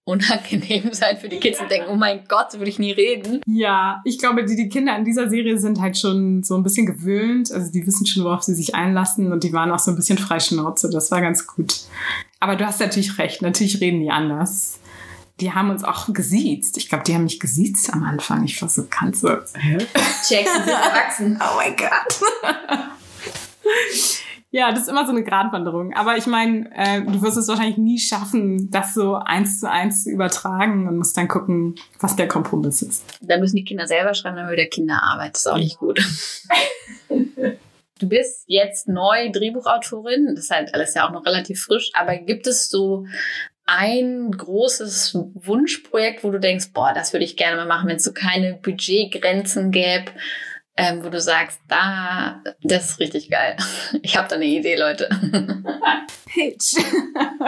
unangenehm 0.05 0.89
sein 0.93 1.19
für 1.19 1.29
die 1.29 1.39
Kids 1.39 1.61
und 1.61 1.71
denken, 1.71 1.89
oh 1.91 1.97
mein 1.97 2.25
Gott, 2.29 2.51
so 2.51 2.59
würde 2.59 2.71
ich 2.71 2.79
nie 2.79 2.93
reden. 2.93 3.41
Ja, 3.47 4.01
ich 4.05 4.19
glaube, 4.19 4.45
die, 4.45 4.57
die 4.57 4.69
Kinder 4.69 4.97
in 4.97 5.05
dieser 5.05 5.29
Serie 5.29 5.59
sind 5.59 5.81
halt 5.81 5.99
schon 5.99 6.43
so 6.43 6.57
ein 6.57 6.63
bisschen 6.63 6.87
gewöhnt. 6.87 7.53
Also 7.53 7.71
die 7.71 7.87
wissen 7.87 8.07
schon, 8.07 8.25
worauf 8.25 8.43
sie 8.43 8.55
sich 8.55 8.75
einlassen 8.75 9.33
und 9.33 9.45
die 9.45 9.53
waren 9.53 9.71
auch 9.71 9.79
so 9.79 9.91
ein 9.91 9.97
bisschen 9.97 10.19
freischnauze. 10.19 10.91
Das 10.91 11.11
war 11.11 11.21
ganz 11.21 11.47
gut. 11.47 11.83
Aber 12.41 12.57
du 12.57 12.67
hast 12.67 12.81
natürlich 12.81 13.19
recht, 13.19 13.43
natürlich 13.43 13.81
reden 13.81 14.01
die 14.01 14.11
anders. 14.11 14.81
Die 15.41 15.53
haben 15.53 15.71
uns 15.71 15.85
auch 15.85 16.13
gesiezt. 16.13 16.77
Ich 16.79 16.89
glaube, 16.89 17.05
die 17.05 17.15
haben 17.15 17.25
mich 17.25 17.39
gesiezt 17.39 17.93
am 17.93 18.03
Anfang. 18.03 18.45
Ich 18.45 18.61
war 18.61 18.69
so, 18.69 18.87
kannst 18.91 19.23
du. 19.23 19.29
Hä? 19.55 19.79
Sie 20.23 20.35
sind 20.35 20.47
erwachsen. 20.47 21.41
oh 21.41 21.57
mein 21.57 21.77
Gott. 21.77 22.21
Ja, 24.51 24.71
das 24.71 24.83
ist 24.83 24.89
immer 24.89 25.05
so 25.05 25.13
eine 25.13 25.23
Gratwanderung. 25.23 25.93
Aber 25.93 26.17
ich 26.17 26.27
meine, 26.27 26.71
äh, 26.75 27.03
du 27.03 27.21
wirst 27.21 27.37
es 27.37 27.49
wahrscheinlich 27.49 27.77
nie 27.77 27.99
schaffen, 27.99 28.71
das 28.71 28.95
so 28.95 29.17
eins 29.17 29.61
zu 29.61 29.71
eins 29.71 30.05
zu 30.05 30.11
übertragen 30.11 30.89
und 30.89 30.97
musst 30.97 31.19
dann 31.19 31.29
gucken, 31.29 31.75
was 32.01 32.17
der 32.17 32.29
Kompromiss 32.29 32.81
ist. 32.81 33.05
Dann 33.21 33.41
müssen 33.41 33.57
die 33.57 33.65
Kinder 33.65 33.87
selber 33.87 34.15
schreiben, 34.15 34.37
dann 34.37 34.51
wieder 34.51 34.65
Kinderarbeit. 34.65 35.35
Das 35.35 35.41
ist 35.41 35.47
auch 35.49 35.59
nicht 35.59 35.79
gut. 35.79 36.01
du 37.11 38.09
bist 38.09 38.45
jetzt 38.47 38.89
neu 38.89 39.31
Drehbuchautorin. 39.31 40.35
Das 40.35 40.45
ist 40.45 40.51
halt 40.51 40.73
alles 40.73 40.95
ja 40.95 41.07
auch 41.07 41.13
noch 41.13 41.27
relativ 41.27 41.63
frisch. 41.63 41.91
Aber 41.93 42.17
gibt 42.17 42.47
es 42.47 42.71
so 42.71 43.05
ein 43.69 44.33
großes 44.33 45.17
Wunschprojekt, 45.35 46.25
wo 46.25 46.31
du 46.31 46.41
denkst, 46.41 46.73
boah, 46.73 46.93
das 46.95 47.13
würde 47.13 47.25
ich 47.25 47.37
gerne 47.37 47.57
mal 47.57 47.67
machen, 47.67 47.89
wenn 47.89 47.97
es 47.97 48.05
so 48.05 48.13
keine 48.13 48.55
Budgetgrenzen 48.55 49.71
gäbe? 49.71 50.11
ähm, 50.79 51.03
wo 51.03 51.11
du 51.11 51.21
sagst, 51.21 51.61
da, 51.67 52.41
das 52.63 52.91
ist 52.91 53.01
richtig 53.01 53.29
geil. 53.29 53.57
Ich 54.03 54.17
habe 54.17 54.29
da 54.29 54.37
eine 54.37 54.45
Idee, 54.45 54.77
Leute. 54.77 55.09
Pitch. 56.27 56.77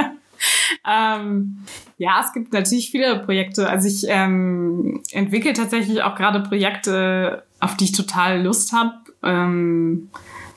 ähm, 0.89 1.65
ja, 1.97 2.21
es 2.25 2.33
gibt 2.33 2.53
natürlich 2.53 2.91
viele 2.91 3.21
Projekte. 3.21 3.69
Also 3.69 3.87
ich 3.87 4.05
ähm, 4.09 5.03
entwickle 5.13 5.53
tatsächlich 5.53 6.03
auch 6.03 6.17
gerade 6.17 6.41
Projekte, 6.41 7.45
auf 7.61 7.77
die 7.77 7.85
ich 7.85 7.93
total 7.93 8.43
Lust 8.43 8.73
habe. 8.73 8.95
Ähm, 9.23 10.11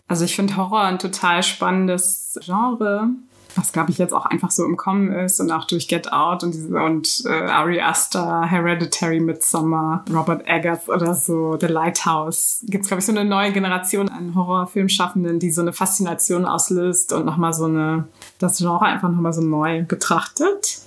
also 0.08 0.26
ich 0.26 0.36
finde 0.36 0.58
Horror 0.58 0.86
ein 0.86 1.00
total 1.00 1.44
spannendes 1.44 2.40
Genre 2.44 3.10
was 3.56 3.72
glaube 3.72 3.92
ich 3.92 3.98
jetzt 3.98 4.14
auch 4.14 4.26
einfach 4.26 4.52
so 4.52 4.66
im 4.66 4.78
Kommen 4.78 5.12
ist 5.12 5.40
und 5.40 5.52
auch 5.52 5.66
durch 5.66 5.88
Get 5.88 6.12
Out 6.12 6.44
und, 6.44 6.54
diese, 6.54 6.76
und 6.76 7.24
äh, 7.26 7.30
Ari 7.30 7.82
Aster, 7.82 8.44
Hereditary 8.46 9.20
Midsommar, 9.20 10.06
Robert 10.14 10.48
Eggers 10.48 10.90
oder 10.90 11.14
so, 11.14 11.58
The 11.60 11.68
Lighthouse. 11.68 12.64
Gibt 12.68 12.84
es 12.84 12.88
glaube 12.88 13.00
ich 13.00 13.06
so 13.06 13.12
eine 13.12 13.26
neue 13.26 13.52
Generation 13.52 14.10
an 14.10 14.36
Horrorfilmschaffenden, 14.36 15.40
die 15.40 15.52
so 15.52 15.62
eine 15.62 15.74
Faszination 15.74 16.46
auslöst 16.46 17.14
und 17.14 17.26
nochmal 17.26 17.54
so 17.54 17.66
eine, 17.66 18.08
das 18.40 18.58
Genre 18.58 18.86
einfach 18.86 19.10
nochmal 19.10 19.34
so 19.34 19.42
neu 19.42 19.84
betrachtet. 19.84 20.80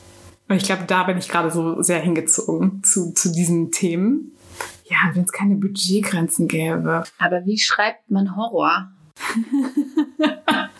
Und 0.49 0.57
ich 0.57 0.65
glaube, 0.65 0.85
da 0.87 1.05
bin 1.05 1.19
ich 1.19 1.29
gerade 1.29 1.51
so 1.51 1.83
sehr 1.83 2.01
hingezogen 2.01 2.83
zu, 2.85 3.13
zu 3.13 3.33
diesen 3.33 3.73
Themen. 3.73 4.33
Ja, 4.85 4.97
wenn 5.15 5.25
es 5.25 5.33
keine 5.33 5.57
Budgetgrenzen 5.57 6.47
gäbe. 6.47 7.03
Aber 7.19 7.45
wie 7.45 7.59
schreibt 7.59 8.11
man 8.11 8.37
Horror? 8.37 8.91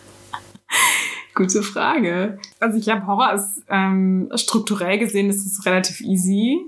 Gute 1.37 1.61
Frage. 1.61 2.39
Also 2.59 2.79
ich 2.79 2.85
glaube, 2.85 3.05
Horror 3.05 3.33
ist 3.33 3.61
ähm, 3.69 4.27
strukturell 4.33 4.97
gesehen 4.97 5.29
ist 5.29 5.45
es 5.45 5.67
relativ 5.67 6.01
easy. 6.01 6.59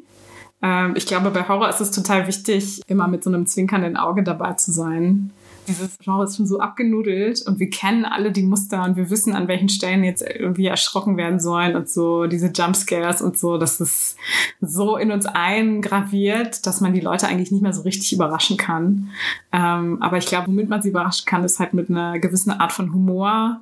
Ähm, 0.62 0.93
ich 0.95 1.08
glaube, 1.08 1.32
bei 1.32 1.47
Horror 1.47 1.69
ist 1.69 1.82
es 1.82 1.89
total 1.89 2.27
wichtig, 2.27 2.79
immer 2.86 3.08
mit 3.08 3.23
so 3.23 3.32
einem 3.32 3.47
zwinkernden 3.47 3.97
Auge 3.97 4.21
dabei 4.21 4.53
zu 4.53 4.71
sein 4.71 5.32
dieses 5.69 5.97
Genre 5.99 6.25
ist 6.25 6.36
schon 6.36 6.47
so 6.47 6.60
abgenudelt 6.60 7.43
und 7.47 7.60
wir 7.60 7.69
kennen 7.69 8.03
alle 8.03 8.32
die 8.32 8.43
Muster 8.43 8.84
und 8.84 8.97
wir 8.97 9.10
wissen, 9.10 9.34
an 9.34 9.47
welchen 9.47 9.69
Stellen 9.69 10.03
jetzt 10.03 10.21
irgendwie 10.21 10.65
erschrocken 10.65 11.15
werden 11.15 11.39
sollen 11.39 11.75
und 11.75 11.89
so 11.89 12.27
diese 12.27 12.47
Jumpscares 12.47 13.21
und 13.21 13.38
so, 13.38 13.58
dass 13.58 13.79
es 13.79 14.17
so 14.60 14.97
in 14.97 15.12
uns 15.12 15.25
eingraviert, 15.25 16.65
dass 16.65 16.82
man 16.82 16.93
die 16.93 16.99
Leute 16.99 17.27
eigentlich 17.27 17.51
nicht 17.51 17.62
mehr 17.62 17.73
so 17.73 17.84
richtig 17.84 18.12
überraschen 18.12 18.58
kann. 18.58 19.10
Ähm, 19.53 20.01
aber 20.01 20.17
ich 20.17 20.25
glaube, 20.25 20.47
womit 20.47 20.67
man 20.67 20.82
sie 20.82 20.89
überraschen 20.89 21.25
kann, 21.25 21.43
ist 21.43 21.60
halt 21.60 21.73
mit 21.73 21.89
einer 21.89 22.19
gewissen 22.19 22.51
Art 22.51 22.73
von 22.73 22.93
Humor 22.93 23.62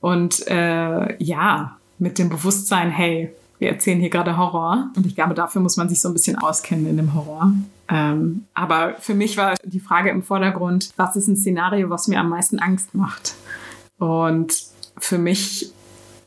und 0.00 0.46
äh, 0.46 1.22
ja, 1.22 1.76
mit 1.98 2.18
dem 2.18 2.28
Bewusstsein, 2.28 2.90
hey, 2.90 3.32
wir 3.58 3.70
erzählen 3.70 4.00
hier 4.00 4.10
gerade 4.10 4.36
Horror. 4.36 4.90
Und 4.96 5.06
ich 5.06 5.14
glaube, 5.14 5.34
dafür 5.34 5.62
muss 5.62 5.76
man 5.76 5.88
sich 5.88 6.00
so 6.00 6.08
ein 6.08 6.12
bisschen 6.12 6.36
auskennen 6.36 6.86
in 6.86 6.96
dem 6.96 7.14
Horror. 7.14 7.52
Ähm, 7.88 8.46
aber 8.54 8.96
für 8.98 9.14
mich 9.14 9.36
war 9.36 9.54
die 9.64 9.80
Frage 9.80 10.10
im 10.10 10.22
Vordergrund, 10.22 10.90
was 10.96 11.16
ist 11.16 11.28
ein 11.28 11.36
Szenario, 11.36 11.90
was 11.90 12.08
mir 12.08 12.18
am 12.18 12.28
meisten 12.28 12.58
Angst 12.58 12.94
macht? 12.94 13.34
Und 13.98 14.64
für 14.98 15.18
mich 15.18 15.72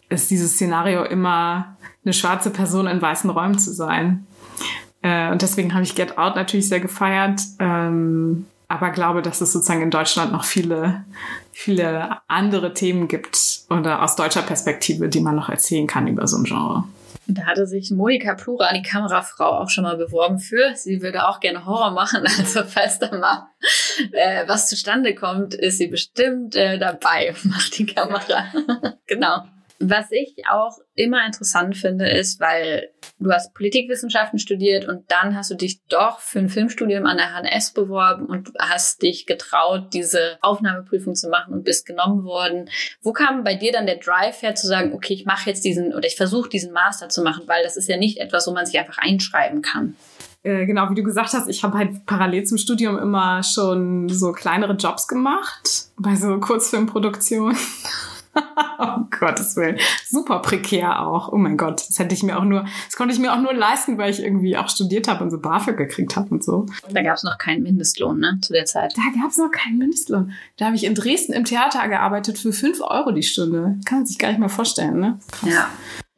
ist 0.10 0.32
dieses 0.32 0.54
Szenario 0.54 1.04
immer 1.04 1.78
eine 2.04 2.14
schwarze 2.14 2.50
Person 2.50 2.88
in 2.88 3.02
weißen 3.02 3.30
Räumen 3.30 3.60
zu 3.60 3.74
sein. 3.74 4.26
Äh, 5.02 5.32
und 5.32 5.42
deswegen 5.42 5.74
habe 5.74 5.84
ich 5.84 5.96
Get 5.96 6.18
Out 6.18 6.36
natürlich 6.36 6.68
sehr 6.68 6.80
gefeiert. 6.80 7.42
Ähm, 7.60 8.46
aber 8.68 8.92
glaube, 8.92 9.22
dass 9.22 9.42
es 9.42 9.52
sozusagen 9.52 9.82
in 9.82 9.90
Deutschland 9.90 10.32
noch 10.32 10.44
viele, 10.44 11.04
viele 11.52 12.20
andere 12.28 12.74
Themen 12.74 13.08
gibt 13.08 13.62
oder 13.70 14.04
aus 14.04 14.16
deutscher 14.16 14.44
Perspektive, 14.44 15.10
die 15.10 15.22
man 15.22 15.36
noch 15.36 15.50
erzählen 15.50 15.88
kann 15.88 16.08
über 16.08 16.28
so 16.28 16.38
ein 16.38 16.44
Genre. 16.44 16.84
Da 17.32 17.46
hatte 17.46 17.68
sich 17.68 17.92
Monika 17.92 18.34
Plura, 18.34 18.74
die 18.74 18.82
Kamerafrau, 18.82 19.60
auch 19.60 19.70
schon 19.70 19.84
mal 19.84 19.98
beworben 19.98 20.40
für. 20.40 20.76
Sie 20.76 21.02
würde 21.02 21.28
auch 21.28 21.40
gerne 21.40 21.66
Horror 21.66 21.92
machen. 21.92 22.24
Also 22.40 22.64
falls 22.64 23.00
da 23.00 23.16
mal 23.16 23.50
äh, 24.14 24.48
was 24.48 24.70
zustande 24.70 25.14
kommt, 25.14 25.54
ist 25.54 25.78
sie 25.78 25.88
bestimmt 25.88 26.56
äh, 26.56 26.80
dabei, 26.80 27.36
macht 27.44 27.78
die 27.78 27.86
Kamera. 27.86 28.46
genau. 29.08 29.44
Was 29.82 30.12
ich 30.12 30.36
auch 30.52 30.78
immer 30.94 31.26
interessant 31.26 31.78
finde, 31.78 32.10
ist, 32.10 32.42
weil 32.42 32.90
du 33.18 33.32
hast 33.32 33.54
Politikwissenschaften 33.54 34.38
studiert 34.38 34.86
und 34.86 35.10
dann 35.10 35.38
hast 35.38 35.52
du 35.52 35.56
dich 35.56 35.82
doch 35.88 36.20
für 36.20 36.40
ein 36.40 36.50
Filmstudium 36.50 37.06
an 37.06 37.16
der 37.16 37.34
HNS 37.34 37.72
beworben 37.72 38.26
und 38.26 38.52
hast 38.60 39.02
dich 39.02 39.26
getraut, 39.26 39.94
diese 39.94 40.38
Aufnahmeprüfung 40.42 41.16
zu 41.16 41.30
machen 41.30 41.54
und 41.54 41.64
bist 41.64 41.86
genommen 41.86 42.26
worden. 42.26 42.70
Wo 43.02 43.14
kam 43.14 43.46
bei 43.46 43.56
dir 43.56 43.72
dann 43.72 43.86
der 43.86 43.98
Drive 43.98 44.42
her 44.42 44.54
zu 44.54 44.68
sagen, 44.68 44.92
okay, 44.94 45.14
ich 45.14 45.26
mache 45.26 45.50
jetzt 45.50 45.64
diesen 45.64 45.94
oder 45.94 46.08
ich 46.08 46.18
versuche 46.18 46.50
diesen 46.50 46.74
Master 46.74 47.08
zu 47.08 47.24
machen, 47.24 47.44
weil 47.48 47.64
das 47.64 47.78
ist 47.78 47.88
ja 47.88 47.96
nicht 47.96 48.18
etwas, 48.18 48.48
wo 48.48 48.52
man 48.52 48.66
sich 48.66 48.78
einfach 48.78 48.98
einschreiben 48.98 49.62
kann 49.62 49.96
äh, 50.42 50.66
genau, 50.66 50.90
wie 50.90 50.96
du 50.96 51.04
gesagt 51.04 51.34
hast, 51.34 51.50
ich 51.50 51.64
habe 51.64 51.78
halt 51.78 52.06
parallel 52.06 52.46
zum 52.46 52.58
Studium 52.58 52.98
immer 52.98 53.44
schon 53.44 54.08
so 54.08 54.32
kleinere 54.32 54.72
Jobs 54.72 55.06
gemacht 55.10 55.90
bei 55.98 56.16
so 56.16 56.40
Kurzfilmproduktionen. 56.40 57.58
oh 58.80 58.98
Gottes 59.20 59.56
Willen. 59.56 59.78
Super 60.08 60.40
prekär 60.40 61.02
auch. 61.06 61.32
Oh 61.32 61.38
mein 61.38 61.58
Gott. 61.58 61.88
Das 61.88 62.00
hätte 62.00 62.16
ich 62.16 62.24
mir 62.24 62.38
auch 62.38 62.44
nur, 62.44 62.66
das 62.86 62.96
konnte 62.96 63.14
ich 63.14 63.20
mir 63.20 63.34
auch 63.34 63.42
nur 63.42 63.54
leisten, 63.54 63.98
weil 63.98 64.12
ich 64.12 64.22
irgendwie 64.22 64.58
auch 64.58 64.70
studiert 64.70 65.08
habe 65.08 65.24
und 65.24 65.32
so 65.32 65.40
BAföG 65.40 65.78
gekriegt 65.78 66.16
habe 66.16 66.30
und 66.30 66.44
so. 66.44 66.66
Da 66.92 67.02
gab 67.02 67.16
es 67.16 67.24
noch 67.24 67.38
keinen 67.38 67.64
Mindestlohn, 67.64 68.20
ne, 68.20 68.40
zu 68.42 68.54
der 68.54 68.66
Zeit. 68.66 68.94
Da 68.96 69.22
gab 69.22 69.32
es 69.32 69.38
noch 69.38 69.52
keinen 69.52 69.78
Mindestlohn. 69.78 70.34
Da 70.58 70.66
habe 70.66 70.76
ich 70.76 70.84
in 70.84 70.96
Dresden 70.96 71.34
im 71.34 71.46
Theater 71.46 71.88
gearbeitet 71.88 72.38
für 72.38 72.54
fünf 72.54 72.82
Euro 72.82 73.12
die 73.12 73.24
Stunde. 73.24 73.78
Kann 73.86 74.00
man 74.00 74.08
sich 74.08 74.20
gar 74.20 74.30
nicht 74.30 74.40
mal 74.40 74.50
vorstellen, 74.50 75.00
ne? 75.00 75.20
Krass. 75.32 75.50
Ja. 75.50 75.70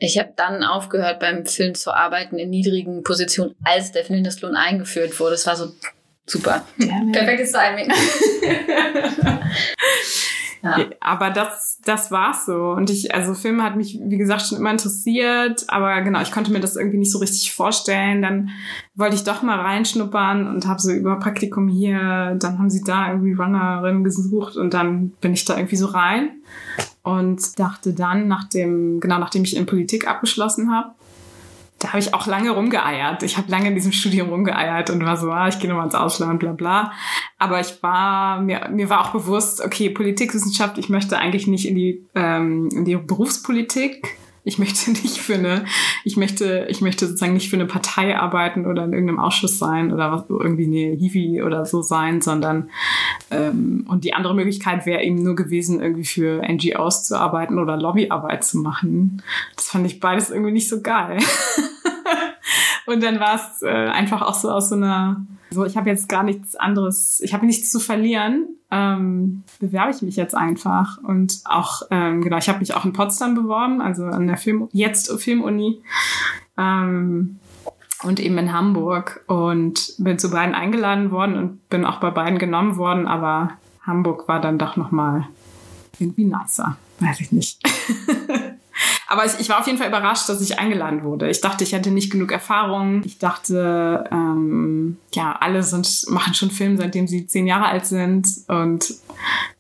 Ich 0.04 0.18
habe 0.18 0.34
dann 0.36 0.64
aufgehört, 0.64 1.20
beim 1.20 1.46
Film 1.46 1.76
zu 1.76 1.94
arbeiten 1.94 2.40
in 2.40 2.50
niedrigen 2.50 3.04
Positionen, 3.04 3.54
als 3.64 3.92
der 3.92 4.04
Mindestlohn 4.10 4.56
eingeführt 4.56 5.20
wurde. 5.20 5.34
Das 5.34 5.46
war 5.46 5.56
so 5.56 5.74
super. 6.26 6.66
Perfektes 7.12 7.52
Timing. 7.52 7.92
Ja. 10.64 10.78
Aber 11.00 11.32
das, 11.32 11.80
das 11.84 12.12
war's 12.12 12.46
so. 12.46 12.72
Und 12.72 12.90
ich, 12.90 13.14
also 13.16 13.34
Filme 13.34 13.64
hat 13.64 13.76
mich, 13.76 14.00
wie 14.04 14.18
gesagt, 14.18 14.44
schon 14.44 14.58
immer 14.58 14.72
interessiert, 14.72 15.66
aber 15.68 16.02
genau, 16.02 16.22
ich 16.22 16.32
konnte 16.32 16.52
mir 16.52 16.60
das 16.60 16.76
irgendwie 16.76 16.98
nicht 16.98 17.12
so 17.12 17.20
richtig 17.20 17.54
vorstellen. 17.54 18.22
Dann 18.22 18.50
wollte 18.94 19.16
ich 19.16 19.24
doch 19.24 19.42
mal 19.42 19.60
reinschnuppern 19.60 20.48
und 20.48 20.68
habe 20.68 20.82
so 20.82 20.92
über 20.92 21.18
Praktikum 21.18 21.68
hier, 21.68 22.36
dann 22.40 22.60
haben 22.60 22.70
sie 22.70 22.84
da 22.84 23.12
irgendwie 23.12 23.34
Runnerin 23.34 24.04
gesucht 24.04 24.56
und 24.56 24.74
dann 24.74 25.10
bin 25.22 25.34
ich 25.34 25.46
da 25.46 25.58
irgendwie 25.58 25.78
so 25.78 25.88
rein 25.88 26.30
und 27.04 27.60
dachte 27.60 27.94
dann, 27.94 28.28
nachdem, 28.28 29.00
genau 29.00 29.18
nachdem 29.18 29.44
ich 29.44 29.56
in 29.56 29.66
Politik 29.66 30.08
abgeschlossen 30.08 30.72
habe, 30.72 30.92
da 31.82 31.90
habe 31.90 32.00
ich 32.00 32.14
auch 32.14 32.28
lange 32.28 32.52
rumgeeiert. 32.52 33.24
Ich 33.24 33.38
habe 33.38 33.50
lange 33.50 33.70
in 33.70 33.76
diesem 33.76 33.92
Studium 33.92 34.30
rumgeeiert 34.30 34.92
und 34.92 35.04
war 35.04 35.18
so, 35.18 35.32
ah, 35.32 35.48
ich 35.48 35.60
gehe 35.60 35.68
nochmal 35.68 35.86
ins 35.86 35.96
Ausland, 35.96 36.40
bla 36.40 36.52
bla. 36.52 36.92
Aber 37.40 37.60
ich 37.60 37.82
war, 37.82 38.40
mir, 38.40 38.70
mir 38.72 38.90
war 38.90 39.02
auch 39.02 39.12
bewusst, 39.12 39.62
okay, 39.66 39.90
Politikwissenschaft, 39.90 40.78
ich 40.78 40.90
möchte 40.90 41.18
eigentlich 41.18 41.48
nicht 41.48 41.68
in 41.68 41.76
die, 41.76 42.06
ähm, 42.14 42.70
in 42.72 42.86
die 42.86 42.96
Berufspolitik. 42.96 44.04
Ich 44.44 44.58
möchte 44.58 44.92
nicht 45.04 45.18
für 45.18 45.36
eine, 45.36 45.66
ich 46.04 46.18
möchte, 46.18 46.68
ich 46.70 46.82
möchte 46.82 47.08
sozusagen 47.08 47.34
nicht 47.34 47.50
für 47.50 47.56
eine 47.56 47.66
Partei 47.66 48.18
arbeiten 48.18 48.66
oder 48.66 48.84
in 48.84 48.94
irgendeinem 48.94 49.20
Ausschuss 49.20 49.60
sein 49.60 49.92
oder 49.92 50.12
was, 50.12 50.24
irgendwie 50.30 50.66
eine 50.66 50.96
Hiwi 50.96 51.44
oder 51.44 51.66
so 51.66 51.82
sein, 51.82 52.22
sondern 52.22 52.70
ähm, 53.30 53.86
und 53.88 54.04
die 54.04 54.14
andere 54.14 54.36
Möglichkeit 54.36 54.86
wäre 54.86 55.04
eben 55.04 55.22
nur 55.22 55.36
gewesen, 55.36 55.82
irgendwie 55.82 56.06
für 56.06 56.42
NGOs 56.42 57.04
zu 57.04 57.20
arbeiten 57.20 57.60
oder 57.60 57.78
Lobbyarbeit 57.78 58.44
zu 58.44 58.58
machen. 58.60 59.22
Das 59.56 59.68
fand 59.68 59.86
ich 59.86 60.00
beides 60.00 60.30
irgendwie 60.30 60.52
nicht 60.52 60.70
so 60.70 60.82
geil. 60.82 61.20
und 62.86 63.04
dann 63.04 63.20
war 63.20 63.36
es 63.36 63.62
äh, 63.62 63.70
einfach 63.70 64.22
auch 64.22 64.34
so 64.34 64.50
aus 64.50 64.70
so 64.70 64.76
einer, 64.76 65.26
so 65.52 65.66
ich 65.66 65.78
habe 65.78 65.90
jetzt 65.90 66.08
gar 66.10 66.24
nichts 66.24 66.56
anderes, 66.56 67.20
ich 67.22 67.34
habe 67.34 67.46
nichts 67.46 67.72
zu 67.72 67.80
verlieren, 67.80 68.48
ähm, 68.72 69.44
bewerbe 69.60 69.92
ich 69.92 70.02
mich 70.02 70.16
jetzt 70.16 70.34
einfach. 70.34 70.98
Und 71.04 71.42
auch, 71.46 71.84
ähm, 71.92 72.22
genau, 72.22 72.38
ich 72.38 72.48
habe 72.50 72.60
mich 72.60 72.74
auch 72.74 72.86
in 72.86 72.94
Potsdam 72.94 73.36
beworben, 73.36 73.82
also 73.82 74.06
an 74.06 74.28
der 74.28 74.38
Film, 74.38 74.70
jetzt 74.72 75.12
Filmuni. 75.22 75.82
Ähm, 76.58 77.40
und 78.04 78.20
eben 78.20 78.38
in 78.38 78.52
Hamburg 78.52 79.24
und 79.28 79.94
bin 80.00 80.18
zu 80.18 80.32
beiden 80.32 80.56
eingeladen 80.56 81.12
worden 81.12 81.38
und 81.38 81.70
bin 81.70 81.86
auch 81.86 82.00
bei 82.00 82.10
beiden 82.10 82.40
genommen 82.40 82.78
worden, 82.78 83.06
aber 83.06 83.52
Hamburg 83.84 84.28
war 84.28 84.42
dann 84.42 84.58
doch 84.58 84.76
nochmal 84.76 85.28
irgendwie 86.00 86.26
nicer, 86.26 86.78
weiß 87.00 87.22
ich 87.22 87.32
nicht. 87.32 87.62
Aber 89.12 89.26
ich, 89.26 89.38
ich, 89.40 89.50
war 89.50 89.60
auf 89.60 89.68
jeden 89.68 89.78
Fall 89.78 89.90
überrascht, 89.90 90.30
dass 90.30 90.40
ich 90.40 90.58
eingeladen 90.58 91.04
wurde. 91.04 91.30
Ich 91.30 91.42
dachte, 91.42 91.66
ich 91.66 91.74
hätte 91.74 91.92
nicht 91.92 92.14
genug 92.14 92.32
Erfahrung. 92.32 93.04
Ich 93.04 93.20
dachte, 93.20 94.06
ähm, 94.10 94.98
ja, 95.14 95.36
alle 95.38 95.64
sind, 95.64 96.06
machen 96.08 96.34
schon 96.34 96.50
Film, 96.50 96.78
seitdem 96.78 97.08
sie 97.08 97.28
zehn 97.28 97.46
Jahre 97.46 97.66
alt 97.66 97.86
sind 97.86 98.26
und 98.48 98.94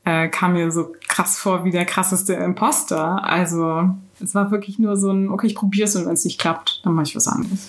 äh, 0.05 0.29
kam 0.29 0.53
mir 0.53 0.71
so 0.71 0.93
krass 1.05 1.37
vor 1.37 1.65
wie 1.65 1.71
der 1.71 1.83
krasseste 1.83 2.33
Imposter. 2.33 3.25
Also 3.25 3.89
es 4.21 4.33
war 4.33 4.51
wirklich 4.51 4.79
nur 4.79 4.95
so 4.95 5.11
ein, 5.11 5.29
okay, 5.29 5.47
ich 5.47 5.55
probiere 5.55 5.89
es 5.89 5.97
und 5.97 6.05
wenn 6.05 6.13
es 6.13 6.23
nicht 6.23 6.39
klappt, 6.39 6.79
dann 6.85 6.93
mache 6.93 7.07
ich 7.07 7.15
was 7.17 7.27
anderes. 7.27 7.67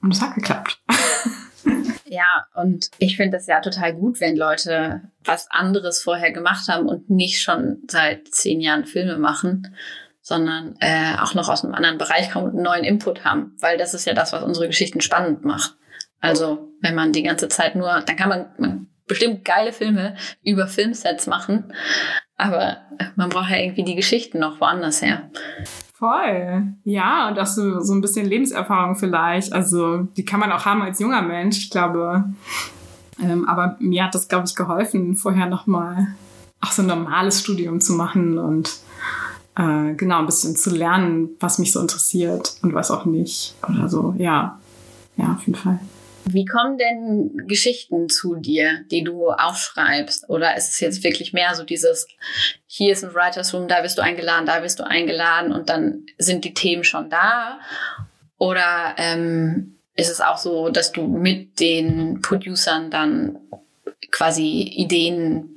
Und 0.00 0.10
es 0.10 0.22
hat 0.22 0.34
geklappt. 0.34 0.80
Ja, 2.06 2.46
und 2.54 2.90
ich 2.98 3.16
finde 3.16 3.38
das 3.38 3.48
ja 3.48 3.60
total 3.60 3.92
gut, 3.92 4.20
wenn 4.20 4.36
Leute 4.36 5.00
was 5.24 5.50
anderes 5.50 6.00
vorher 6.00 6.30
gemacht 6.30 6.68
haben 6.68 6.86
und 6.86 7.10
nicht 7.10 7.42
schon 7.42 7.78
seit 7.90 8.28
zehn 8.28 8.60
Jahren 8.60 8.84
Filme 8.84 9.18
machen, 9.18 9.74
sondern 10.24 10.74
äh, 10.80 11.16
auch 11.20 11.34
noch 11.34 11.50
aus 11.50 11.64
einem 11.64 11.74
anderen 11.74 11.98
Bereich 11.98 12.30
kommen 12.30 12.46
und 12.46 12.54
einen 12.54 12.62
neuen 12.62 12.84
Input 12.84 13.26
haben, 13.26 13.54
weil 13.60 13.76
das 13.76 13.92
ist 13.92 14.06
ja 14.06 14.14
das, 14.14 14.32
was 14.32 14.42
unsere 14.42 14.66
Geschichten 14.66 15.02
spannend 15.02 15.44
macht. 15.44 15.76
Also 16.18 16.70
wenn 16.80 16.94
man 16.94 17.12
die 17.12 17.22
ganze 17.22 17.48
Zeit 17.48 17.76
nur, 17.76 18.00
dann 18.00 18.16
kann 18.16 18.30
man, 18.30 18.46
man 18.56 18.86
bestimmt 19.06 19.44
geile 19.44 19.70
Filme 19.70 20.16
über 20.42 20.66
Filmsets 20.66 21.26
machen. 21.26 21.74
Aber 22.38 22.78
man 23.16 23.28
braucht 23.28 23.50
ja 23.50 23.58
irgendwie 23.58 23.84
die 23.84 23.96
Geschichten 23.96 24.38
noch 24.38 24.62
woanders 24.62 25.02
her. 25.02 25.30
Voll. 25.92 26.72
Ja, 26.84 27.28
und 27.28 27.38
auch 27.38 27.46
so, 27.46 27.80
so 27.80 27.92
ein 27.92 28.00
bisschen 28.00 28.24
Lebenserfahrung 28.24 28.96
vielleicht. 28.96 29.52
Also, 29.52 29.98
die 30.16 30.24
kann 30.24 30.40
man 30.40 30.52
auch 30.52 30.64
haben 30.64 30.80
als 30.80 31.00
junger 31.00 31.20
Mensch, 31.20 31.58
ich 31.58 31.70
glaube. 31.70 32.24
Ähm, 33.22 33.46
aber 33.46 33.76
mir 33.78 34.04
hat 34.04 34.14
das, 34.14 34.26
glaube 34.26 34.46
ich, 34.46 34.56
geholfen, 34.56 35.16
vorher 35.16 35.46
nochmal 35.46 36.08
auch 36.62 36.72
so 36.72 36.80
ein 36.80 36.88
normales 36.88 37.40
Studium 37.40 37.80
zu 37.82 37.92
machen 37.92 38.38
und 38.38 38.78
äh, 39.56 39.94
genau 39.94 40.18
ein 40.18 40.26
bisschen 40.26 40.56
zu 40.56 40.70
lernen, 40.74 41.36
was 41.40 41.58
mich 41.58 41.72
so 41.72 41.80
interessiert 41.80 42.54
und 42.62 42.74
was 42.74 42.90
auch 42.90 43.04
nicht. 43.04 43.54
Oder 43.68 43.88
so, 43.88 44.14
ja. 44.18 44.60
Ja, 45.16 45.36
auf 45.38 45.46
jeden 45.46 45.58
Fall. 45.58 45.78
Wie 46.26 46.46
kommen 46.46 46.78
denn 46.78 47.46
Geschichten 47.46 48.08
zu 48.08 48.36
dir, 48.36 48.80
die 48.90 49.04
du 49.04 49.28
aufschreibst? 49.28 50.28
Oder 50.28 50.56
ist 50.56 50.70
es 50.70 50.80
jetzt 50.80 51.04
wirklich 51.04 51.34
mehr 51.34 51.54
so 51.54 51.64
dieses, 51.64 52.08
hier 52.66 52.92
ist 52.92 53.04
ein 53.04 53.14
Writers 53.14 53.52
Room, 53.52 53.68
da 53.68 53.82
bist 53.82 53.98
du 53.98 54.02
eingeladen, 54.02 54.46
da 54.46 54.60
bist 54.60 54.78
du 54.78 54.86
eingeladen 54.86 55.52
und 55.52 55.68
dann 55.68 56.06
sind 56.16 56.44
die 56.44 56.54
Themen 56.54 56.82
schon 56.82 57.10
da? 57.10 57.60
Oder 58.38 58.94
ähm, 58.96 59.76
ist 59.96 60.10
es 60.10 60.20
auch 60.20 60.38
so, 60.38 60.70
dass 60.70 60.92
du 60.92 61.06
mit 61.06 61.60
den 61.60 62.22
Producern 62.22 62.90
dann 62.90 63.38
quasi 64.10 64.62
Ideen 64.62 65.50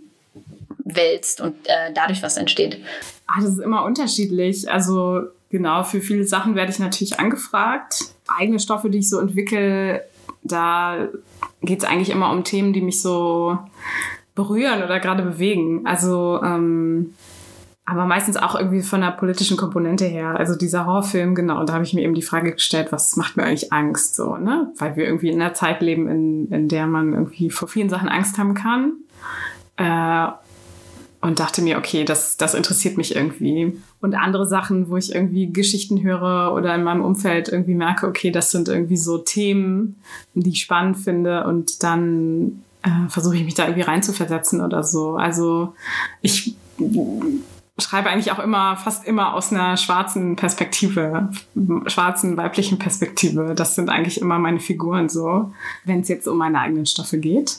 wälzt 0.84 1.40
und 1.40 1.56
äh, 1.68 1.94
dadurch 1.94 2.22
was 2.22 2.36
entsteht? 2.36 2.84
Ah, 3.28 3.42
das 3.42 3.52
ist 3.52 3.60
immer 3.60 3.84
unterschiedlich. 3.86 4.72
Also 4.72 5.22
genau, 5.50 5.84
für 5.84 6.02
viele 6.02 6.26
Sachen 6.26 6.56
werde 6.56 6.72
ich 6.72 6.80
natürlich 6.80 7.20
angefragt. 7.20 8.14
Eigene 8.28 8.60
Stoffe, 8.60 8.90
die 8.90 9.00
ich 9.00 9.10
so 9.10 9.20
entwickle, 9.20 10.04
da 10.44 11.10
geht 11.62 11.80
es 11.80 11.86
eigentlich 11.86 12.10
immer 12.10 12.32
um 12.32 12.44
Themen, 12.44 12.74
die 12.74 12.82
mich 12.82 13.02
so 13.02 13.58
berühren 14.36 14.84
oder 14.84 15.00
gerade 15.00 15.24
bewegen. 15.24 15.86
Also, 15.86 16.40
ähm, 16.44 17.14
aber 17.86 18.06
meistens 18.06 18.38
auch 18.38 18.56
irgendwie 18.56 18.82
von 18.82 19.02
der 19.02 19.12
politischen 19.12 19.58
Komponente 19.58 20.06
her. 20.06 20.36
Also 20.38 20.56
dieser 20.56 20.86
Horrorfilm, 20.86 21.36
genau, 21.36 21.64
da 21.64 21.74
habe 21.74 21.84
ich 21.84 21.94
mir 21.94 22.02
eben 22.02 22.14
die 22.14 22.22
Frage 22.22 22.52
gestellt, 22.52 22.92
was 22.92 23.16
macht 23.16 23.38
mir 23.38 23.44
eigentlich 23.44 23.72
Angst 23.72 24.16
so, 24.16 24.36
ne? 24.36 24.72
Weil 24.78 24.96
wir 24.96 25.06
irgendwie 25.06 25.30
in 25.30 25.42
einer 25.42 25.54
Zeit 25.54 25.82
leben, 25.82 26.08
in, 26.10 26.52
in 26.52 26.68
der 26.68 26.86
man 26.86 27.14
irgendwie 27.14 27.50
vor 27.50 27.68
vielen 27.68 27.90
Sachen 27.90 28.10
Angst 28.10 28.38
haben 28.38 28.54
kann. 28.54 28.94
Äh, 29.78 30.28
und 31.22 31.40
dachte 31.40 31.62
mir, 31.62 31.78
okay, 31.78 32.06
das, 32.06 32.38
das 32.38 32.54
interessiert 32.54 32.98
mich 32.98 33.16
irgendwie. 33.16 33.80
Und 34.02 34.16
andere 34.16 34.46
Sachen, 34.46 34.90
wo 34.90 34.98
ich 34.98 35.14
irgendwie 35.14 35.52
Geschichten 35.52 36.04
höre 36.04 36.54
oder 36.54 36.76
in 36.76 36.84
meinem 36.84 37.04
Umfeld 37.04 37.50
irgendwie 37.50 37.74
merke, 37.74 38.08
okay, 38.08 38.32
das 38.32 38.52
sind 38.52 38.68
irgendwie 38.68 38.98
so 38.98 39.18
Themen, 39.18 39.96
die 40.36 40.52
ich 40.52 40.62
spannend 40.62 40.98
finde 40.98 41.46
und 41.46 41.82
dann 41.84 42.64
äh, 42.84 43.10
versuche 43.10 43.36
ich 43.36 43.44
mich 43.44 43.56
da 43.56 43.64
irgendwie 43.64 43.82
reinzuversetzen 43.82 44.62
oder 44.62 44.84
so. 44.84 45.16
Also 45.16 45.74
ich 46.22 46.56
schreibe 47.80 48.10
eigentlich 48.10 48.32
auch 48.32 48.40
immer, 48.40 48.78
fast 48.78 49.06
immer 49.06 49.34
aus 49.34 49.52
einer 49.52 49.76
schwarzen 49.78 50.36
Perspektive, 50.36 51.30
schwarzen 51.88 52.38
weiblichen 52.38 52.78
Perspektive. 52.78 53.54
Das 53.56 53.74
sind 53.74 53.90
eigentlich 53.90 54.22
immer 54.22 54.38
meine 54.38 54.60
Figuren 54.60 55.10
so, 55.10 55.52
wenn 55.84 56.02
es 56.02 56.08
jetzt 56.10 56.28
um 56.28 56.38
meine 56.38 56.60
eigenen 56.60 56.86
Stoffe 56.86 57.18
geht 57.18 57.58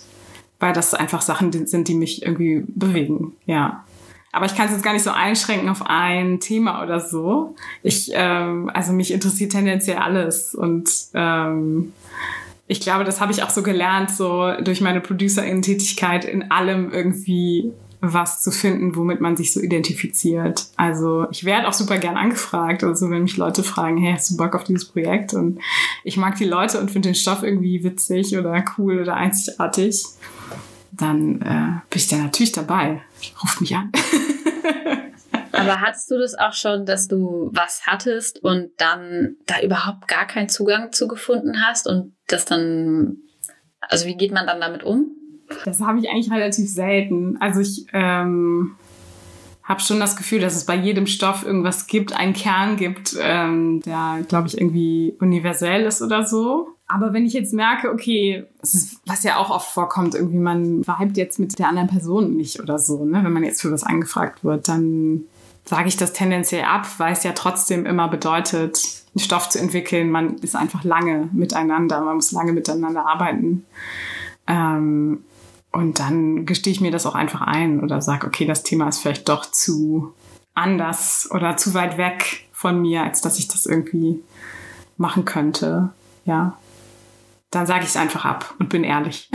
weil 0.61 0.73
das 0.73 0.95
einfach 0.95 1.23
Sachen 1.23 1.67
sind, 1.67 1.89
die 1.89 1.95
mich 1.95 2.23
irgendwie 2.23 2.65
bewegen, 2.67 3.33
ja. 3.47 3.85
Aber 4.31 4.45
ich 4.47 4.55
kann 4.55 4.67
es 4.67 4.73
jetzt 4.73 4.83
gar 4.83 4.93
nicht 4.93 5.05
so 5.05 5.11
einschränken 5.11 5.69
auf 5.69 5.83
ein 5.87 6.39
Thema 6.39 6.83
oder 6.83 7.01
so. 7.01 7.55
Ich, 7.83 8.11
ähm, 8.13 8.71
also 8.75 8.93
mich 8.93 9.11
interessiert 9.11 9.53
tendenziell 9.53 9.97
alles 9.97 10.55
und 10.55 10.91
ähm, 11.15 11.93
ich 12.67 12.81
glaube, 12.81 13.05
das 13.05 13.21
habe 13.21 13.33
ich 13.33 13.43
auch 13.43 13.51
so 13.51 13.63
gelernt, 13.63 14.11
so 14.11 14.53
durch 14.63 14.83
meine 14.83 15.01
Producerin-Tätigkeit 15.01 16.27
in 16.27 16.51
allem 16.51 16.93
irgendwie 16.93 17.73
was 18.01 18.43
zu 18.43 18.51
finden, 18.51 18.95
womit 18.95 19.21
man 19.21 19.37
sich 19.37 19.53
so 19.53 19.61
identifiziert. 19.61 20.67
Also 20.77 21.27
ich 21.31 21.45
werde 21.45 21.67
auch 21.67 21.73
super 21.73 21.99
gern 21.99 22.17
angefragt. 22.17 22.85
Also 22.85 23.11
wenn 23.11 23.23
mich 23.23 23.37
Leute 23.37 23.65
fragen, 23.65 23.97
hey, 23.97 24.13
hast 24.13 24.31
du 24.31 24.37
Bock 24.37 24.55
auf 24.55 24.65
dieses 24.65 24.85
Projekt? 24.85 25.35
Und 25.35 25.59
ich 26.05 26.17
mag 26.17 26.37
die 26.37 26.45
Leute 26.45 26.79
und 26.79 26.91
finde 26.91 27.09
den 27.09 27.15
Stoff 27.15 27.43
irgendwie 27.43 27.83
witzig 27.83 28.37
oder 28.39 28.65
cool 28.77 29.01
oder 29.01 29.15
einzigartig 29.15 30.05
dann 30.99 31.41
äh, 31.41 31.81
bin 31.91 31.97
ich 31.97 32.09
da 32.09 32.17
natürlich 32.17 32.53
dabei. 32.53 33.03
Ruft 33.43 33.61
mich 33.61 33.75
an. 33.75 33.91
Aber 35.53 35.81
hattest 35.81 36.11
du 36.11 36.19
das 36.19 36.35
auch 36.35 36.53
schon, 36.53 36.87
dass 36.87 37.09
du 37.09 37.51
was 37.53 37.87
hattest 37.87 38.43
und 38.45 38.71
dann 38.77 39.37
da 39.47 39.61
überhaupt 39.61 40.07
gar 40.07 40.27
keinen 40.27 40.49
Zugang 40.49 40.93
zu 40.93 41.09
gefunden 41.09 41.65
hast 41.65 41.87
und 41.87 42.15
das 42.27 42.45
dann, 42.45 43.19
also 43.81 44.07
wie 44.07 44.17
geht 44.17 44.33
man 44.33 44.47
dann 44.47 44.61
damit 44.61 44.85
um? 44.85 45.11
Das 45.65 45.81
habe 45.81 45.99
ich 45.99 46.09
eigentlich 46.11 46.31
relativ 46.31 46.71
selten. 46.71 47.39
Also 47.41 47.61
ich 47.61 47.87
ähm, 47.93 48.77
habe 49.65 49.81
schon 49.81 49.99
das 49.99 50.17
Gefühl, 50.17 50.41
dass 50.41 50.57
es 50.57 50.65
bei 50.65 50.77
jedem 50.77 51.07
Stoff 51.07 51.45
irgendwas 51.45 51.87
gibt, 51.87 52.15
einen 52.15 52.35
Kern 52.35 52.77
gibt, 52.77 53.17
ähm, 53.21 53.81
der, 53.85 54.25
glaube 54.29 54.49
ich, 54.49 54.59
irgendwie 54.59 55.17
universell 55.21 55.85
ist 55.87 56.03
oder 56.03 56.25
so. 56.25 56.78
Aber 56.89 57.12
wenn 57.12 57.26
ich 57.26 57.34
jetzt 57.34 57.53
merke, 57.53 57.91
okay, 57.93 58.45
ist, 58.62 59.01
was 59.05 59.22
ja 59.22 59.36
auch 59.36 59.51
oft 59.51 59.70
vorkommt, 59.70 60.14
irgendwie 60.14 60.39
man 60.39 60.86
vibet 60.86 61.18
jetzt 61.18 61.39
mit 61.39 61.59
der 61.59 61.68
anderen 61.68 61.89
Person 61.89 62.34
nicht 62.34 62.61
oder 62.61 62.78
so, 62.78 63.05
ne? 63.05 63.22
wenn 63.22 63.32
man 63.32 63.45
jetzt 63.45 63.61
für 63.61 63.70
was 63.70 63.84
angefragt 63.84 64.43
wird, 64.43 64.68
dann 64.68 65.24
sage 65.66 65.89
ich 65.89 65.99
das 65.99 66.14
tendenziell 66.14 66.64
ab, 66.64 66.86
weil 66.97 67.12
es 67.12 67.24
ja 67.24 67.32
trotzdem 67.32 67.84
immer 67.84 68.09
bedeutet, 68.09 68.82
einen 69.14 69.22
Stoff 69.22 69.51
zu 69.51 69.59
entwickeln. 69.59 70.11
Man 70.11 70.36
ist 70.36 70.57
einfach 70.57 70.82
lange 70.82 71.28
miteinander, 71.32 72.01
man 72.01 72.16
muss 72.16 72.32
lange 72.32 72.55
miteinander 72.55 73.07
arbeiten. 73.07 73.66
Ähm, 74.47 75.24
und 75.70 75.99
dann 75.99 76.47
gestehe 76.47 76.72
ich 76.72 76.80
mir 76.80 76.91
das 76.91 77.05
auch 77.05 77.14
einfach 77.14 77.43
ein 77.43 77.82
oder 77.82 78.01
sage, 78.01 78.26
okay, 78.26 78.47
das 78.47 78.62
Thema 78.62 78.89
ist 78.89 79.01
vielleicht 79.01 79.28
doch 79.28 79.45
zu 79.45 80.14
anders 80.55 81.28
oder 81.30 81.59
zu 81.59 81.74
weit 81.74 81.99
weg 81.99 82.49
von 82.51 82.80
mir, 82.80 83.03
als 83.03 83.20
dass 83.20 83.39
ich 83.39 83.47
das 83.47 83.66
irgendwie 83.66 84.20
machen 84.97 85.26
könnte. 85.26 85.91
Ja 86.24 86.57
dann 87.51 87.67
sage 87.67 87.85
ich 87.85 87.91
es 87.91 87.97
einfach 87.97 88.25
ab 88.25 88.55
und 88.59 88.69
bin 88.69 88.85
ehrlich. 88.85 89.31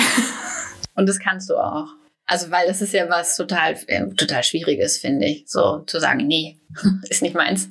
und 0.95 1.07
das 1.07 1.19
kannst 1.19 1.49
du 1.49 1.55
auch. 1.55 1.87
Also, 2.25 2.51
weil 2.51 2.67
das 2.67 2.81
ist 2.81 2.93
ja 2.93 3.09
was 3.09 3.35
total, 3.35 3.77
äh, 3.87 4.07
total 4.15 4.43
Schwieriges, 4.43 4.97
finde 4.97 5.25
ich. 5.25 5.43
So 5.47 5.79
zu 5.79 5.99
sagen, 5.99 6.25
nee, 6.25 6.57
ist 7.09 7.21
nicht 7.21 7.35
meins. 7.35 7.69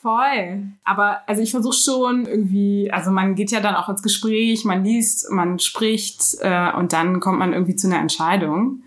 Voll. 0.00 0.62
Aber 0.82 1.20
also 1.26 1.42
ich 1.42 1.50
versuche 1.50 1.76
schon 1.76 2.24
irgendwie, 2.24 2.90
also 2.90 3.10
man 3.10 3.34
geht 3.34 3.50
ja 3.50 3.60
dann 3.60 3.74
auch 3.74 3.90
ins 3.90 4.02
Gespräch, 4.02 4.64
man 4.64 4.82
liest, 4.82 5.30
man 5.30 5.58
spricht 5.58 6.38
äh, 6.40 6.72
und 6.72 6.94
dann 6.94 7.20
kommt 7.20 7.38
man 7.38 7.52
irgendwie 7.52 7.76
zu 7.76 7.86
einer 7.86 8.00
Entscheidung. 8.00 8.82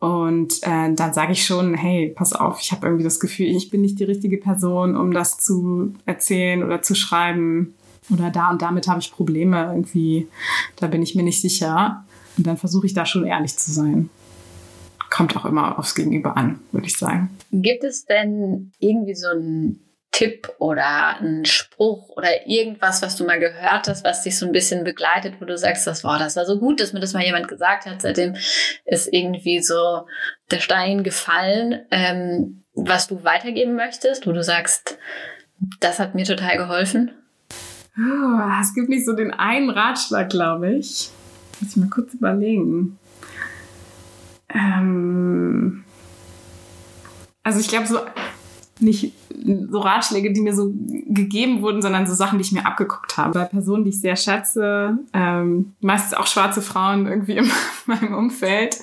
Und 0.00 0.54
äh, 0.62 0.92
dann 0.92 1.12
sage 1.12 1.32
ich 1.32 1.46
schon, 1.46 1.74
hey, 1.74 2.12
pass 2.16 2.32
auf, 2.32 2.60
ich 2.60 2.72
habe 2.72 2.86
irgendwie 2.86 3.04
das 3.04 3.20
Gefühl, 3.20 3.46
ich 3.46 3.70
bin 3.70 3.82
nicht 3.82 4.00
die 4.00 4.04
richtige 4.04 4.38
Person, 4.38 4.96
um 4.96 5.12
das 5.12 5.38
zu 5.38 5.94
erzählen 6.04 6.64
oder 6.64 6.82
zu 6.82 6.96
schreiben 6.96 7.74
oder 8.10 8.30
da 8.30 8.50
und 8.50 8.62
damit 8.62 8.88
habe 8.88 9.00
ich 9.00 9.12
Probleme 9.12 9.66
irgendwie, 9.66 10.28
da 10.76 10.86
bin 10.86 11.02
ich 11.02 11.14
mir 11.14 11.22
nicht 11.22 11.40
sicher. 11.40 12.04
Und 12.36 12.46
dann 12.46 12.56
versuche 12.56 12.86
ich 12.86 12.94
da 12.94 13.06
schon 13.06 13.26
ehrlich 13.26 13.56
zu 13.56 13.72
sein. 13.72 14.10
Kommt 15.10 15.36
auch 15.36 15.44
immer 15.44 15.78
aufs 15.78 15.94
Gegenüber 15.94 16.36
an, 16.36 16.60
würde 16.72 16.86
ich 16.86 16.96
sagen. 16.96 17.30
Gibt 17.50 17.84
es 17.84 18.04
denn 18.04 18.72
irgendwie 18.78 19.14
so 19.14 19.28
einen 19.28 19.80
Tipp 20.16 20.50
oder 20.58 21.18
einen 21.18 21.44
Spruch 21.44 22.08
oder 22.10 22.46
irgendwas, 22.46 23.02
was 23.02 23.16
du 23.16 23.24
mal 23.24 23.38
gehört 23.38 23.86
hast, 23.86 24.04
was 24.04 24.22
dich 24.22 24.38
so 24.38 24.46
ein 24.46 24.52
bisschen 24.52 24.82
begleitet, 24.82 25.34
wo 25.40 25.44
du 25.44 25.58
sagst, 25.58 25.86
das, 25.86 26.02
boah, 26.02 26.18
das 26.18 26.36
war 26.36 26.46
so 26.46 26.58
gut, 26.58 26.80
dass 26.80 26.92
mir 26.92 27.00
das 27.00 27.12
mal 27.12 27.24
jemand 27.24 27.48
gesagt 27.48 27.86
hat. 27.86 28.02
Seitdem 28.02 28.34
ist 28.84 29.12
irgendwie 29.12 29.60
so 29.60 30.06
der 30.50 30.60
Stein 30.60 31.02
gefallen, 31.02 31.86
ähm, 31.90 32.64
was 32.72 33.08
du 33.08 33.24
weitergeben 33.24 33.74
möchtest, 33.74 34.26
wo 34.26 34.32
du 34.32 34.42
sagst, 34.42 34.98
das 35.80 35.98
hat 35.98 36.14
mir 36.14 36.24
total 36.24 36.56
geholfen. 36.56 37.10
Es 38.60 38.74
gibt 38.74 38.88
nicht 38.88 39.06
so 39.06 39.14
den 39.14 39.30
einen 39.30 39.70
Ratschlag, 39.70 40.28
glaube 40.28 40.74
ich. 40.74 41.10
Muss 41.60 41.70
ich 41.70 41.76
mal 41.76 41.88
kurz 41.88 42.12
überlegen. 42.14 42.98
Ähm 44.48 45.84
also 47.42 47.60
ich 47.60 47.68
glaube 47.68 47.86
so 47.86 48.00
nicht 48.80 49.14
so 49.70 49.78
Ratschläge, 49.78 50.32
die 50.32 50.40
mir 50.40 50.54
so 50.54 50.70
gegeben 51.06 51.62
wurden, 51.62 51.80
sondern 51.80 52.06
so 52.06 52.14
Sachen, 52.14 52.38
die 52.38 52.44
ich 52.44 52.52
mir 52.52 52.66
abgeguckt 52.66 53.16
habe. 53.16 53.32
Bei 53.32 53.44
Personen, 53.44 53.84
die 53.84 53.90
ich 53.90 54.00
sehr 54.00 54.16
schätze, 54.16 54.98
ähm, 55.14 55.74
meistens 55.80 56.14
auch 56.14 56.26
schwarze 56.26 56.60
Frauen 56.60 57.06
irgendwie 57.06 57.36
in 57.38 57.50
meinem 57.86 58.14
Umfeld, 58.14 58.78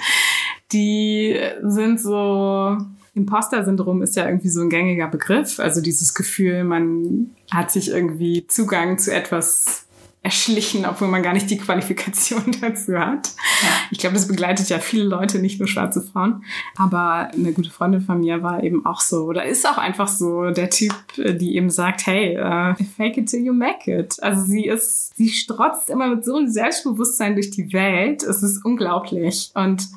die 0.71 1.39
sind 1.61 1.99
so 1.99 2.77
Imposter-Syndrom 3.15 4.01
ist 4.01 4.15
ja 4.15 4.25
irgendwie 4.25 4.49
so 4.49 4.61
ein 4.61 4.69
gängiger 4.69 5.07
Begriff. 5.07 5.59
Also 5.59 5.81
dieses 5.81 6.13
Gefühl, 6.13 6.63
man 6.63 7.31
hat 7.51 7.71
sich 7.71 7.89
irgendwie 7.89 8.47
Zugang 8.47 8.97
zu 8.97 9.13
etwas 9.13 9.83
erschlichen, 10.23 10.85
obwohl 10.85 11.09
man 11.09 11.21
gar 11.21 11.33
nicht 11.33 11.49
die 11.49 11.57
Qualifikation 11.57 12.43
dazu 12.61 12.97
hat. 12.97 13.33
Ja. 13.61 13.69
Ich 13.91 13.97
glaube, 13.97 14.15
das 14.15 14.27
begleitet 14.27 14.69
ja 14.69 14.79
viele 14.79 15.03
Leute, 15.03 15.39
nicht 15.39 15.59
nur 15.59 15.67
schwarze 15.67 16.01
Frauen. 16.01 16.45
Aber 16.77 17.29
eine 17.33 17.51
gute 17.51 17.69
Freundin 17.69 17.99
von 17.99 18.21
mir 18.21 18.41
war 18.41 18.63
eben 18.63 18.85
auch 18.85 19.01
so, 19.01 19.25
oder 19.25 19.45
ist 19.45 19.67
auch 19.67 19.77
einfach 19.77 20.07
so 20.07 20.49
der 20.51 20.69
Typ, 20.69 20.95
die 21.17 21.57
eben 21.57 21.69
sagt, 21.69 22.07
hey, 22.07 22.37
uh, 22.37 22.73
fake 22.95 23.17
it 23.17 23.29
till 23.29 23.45
you 23.45 23.53
make 23.53 23.91
it. 23.91 24.15
Also 24.23 24.43
sie 24.43 24.65
ist, 24.65 25.15
sie 25.17 25.27
strotzt 25.27 25.89
immer 25.89 26.07
mit 26.07 26.23
so 26.23 26.37
einem 26.37 26.47
Selbstbewusstsein 26.47 27.35
durch 27.35 27.51
die 27.51 27.73
Welt. 27.73 28.23
Es 28.23 28.41
ist 28.43 28.63
unglaublich. 28.63 29.51
Und 29.55 29.89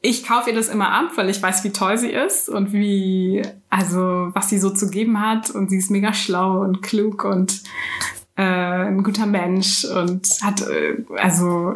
ich 0.00 0.24
kaufe 0.26 0.50
ihr 0.50 0.56
das 0.56 0.68
immer 0.68 0.92
ab, 0.92 1.12
weil 1.16 1.28
ich 1.28 1.42
weiß, 1.42 1.64
wie 1.64 1.72
toll 1.72 1.98
sie 1.98 2.10
ist 2.10 2.48
und 2.48 2.72
wie, 2.72 3.42
also 3.68 4.30
was 4.32 4.48
sie 4.48 4.58
so 4.58 4.70
zu 4.70 4.90
geben 4.90 5.20
hat. 5.20 5.50
Und 5.50 5.70
sie 5.70 5.78
ist 5.78 5.90
mega 5.90 6.12
schlau 6.12 6.60
und 6.60 6.82
klug 6.82 7.24
und 7.24 7.62
äh, 8.36 8.42
ein 8.42 9.02
guter 9.02 9.26
Mensch 9.26 9.84
und 9.84 10.28
hat, 10.42 10.62
äh, 10.68 11.04
also 11.16 11.74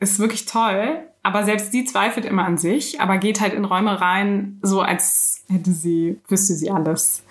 ist 0.00 0.18
wirklich 0.18 0.46
toll. 0.46 1.00
Aber 1.28 1.44
selbst 1.44 1.74
die 1.74 1.84
zweifelt 1.84 2.24
immer 2.24 2.46
an 2.46 2.56
sich, 2.56 3.02
aber 3.02 3.18
geht 3.18 3.42
halt 3.42 3.52
in 3.52 3.66
Räume 3.66 4.00
rein, 4.00 4.58
so 4.62 4.80
als 4.80 5.44
hätte 5.50 5.72
sie, 5.72 6.18
wüsste 6.26 6.54
sie 6.54 6.70
alles. 6.70 7.22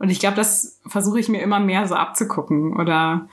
Und 0.00 0.10
ich 0.10 0.18
glaube, 0.18 0.34
das 0.34 0.80
versuche 0.86 1.20
ich 1.20 1.28
mir 1.28 1.40
immer 1.40 1.60
mehr 1.60 1.86
so 1.86 1.94
abzugucken. 1.94 2.76
Oder 2.76 3.28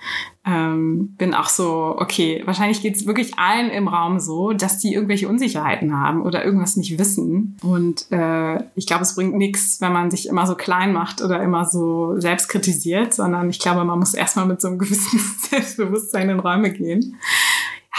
ähm, 0.46 1.16
bin 1.18 1.34
auch 1.34 1.50
so, 1.50 1.96
okay, 1.98 2.44
wahrscheinlich 2.46 2.84
geht 2.84 2.98
es 2.98 3.08
wirklich 3.08 3.40
allen 3.40 3.72
im 3.72 3.88
Raum 3.88 4.20
so, 4.20 4.54
dass 4.54 4.78
die 4.78 4.94
irgendwelche 4.94 5.28
Unsicherheiten 5.28 6.00
haben 6.00 6.22
oder 6.22 6.46
irgendwas 6.46 6.78
nicht 6.78 7.00
wissen. 7.00 7.58
Und 7.64 8.12
äh, 8.12 8.64
ich 8.76 8.86
glaube, 8.86 9.02
es 9.02 9.16
bringt 9.16 9.36
nichts, 9.36 9.82
wenn 9.82 9.92
man 9.92 10.12
sich 10.12 10.28
immer 10.28 10.46
so 10.46 10.54
klein 10.54 10.94
macht 10.94 11.24
oder 11.24 11.42
immer 11.42 11.66
so 11.66 12.20
selbst 12.20 12.48
kritisiert, 12.48 13.16
sondern 13.16 13.50
ich 13.50 13.58
glaube, 13.58 13.84
man 13.86 13.98
muss 13.98 14.14
erstmal 14.14 14.46
mit 14.46 14.62
so 14.62 14.68
einem 14.68 14.78
gewissen 14.78 15.20
Selbstbewusstsein 15.50 16.30
in 16.30 16.40
Räume 16.40 16.72
gehen. 16.72 17.18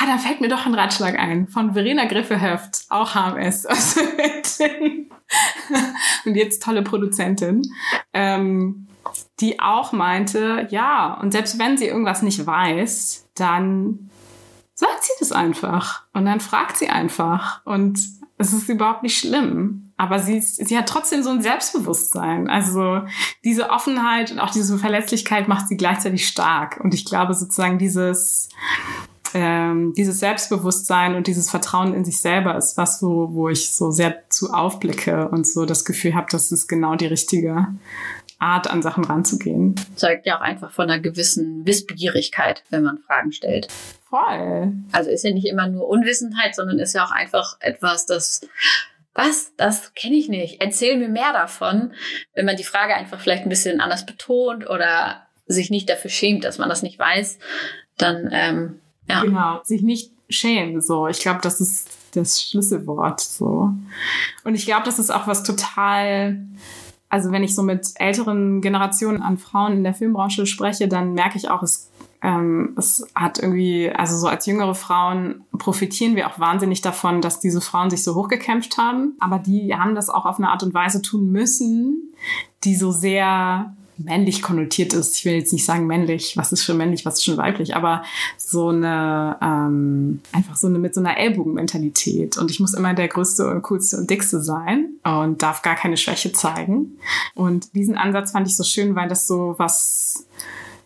Ah, 0.03 0.07
da 0.07 0.19
fällt 0.19 0.41
mir 0.41 0.49
doch 0.49 0.67
ein 0.67 0.75
Ratschlag 0.75 1.17
ein 1.17 1.47
von 1.47 1.75
Verena 1.75 2.07
Griffehöft, 2.07 2.87
auch 2.89 3.15
HMS. 3.15 3.67
Also 3.71 4.01
und 6.27 6.35
jetzt 6.35 6.63
tolle 6.63 6.83
Produzentin, 6.83 7.63
ähm, 8.13 8.87
die 9.41 9.61
auch 9.61 9.93
meinte, 9.93 10.67
ja, 10.71 11.15
und 11.15 11.33
selbst 11.33 11.59
wenn 11.59 11.79
sie 11.79 11.87
irgendwas 11.87 12.21
nicht 12.23 12.47
weiß, 12.47 13.31
dann 13.35 14.11
sagt 14.75 15.05
sie 15.05 15.13
das 15.21 15.33
einfach 15.33 16.03
und 16.13 16.27
dann 16.27 16.41
fragt 16.41 16.77
sie 16.77 16.91
einfach 16.91 17.65
und 17.65 17.99
es 18.37 18.53
ist 18.53 18.69
überhaupt 18.69 19.03
nicht 19.03 19.19
schlimm. 19.19 19.93
Aber 19.97 20.19
sie, 20.19 20.41
sie 20.41 20.77
hat 20.77 20.89
trotzdem 20.89 21.23
so 21.23 21.31
ein 21.31 21.43
Selbstbewusstsein. 21.43 22.51
Also 22.51 23.03
diese 23.45 23.71
Offenheit 23.71 24.33
und 24.33 24.41
auch 24.41 24.51
diese 24.51 24.77
Verletzlichkeit 24.77 25.49
macht 25.49 25.69
sie 25.69 25.77
gleichzeitig 25.77 26.27
stark. 26.27 26.81
Und 26.83 26.93
ich 26.93 27.05
glaube 27.05 27.35
sozusagen 27.35 27.79
dieses, 27.79 28.49
ähm, 29.35 29.93
dieses 29.97 30.21
Selbstbewusstsein 30.21 31.15
und 31.15 31.27
dieses 31.27 31.51
Vertrauen 31.51 31.95
in 31.95 32.05
sich 32.05 32.21
selber 32.21 32.57
ist 32.57 32.77
was, 32.77 33.01
so, 33.01 33.29
wo 33.33 33.49
ich 33.49 33.73
so 33.73 33.91
sehr 33.91 34.29
zu 34.29 34.53
aufblicke 34.53 35.29
und 35.29 35.47
so 35.47 35.67
das 35.67 35.85
Gefühl 35.85 36.15
habe, 36.15 36.27
das 36.31 36.53
ist 36.53 36.69
genau 36.69 36.95
die 36.95 37.07
richtige 37.07 37.69
Art, 38.39 38.69
an 38.69 38.83
Sachen 38.83 39.05
ranzugehen. 39.05 39.75
Zeugt 39.95 40.27
ja 40.27 40.39
auch 40.39 40.41
einfach 40.41 40.73
von 40.73 40.91
einer 40.91 41.01
gewissen 41.01 41.65
Wissbegierigkeit, 41.65 42.65
wenn 42.71 42.83
man 42.83 42.99
Fragen 42.99 43.33
stellt. 43.33 43.69
Voll. 44.11 44.73
Also 44.91 45.11
ist 45.11 45.25
ja 45.25 45.33
nicht 45.33 45.47
immer 45.47 45.69
nur 45.69 45.89
Unwissenheit, 45.89 46.55
sondern 46.55 46.79
ist 46.79 46.95
ja 46.95 47.05
auch 47.05 47.13
einfach 47.13 47.57
etwas, 47.61 48.07
das 48.07 48.41
was? 49.15 49.53
Das 49.57 49.95
kenne 49.95 50.17
ich 50.17 50.29
nicht. 50.29 50.61
Erzähl 50.61 50.97
mir 50.97 51.09
mehr 51.09 51.33
davon. 51.33 51.93
Wenn 52.35 52.47
man 52.47 52.57
die 52.57 52.65
Frage 52.65 52.95
einfach 52.95 53.21
vielleicht 53.21 53.45
ein 53.45 53.51
bisschen 53.51 53.81
anders 53.81 54.07
betont 54.07 54.69
oder 54.69 55.27
sich 55.47 55.71
nicht 55.71 55.89
dafür 55.89 56.11
schämt, 56.11 56.45
dass 56.45 56.59
man 56.59 56.69
das 56.69 56.83
nicht 56.83 56.99
weiß, 56.99 57.39
dann 57.99 58.31
ähm, 58.33 58.81
ja. 59.09 59.23
Genau, 59.23 59.61
sich 59.65 59.83
nicht 59.83 60.13
schämen. 60.29 60.81
So, 60.81 61.09
ich 61.09 61.21
glaube, 61.21 61.41
das 61.43 61.61
ist 61.61 61.89
das 62.15 62.43
Schlüsselwort. 62.43 63.21
So, 63.21 63.73
und 64.45 64.55
ich 64.55 64.65
glaube, 64.65 64.85
das 64.85 64.99
ist 64.99 65.11
auch 65.11 65.27
was 65.27 65.43
total. 65.43 66.45
Also 67.09 67.31
wenn 67.31 67.43
ich 67.45 67.55
so 67.55 67.63
mit 67.63 67.89
älteren 67.97 68.63
Generationen 68.63 69.21
an 69.21 69.37
Frauen 69.37 69.75
in 69.75 69.85
der 69.85 69.93
Filmbranche 69.93 70.47
spreche, 70.47 70.89
dann 70.89 71.13
merke 71.13 71.37
ich 71.37 71.51
auch, 71.51 71.63
es 71.63 71.91
ähm, 72.23 72.75
es 72.79 73.05
hat 73.17 73.39
irgendwie, 73.39 73.91
also 73.91 74.17
so 74.17 74.29
als 74.29 74.47
jüngere 74.47 74.77
Frauen 74.77 75.45
profitieren 75.59 76.15
wir 76.15 76.29
auch 76.29 76.39
wahnsinnig 76.39 76.81
davon, 76.81 77.21
dass 77.21 77.41
diese 77.41 77.61
Frauen 77.61 77.91
sich 77.91 78.05
so 78.05 78.15
hochgekämpft 78.15 78.79
haben. 78.79 79.17
Aber 79.19 79.41
die 79.41 79.75
haben 79.75 79.97
das 79.97 80.09
auch 80.09 80.25
auf 80.25 80.39
eine 80.39 80.49
Art 80.49 80.63
und 80.63 80.73
Weise 80.73 81.03
tun 81.03 81.33
müssen, 81.33 82.15
die 82.63 82.77
so 82.77 82.93
sehr 82.93 83.75
männlich 83.99 84.43
konnotiert 84.43 84.93
ist. 84.93 85.17
Ich 85.17 85.25
will 85.25 85.35
jetzt 85.35 85.53
nicht 85.53 85.65
sagen 85.65 85.87
männlich, 85.87 86.37
was 86.37 86.53
ist 86.53 86.65
schon 86.65 86.77
männlich, 86.77 87.05
was 87.05 87.15
ist 87.15 87.25
schon 87.25 87.37
weiblich, 87.37 87.77
aber 87.77 88.03
so 88.37 88.69
eine, 88.69 89.37
ähm, 89.43 90.21
einfach 90.33 90.57
so 90.57 90.67
eine 90.67 90.79
mit 90.79 90.95
so 90.95 91.01
einer 91.01 91.17
Ellbogenmentalität. 91.17 92.39
Und 92.39 92.51
ich 92.51 92.61
muss 92.61 92.75
immer 92.75 92.95
der 92.95 93.09
Größte 93.09 93.49
und 93.49 93.63
Coolste 93.63 93.99
und 93.99 94.11
Dickste 94.11 94.41
sein 94.41 94.95
und 95.05 95.43
darf 95.43 95.63
gar 95.63 95.77
keine 95.77 95.97
Schwäche 95.97 96.33
zeigen. 96.33 96.99
Und 97.35 97.75
diesen 97.75 97.97
Ansatz 97.97 98.33
fand 98.33 98.47
ich 98.47 98.57
so 98.57 98.65
schön, 98.65 98.95
weil 98.95 99.09
das 99.09 99.27
so 99.27 99.55
was 99.59 100.27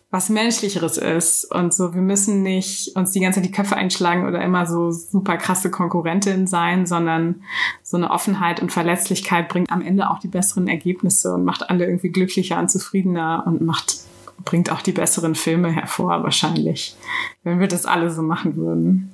was 0.09 0.29
Menschlicheres 0.29 0.97
ist 0.97 1.43
und 1.53 1.73
so, 1.73 1.93
wir 1.93 2.01
müssen 2.01 2.41
nicht 2.41 2.95
uns 2.95 3.11
die 3.11 3.19
ganze 3.19 3.41
Zeit 3.41 3.49
die 3.49 3.51
Köpfe 3.51 3.75
einschlagen 3.75 4.25
oder 4.25 4.41
immer 4.41 4.65
so 4.65 4.89
super 4.89 5.35
krasse 5.35 5.69
Konkurrentin 5.69 6.47
sein, 6.47 6.85
sondern 6.85 7.43
so 7.83 7.97
eine 7.97 8.09
Offenheit 8.09 8.61
und 8.61 8.71
Verletzlichkeit 8.71 9.49
bringt 9.49 9.69
am 9.69 9.81
Ende 9.81 10.09
auch 10.09 10.19
die 10.19 10.29
besseren 10.29 10.69
Ergebnisse 10.69 11.33
und 11.33 11.43
macht 11.43 11.69
alle 11.69 11.85
irgendwie 11.85 12.09
glücklicher 12.09 12.57
und 12.57 12.71
zufriedener 12.71 13.43
und 13.45 13.61
macht, 13.61 13.97
bringt 14.45 14.71
auch 14.71 14.81
die 14.81 14.93
besseren 14.93 15.35
Filme 15.35 15.71
hervor, 15.71 16.23
wahrscheinlich, 16.23 16.95
wenn 17.43 17.59
wir 17.59 17.67
das 17.67 17.85
alle 17.85 18.09
so 18.09 18.21
machen 18.21 18.55
würden. 18.55 19.11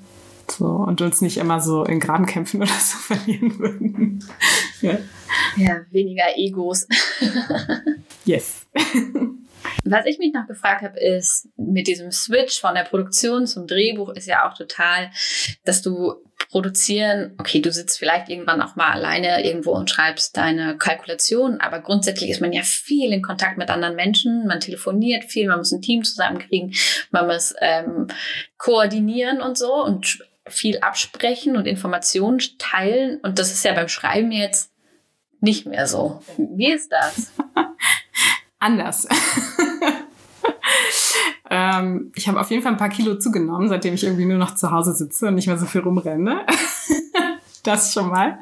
So, 0.51 0.67
und 0.67 1.01
uns 1.01 1.21
nicht 1.21 1.37
immer 1.37 1.61
so 1.61 1.85
in 1.85 1.99
Grabenkämpfen 1.99 2.61
oder 2.61 2.67
so 2.71 2.97
verlieren 3.15 3.57
würden. 3.57 4.23
ja. 4.81 4.97
ja, 5.55 5.79
weniger 5.89 6.25
Egos. 6.35 6.85
yes. 8.25 8.67
Was 9.85 10.05
ich 10.05 10.19
mich 10.19 10.33
noch 10.33 10.47
gefragt 10.47 10.81
habe, 10.81 10.99
ist 10.99 11.49
mit 11.57 11.87
diesem 11.87 12.11
Switch 12.11 12.59
von 12.59 12.75
der 12.75 12.83
Produktion 12.83 13.47
zum 13.47 13.67
Drehbuch 13.67 14.09
ist 14.09 14.27
ja 14.27 14.47
auch 14.47 14.55
total, 14.55 15.11
dass 15.65 15.81
du 15.81 16.15
produzieren, 16.49 17.35
okay, 17.39 17.61
du 17.61 17.71
sitzt 17.71 17.97
vielleicht 17.97 18.29
irgendwann 18.29 18.61
auch 18.61 18.75
mal 18.75 18.91
alleine 18.91 19.43
irgendwo 19.43 19.71
und 19.71 19.89
schreibst 19.89 20.37
deine 20.37 20.77
Kalkulation, 20.77 21.59
aber 21.59 21.81
grundsätzlich 21.81 22.29
ist 22.29 22.41
man 22.41 22.53
ja 22.53 22.61
viel 22.61 23.11
in 23.11 23.21
Kontakt 23.23 23.57
mit 23.57 23.69
anderen 23.69 23.95
Menschen, 23.95 24.45
man 24.45 24.59
telefoniert 24.59 25.23
viel, 25.25 25.47
man 25.47 25.57
muss 25.57 25.71
ein 25.71 25.81
Team 25.81 26.03
zusammenkriegen, 26.03 26.73
man 27.11 27.27
muss 27.27 27.55
ähm, 27.59 28.07
koordinieren 28.57 29.41
und 29.41 29.57
so 29.57 29.83
und 29.83 30.23
viel 30.47 30.79
absprechen 30.79 31.57
und 31.57 31.65
Informationen 31.65 32.39
teilen 32.59 33.19
und 33.21 33.39
das 33.39 33.51
ist 33.51 33.65
ja 33.65 33.73
beim 33.73 33.87
Schreiben 33.87 34.31
jetzt 34.31 34.71
nicht 35.39 35.65
mehr 35.65 35.87
so. 35.87 36.21
Wie 36.37 36.71
ist 36.71 36.91
das? 36.91 37.33
anders. 38.63 39.07
ähm, 41.49 42.11
ich 42.15 42.27
habe 42.27 42.39
auf 42.39 42.49
jeden 42.49 42.63
Fall 42.63 42.71
ein 42.71 42.77
paar 42.77 42.89
Kilo 42.89 43.19
zugenommen, 43.19 43.69
seitdem 43.69 43.93
ich 43.93 44.03
irgendwie 44.03 44.25
nur 44.25 44.37
noch 44.37 44.55
zu 44.55 44.71
Hause 44.71 44.93
sitze 44.93 45.27
und 45.27 45.35
nicht 45.35 45.47
mehr 45.47 45.57
so 45.57 45.65
viel 45.65 45.81
rumrenne. 45.81 46.45
das 47.63 47.93
schon 47.93 48.09
mal. 48.09 48.39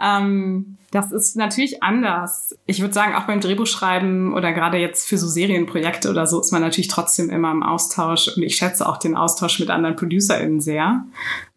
Ähm, 0.00 0.76
das 0.90 1.12
ist 1.12 1.36
natürlich 1.36 1.82
anders. 1.82 2.56
Ich 2.64 2.80
würde 2.80 2.94
sagen, 2.94 3.14
auch 3.14 3.24
beim 3.24 3.40
Drehbuchschreiben 3.40 4.32
oder 4.32 4.52
gerade 4.52 4.78
jetzt 4.78 5.06
für 5.06 5.18
so 5.18 5.28
Serienprojekte 5.28 6.08
oder 6.08 6.26
so 6.26 6.40
ist 6.40 6.50
man 6.50 6.62
natürlich 6.62 6.88
trotzdem 6.88 7.28
immer 7.28 7.50
im 7.50 7.62
Austausch 7.62 8.28
und 8.34 8.42
ich 8.42 8.56
schätze 8.56 8.88
auch 8.88 8.96
den 8.96 9.14
Austausch 9.14 9.58
mit 9.58 9.68
anderen 9.68 9.96
ProducerInnen 9.96 10.60
sehr. 10.60 11.04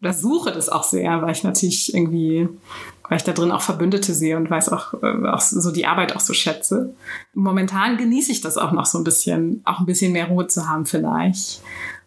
Oder 0.02 0.12
suche 0.12 0.52
das 0.52 0.68
auch 0.68 0.84
sehr, 0.84 1.22
weil 1.22 1.32
ich 1.32 1.44
natürlich 1.44 1.94
irgendwie 1.94 2.48
weil 3.12 3.18
ich 3.18 3.24
da 3.24 3.32
drin 3.32 3.52
auch 3.52 3.60
Verbündete 3.60 4.14
sehe 4.14 4.38
und 4.38 4.48
weiß 4.48 4.70
auch, 4.70 4.94
äh, 5.02 5.28
auch 5.28 5.40
so 5.42 5.70
die 5.70 5.84
Arbeit 5.84 6.16
auch 6.16 6.20
so 6.20 6.32
schätze. 6.32 6.94
Momentan 7.34 7.98
genieße 7.98 8.32
ich 8.32 8.40
das 8.40 8.56
auch 8.56 8.72
noch 8.72 8.86
so 8.86 8.96
ein 8.96 9.04
bisschen, 9.04 9.60
auch 9.66 9.80
ein 9.80 9.86
bisschen 9.86 10.12
mehr 10.12 10.28
Ruhe 10.28 10.46
zu 10.46 10.66
haben 10.66 10.86
vielleicht. 10.86 11.60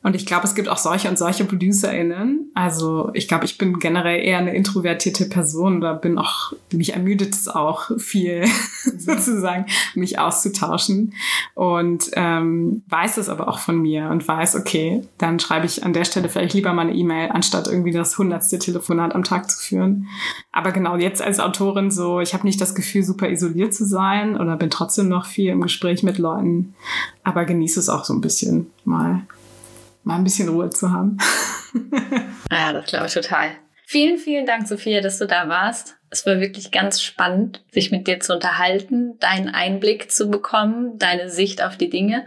Und 0.05 0.15
ich 0.15 0.27
glaube, 0.27 0.45
es 0.45 0.53
gibt 0.53 0.69
auch 0.69 0.77
solche 0.77 1.09
und 1.09 1.17
solche 1.17 1.45
ProducerInnen. 1.45 2.51
Also 2.53 3.09
ich 3.15 3.27
glaube, 3.27 3.45
ich 3.45 3.57
bin 3.57 3.79
generell 3.79 4.23
eher 4.23 4.37
eine 4.37 4.53
introvertierte 4.53 5.25
Person 5.25 5.77
oder 5.77 5.95
bin 5.95 6.19
auch, 6.19 6.53
mich 6.71 6.93
ermüdet 6.93 7.33
es 7.33 7.47
auch 7.47 7.89
viel, 7.97 8.45
sozusagen, 8.99 9.65
mich 9.95 10.19
auszutauschen. 10.19 11.15
Und 11.55 12.11
ähm, 12.13 12.83
weiß 12.87 13.17
es 13.17 13.29
aber 13.29 13.47
auch 13.47 13.57
von 13.57 13.81
mir 13.81 14.09
und 14.11 14.27
weiß, 14.27 14.57
okay, 14.57 15.01
dann 15.17 15.39
schreibe 15.39 15.65
ich 15.65 15.83
an 15.83 15.93
der 15.93 16.05
Stelle 16.05 16.29
vielleicht 16.29 16.53
lieber 16.53 16.71
mal 16.71 16.83
eine 16.83 16.93
E-Mail, 16.93 17.31
anstatt 17.31 17.65
irgendwie 17.65 17.91
das 17.91 18.15
hundertste 18.15 18.59
Telefonat 18.59 19.15
am 19.15 19.23
Tag 19.23 19.49
zu 19.49 19.57
führen. 19.57 20.07
Aber 20.51 20.71
genau 20.71 20.97
jetzt 20.97 21.23
als 21.23 21.39
Autorin 21.39 21.89
so, 21.89 22.19
ich 22.19 22.35
habe 22.35 22.45
nicht 22.45 22.61
das 22.61 22.75
Gefühl, 22.75 23.01
super 23.01 23.27
isoliert 23.27 23.73
zu 23.73 23.87
sein 23.87 24.39
oder 24.39 24.55
bin 24.55 24.69
trotzdem 24.69 25.09
noch 25.09 25.25
viel 25.25 25.49
im 25.49 25.61
Gespräch 25.61 26.03
mit 26.03 26.19
Leuten, 26.19 26.75
aber 27.23 27.45
genieße 27.45 27.79
es 27.79 27.89
auch 27.89 28.05
so 28.05 28.13
ein 28.13 28.21
bisschen 28.21 28.67
mal 28.83 29.23
mal 30.05 30.15
ein 30.15 30.23
bisschen 30.23 30.49
Ruhe 30.49 30.69
zu 30.69 30.91
haben. 30.91 31.17
ja, 32.51 32.71
das 32.71 32.85
glaube 32.85 33.07
ich 33.07 33.13
total. 33.13 33.49
Vielen, 33.87 34.17
vielen 34.17 34.45
Dank, 34.45 34.67
Sophia, 34.67 35.01
dass 35.01 35.19
du 35.19 35.27
da 35.27 35.47
warst. 35.47 35.97
Es 36.09 36.25
war 36.25 36.39
wirklich 36.39 36.71
ganz 36.71 37.01
spannend, 37.01 37.63
sich 37.71 37.91
mit 37.91 38.07
dir 38.07 38.19
zu 38.19 38.33
unterhalten, 38.33 39.19
deinen 39.19 39.49
Einblick 39.49 40.11
zu 40.11 40.29
bekommen, 40.29 40.97
deine 40.97 41.29
Sicht 41.29 41.61
auf 41.61 41.77
die 41.77 41.89
Dinge. 41.89 42.25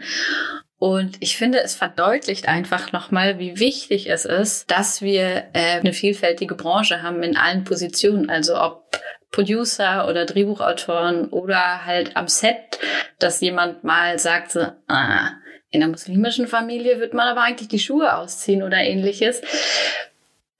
Und 0.78 1.16
ich 1.18 1.36
finde, 1.36 1.60
es 1.60 1.74
verdeutlicht 1.74 2.46
einfach 2.46 2.92
nochmal, 2.92 3.40
wie 3.40 3.58
wichtig 3.58 4.08
es 4.08 4.24
ist, 4.24 4.70
dass 4.70 5.02
wir 5.02 5.48
äh, 5.52 5.80
eine 5.80 5.92
vielfältige 5.92 6.54
Branche 6.54 7.02
haben 7.02 7.24
in 7.24 7.36
allen 7.36 7.64
Positionen. 7.64 8.30
Also 8.30 8.60
ob 8.60 8.96
Producer 9.32 10.08
oder 10.08 10.24
Drehbuchautoren 10.24 11.28
oder 11.30 11.84
halt 11.84 12.16
am 12.16 12.28
Set, 12.28 12.78
dass 13.18 13.40
jemand 13.40 13.82
mal 13.82 14.20
sagt, 14.20 14.52
so, 14.52 14.60
ah, 14.86 15.32
in 15.70 15.82
einer 15.82 15.90
muslimischen 15.90 16.46
Familie 16.46 16.98
wird 17.00 17.14
man 17.14 17.28
aber 17.28 17.42
eigentlich 17.42 17.68
die 17.68 17.78
Schuhe 17.78 18.16
ausziehen 18.16 18.62
oder 18.62 18.78
ähnliches. 18.78 19.42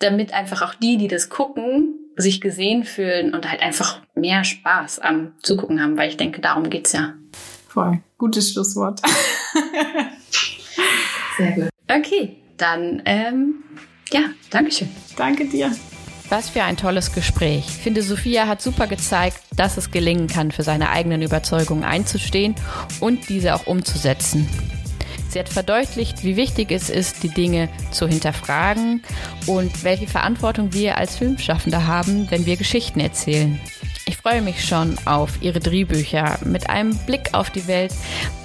Damit 0.01 0.33
einfach 0.33 0.63
auch 0.63 0.75
die, 0.75 0.97
die 0.97 1.09
das 1.09 1.29
gucken, 1.29 1.95
sich 2.17 2.41
gesehen 2.41 2.85
fühlen 2.85 3.35
und 3.35 3.51
halt 3.51 3.63
einfach 3.63 4.03
mehr 4.15 4.45
Spaß 4.45 4.99
am 4.99 5.35
Zugucken 5.43 5.83
haben, 5.83 5.97
weil 5.97 6.11
ich 6.11 6.17
denke, 6.17 6.41
darum 6.41 6.69
geht's 6.71 6.93
ja. 6.93 7.15
Voll. 7.69 8.01
Gutes 8.19 8.53
Schlusswort. 8.53 9.01
Sehr 11.37 11.53
gut. 11.53 11.69
Okay, 11.89 12.37
dann 12.57 13.03
ähm, 13.07 13.63
ja, 14.13 14.21
Dankeschön. 14.51 14.89
Danke 15.17 15.47
dir. 15.47 15.71
Was 16.29 16.51
für 16.51 16.63
ein 16.63 16.77
tolles 16.77 17.15
Gespräch. 17.15 17.65
Ich 17.69 17.77
finde, 17.77 18.03
Sophia 18.03 18.47
hat 18.47 18.61
super 18.61 18.87
gezeigt, 18.87 19.41
dass 19.57 19.79
es 19.79 19.91
gelingen 19.91 20.27
kann, 20.27 20.51
für 20.51 20.63
seine 20.63 20.91
eigenen 20.91 21.23
Überzeugungen 21.23 21.85
einzustehen 21.85 22.55
und 23.01 23.31
diese 23.31 23.55
auch 23.55 23.67
umzusetzen. 23.67 24.47
Sie 25.29 25.39
hat 25.39 25.49
verdeutlicht, 25.49 26.25
wie 26.25 26.37
wichtig 26.37 26.73
es 26.73 26.91
ist, 26.91 27.23
die 27.23 27.29
Dinge 27.29 27.69
zu 27.91 28.09
hinterfragen 28.09 29.03
und 29.47 29.85
welche 29.85 30.07
Verantwortung 30.07 30.73
wir 30.73 30.97
als 30.97 31.17
Filmschaffende 31.17 31.87
haben, 31.87 32.31
wenn 32.31 32.47
wir 32.47 32.57
Geschichten 32.57 33.01
erzählen. 33.01 33.61
Ich 34.07 34.17
freue 34.17 34.41
mich 34.41 34.65
schon 34.65 34.97
auf 35.05 35.43
Ihre 35.43 35.61
Drehbücher 35.61 36.39
mit 36.45 36.71
einem 36.71 36.97
Blick 37.07 37.35
auf 37.35 37.51
die 37.51 37.67
Welt, 37.67 37.93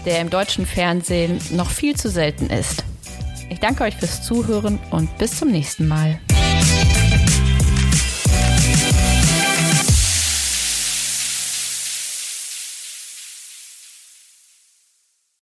der 0.05 0.19
im 0.19 0.29
deutschen 0.29 0.65
Fernsehen 0.65 1.39
noch 1.51 1.69
viel 1.69 1.95
zu 1.95 2.09
selten 2.09 2.47
ist. 2.47 2.83
Ich 3.49 3.59
danke 3.59 3.85
euch 3.85 3.95
fürs 3.95 4.21
Zuhören 4.21 4.79
und 4.91 5.17
bis 5.17 5.37
zum 5.37 5.51
nächsten 5.51 5.87
Mal. 5.87 6.19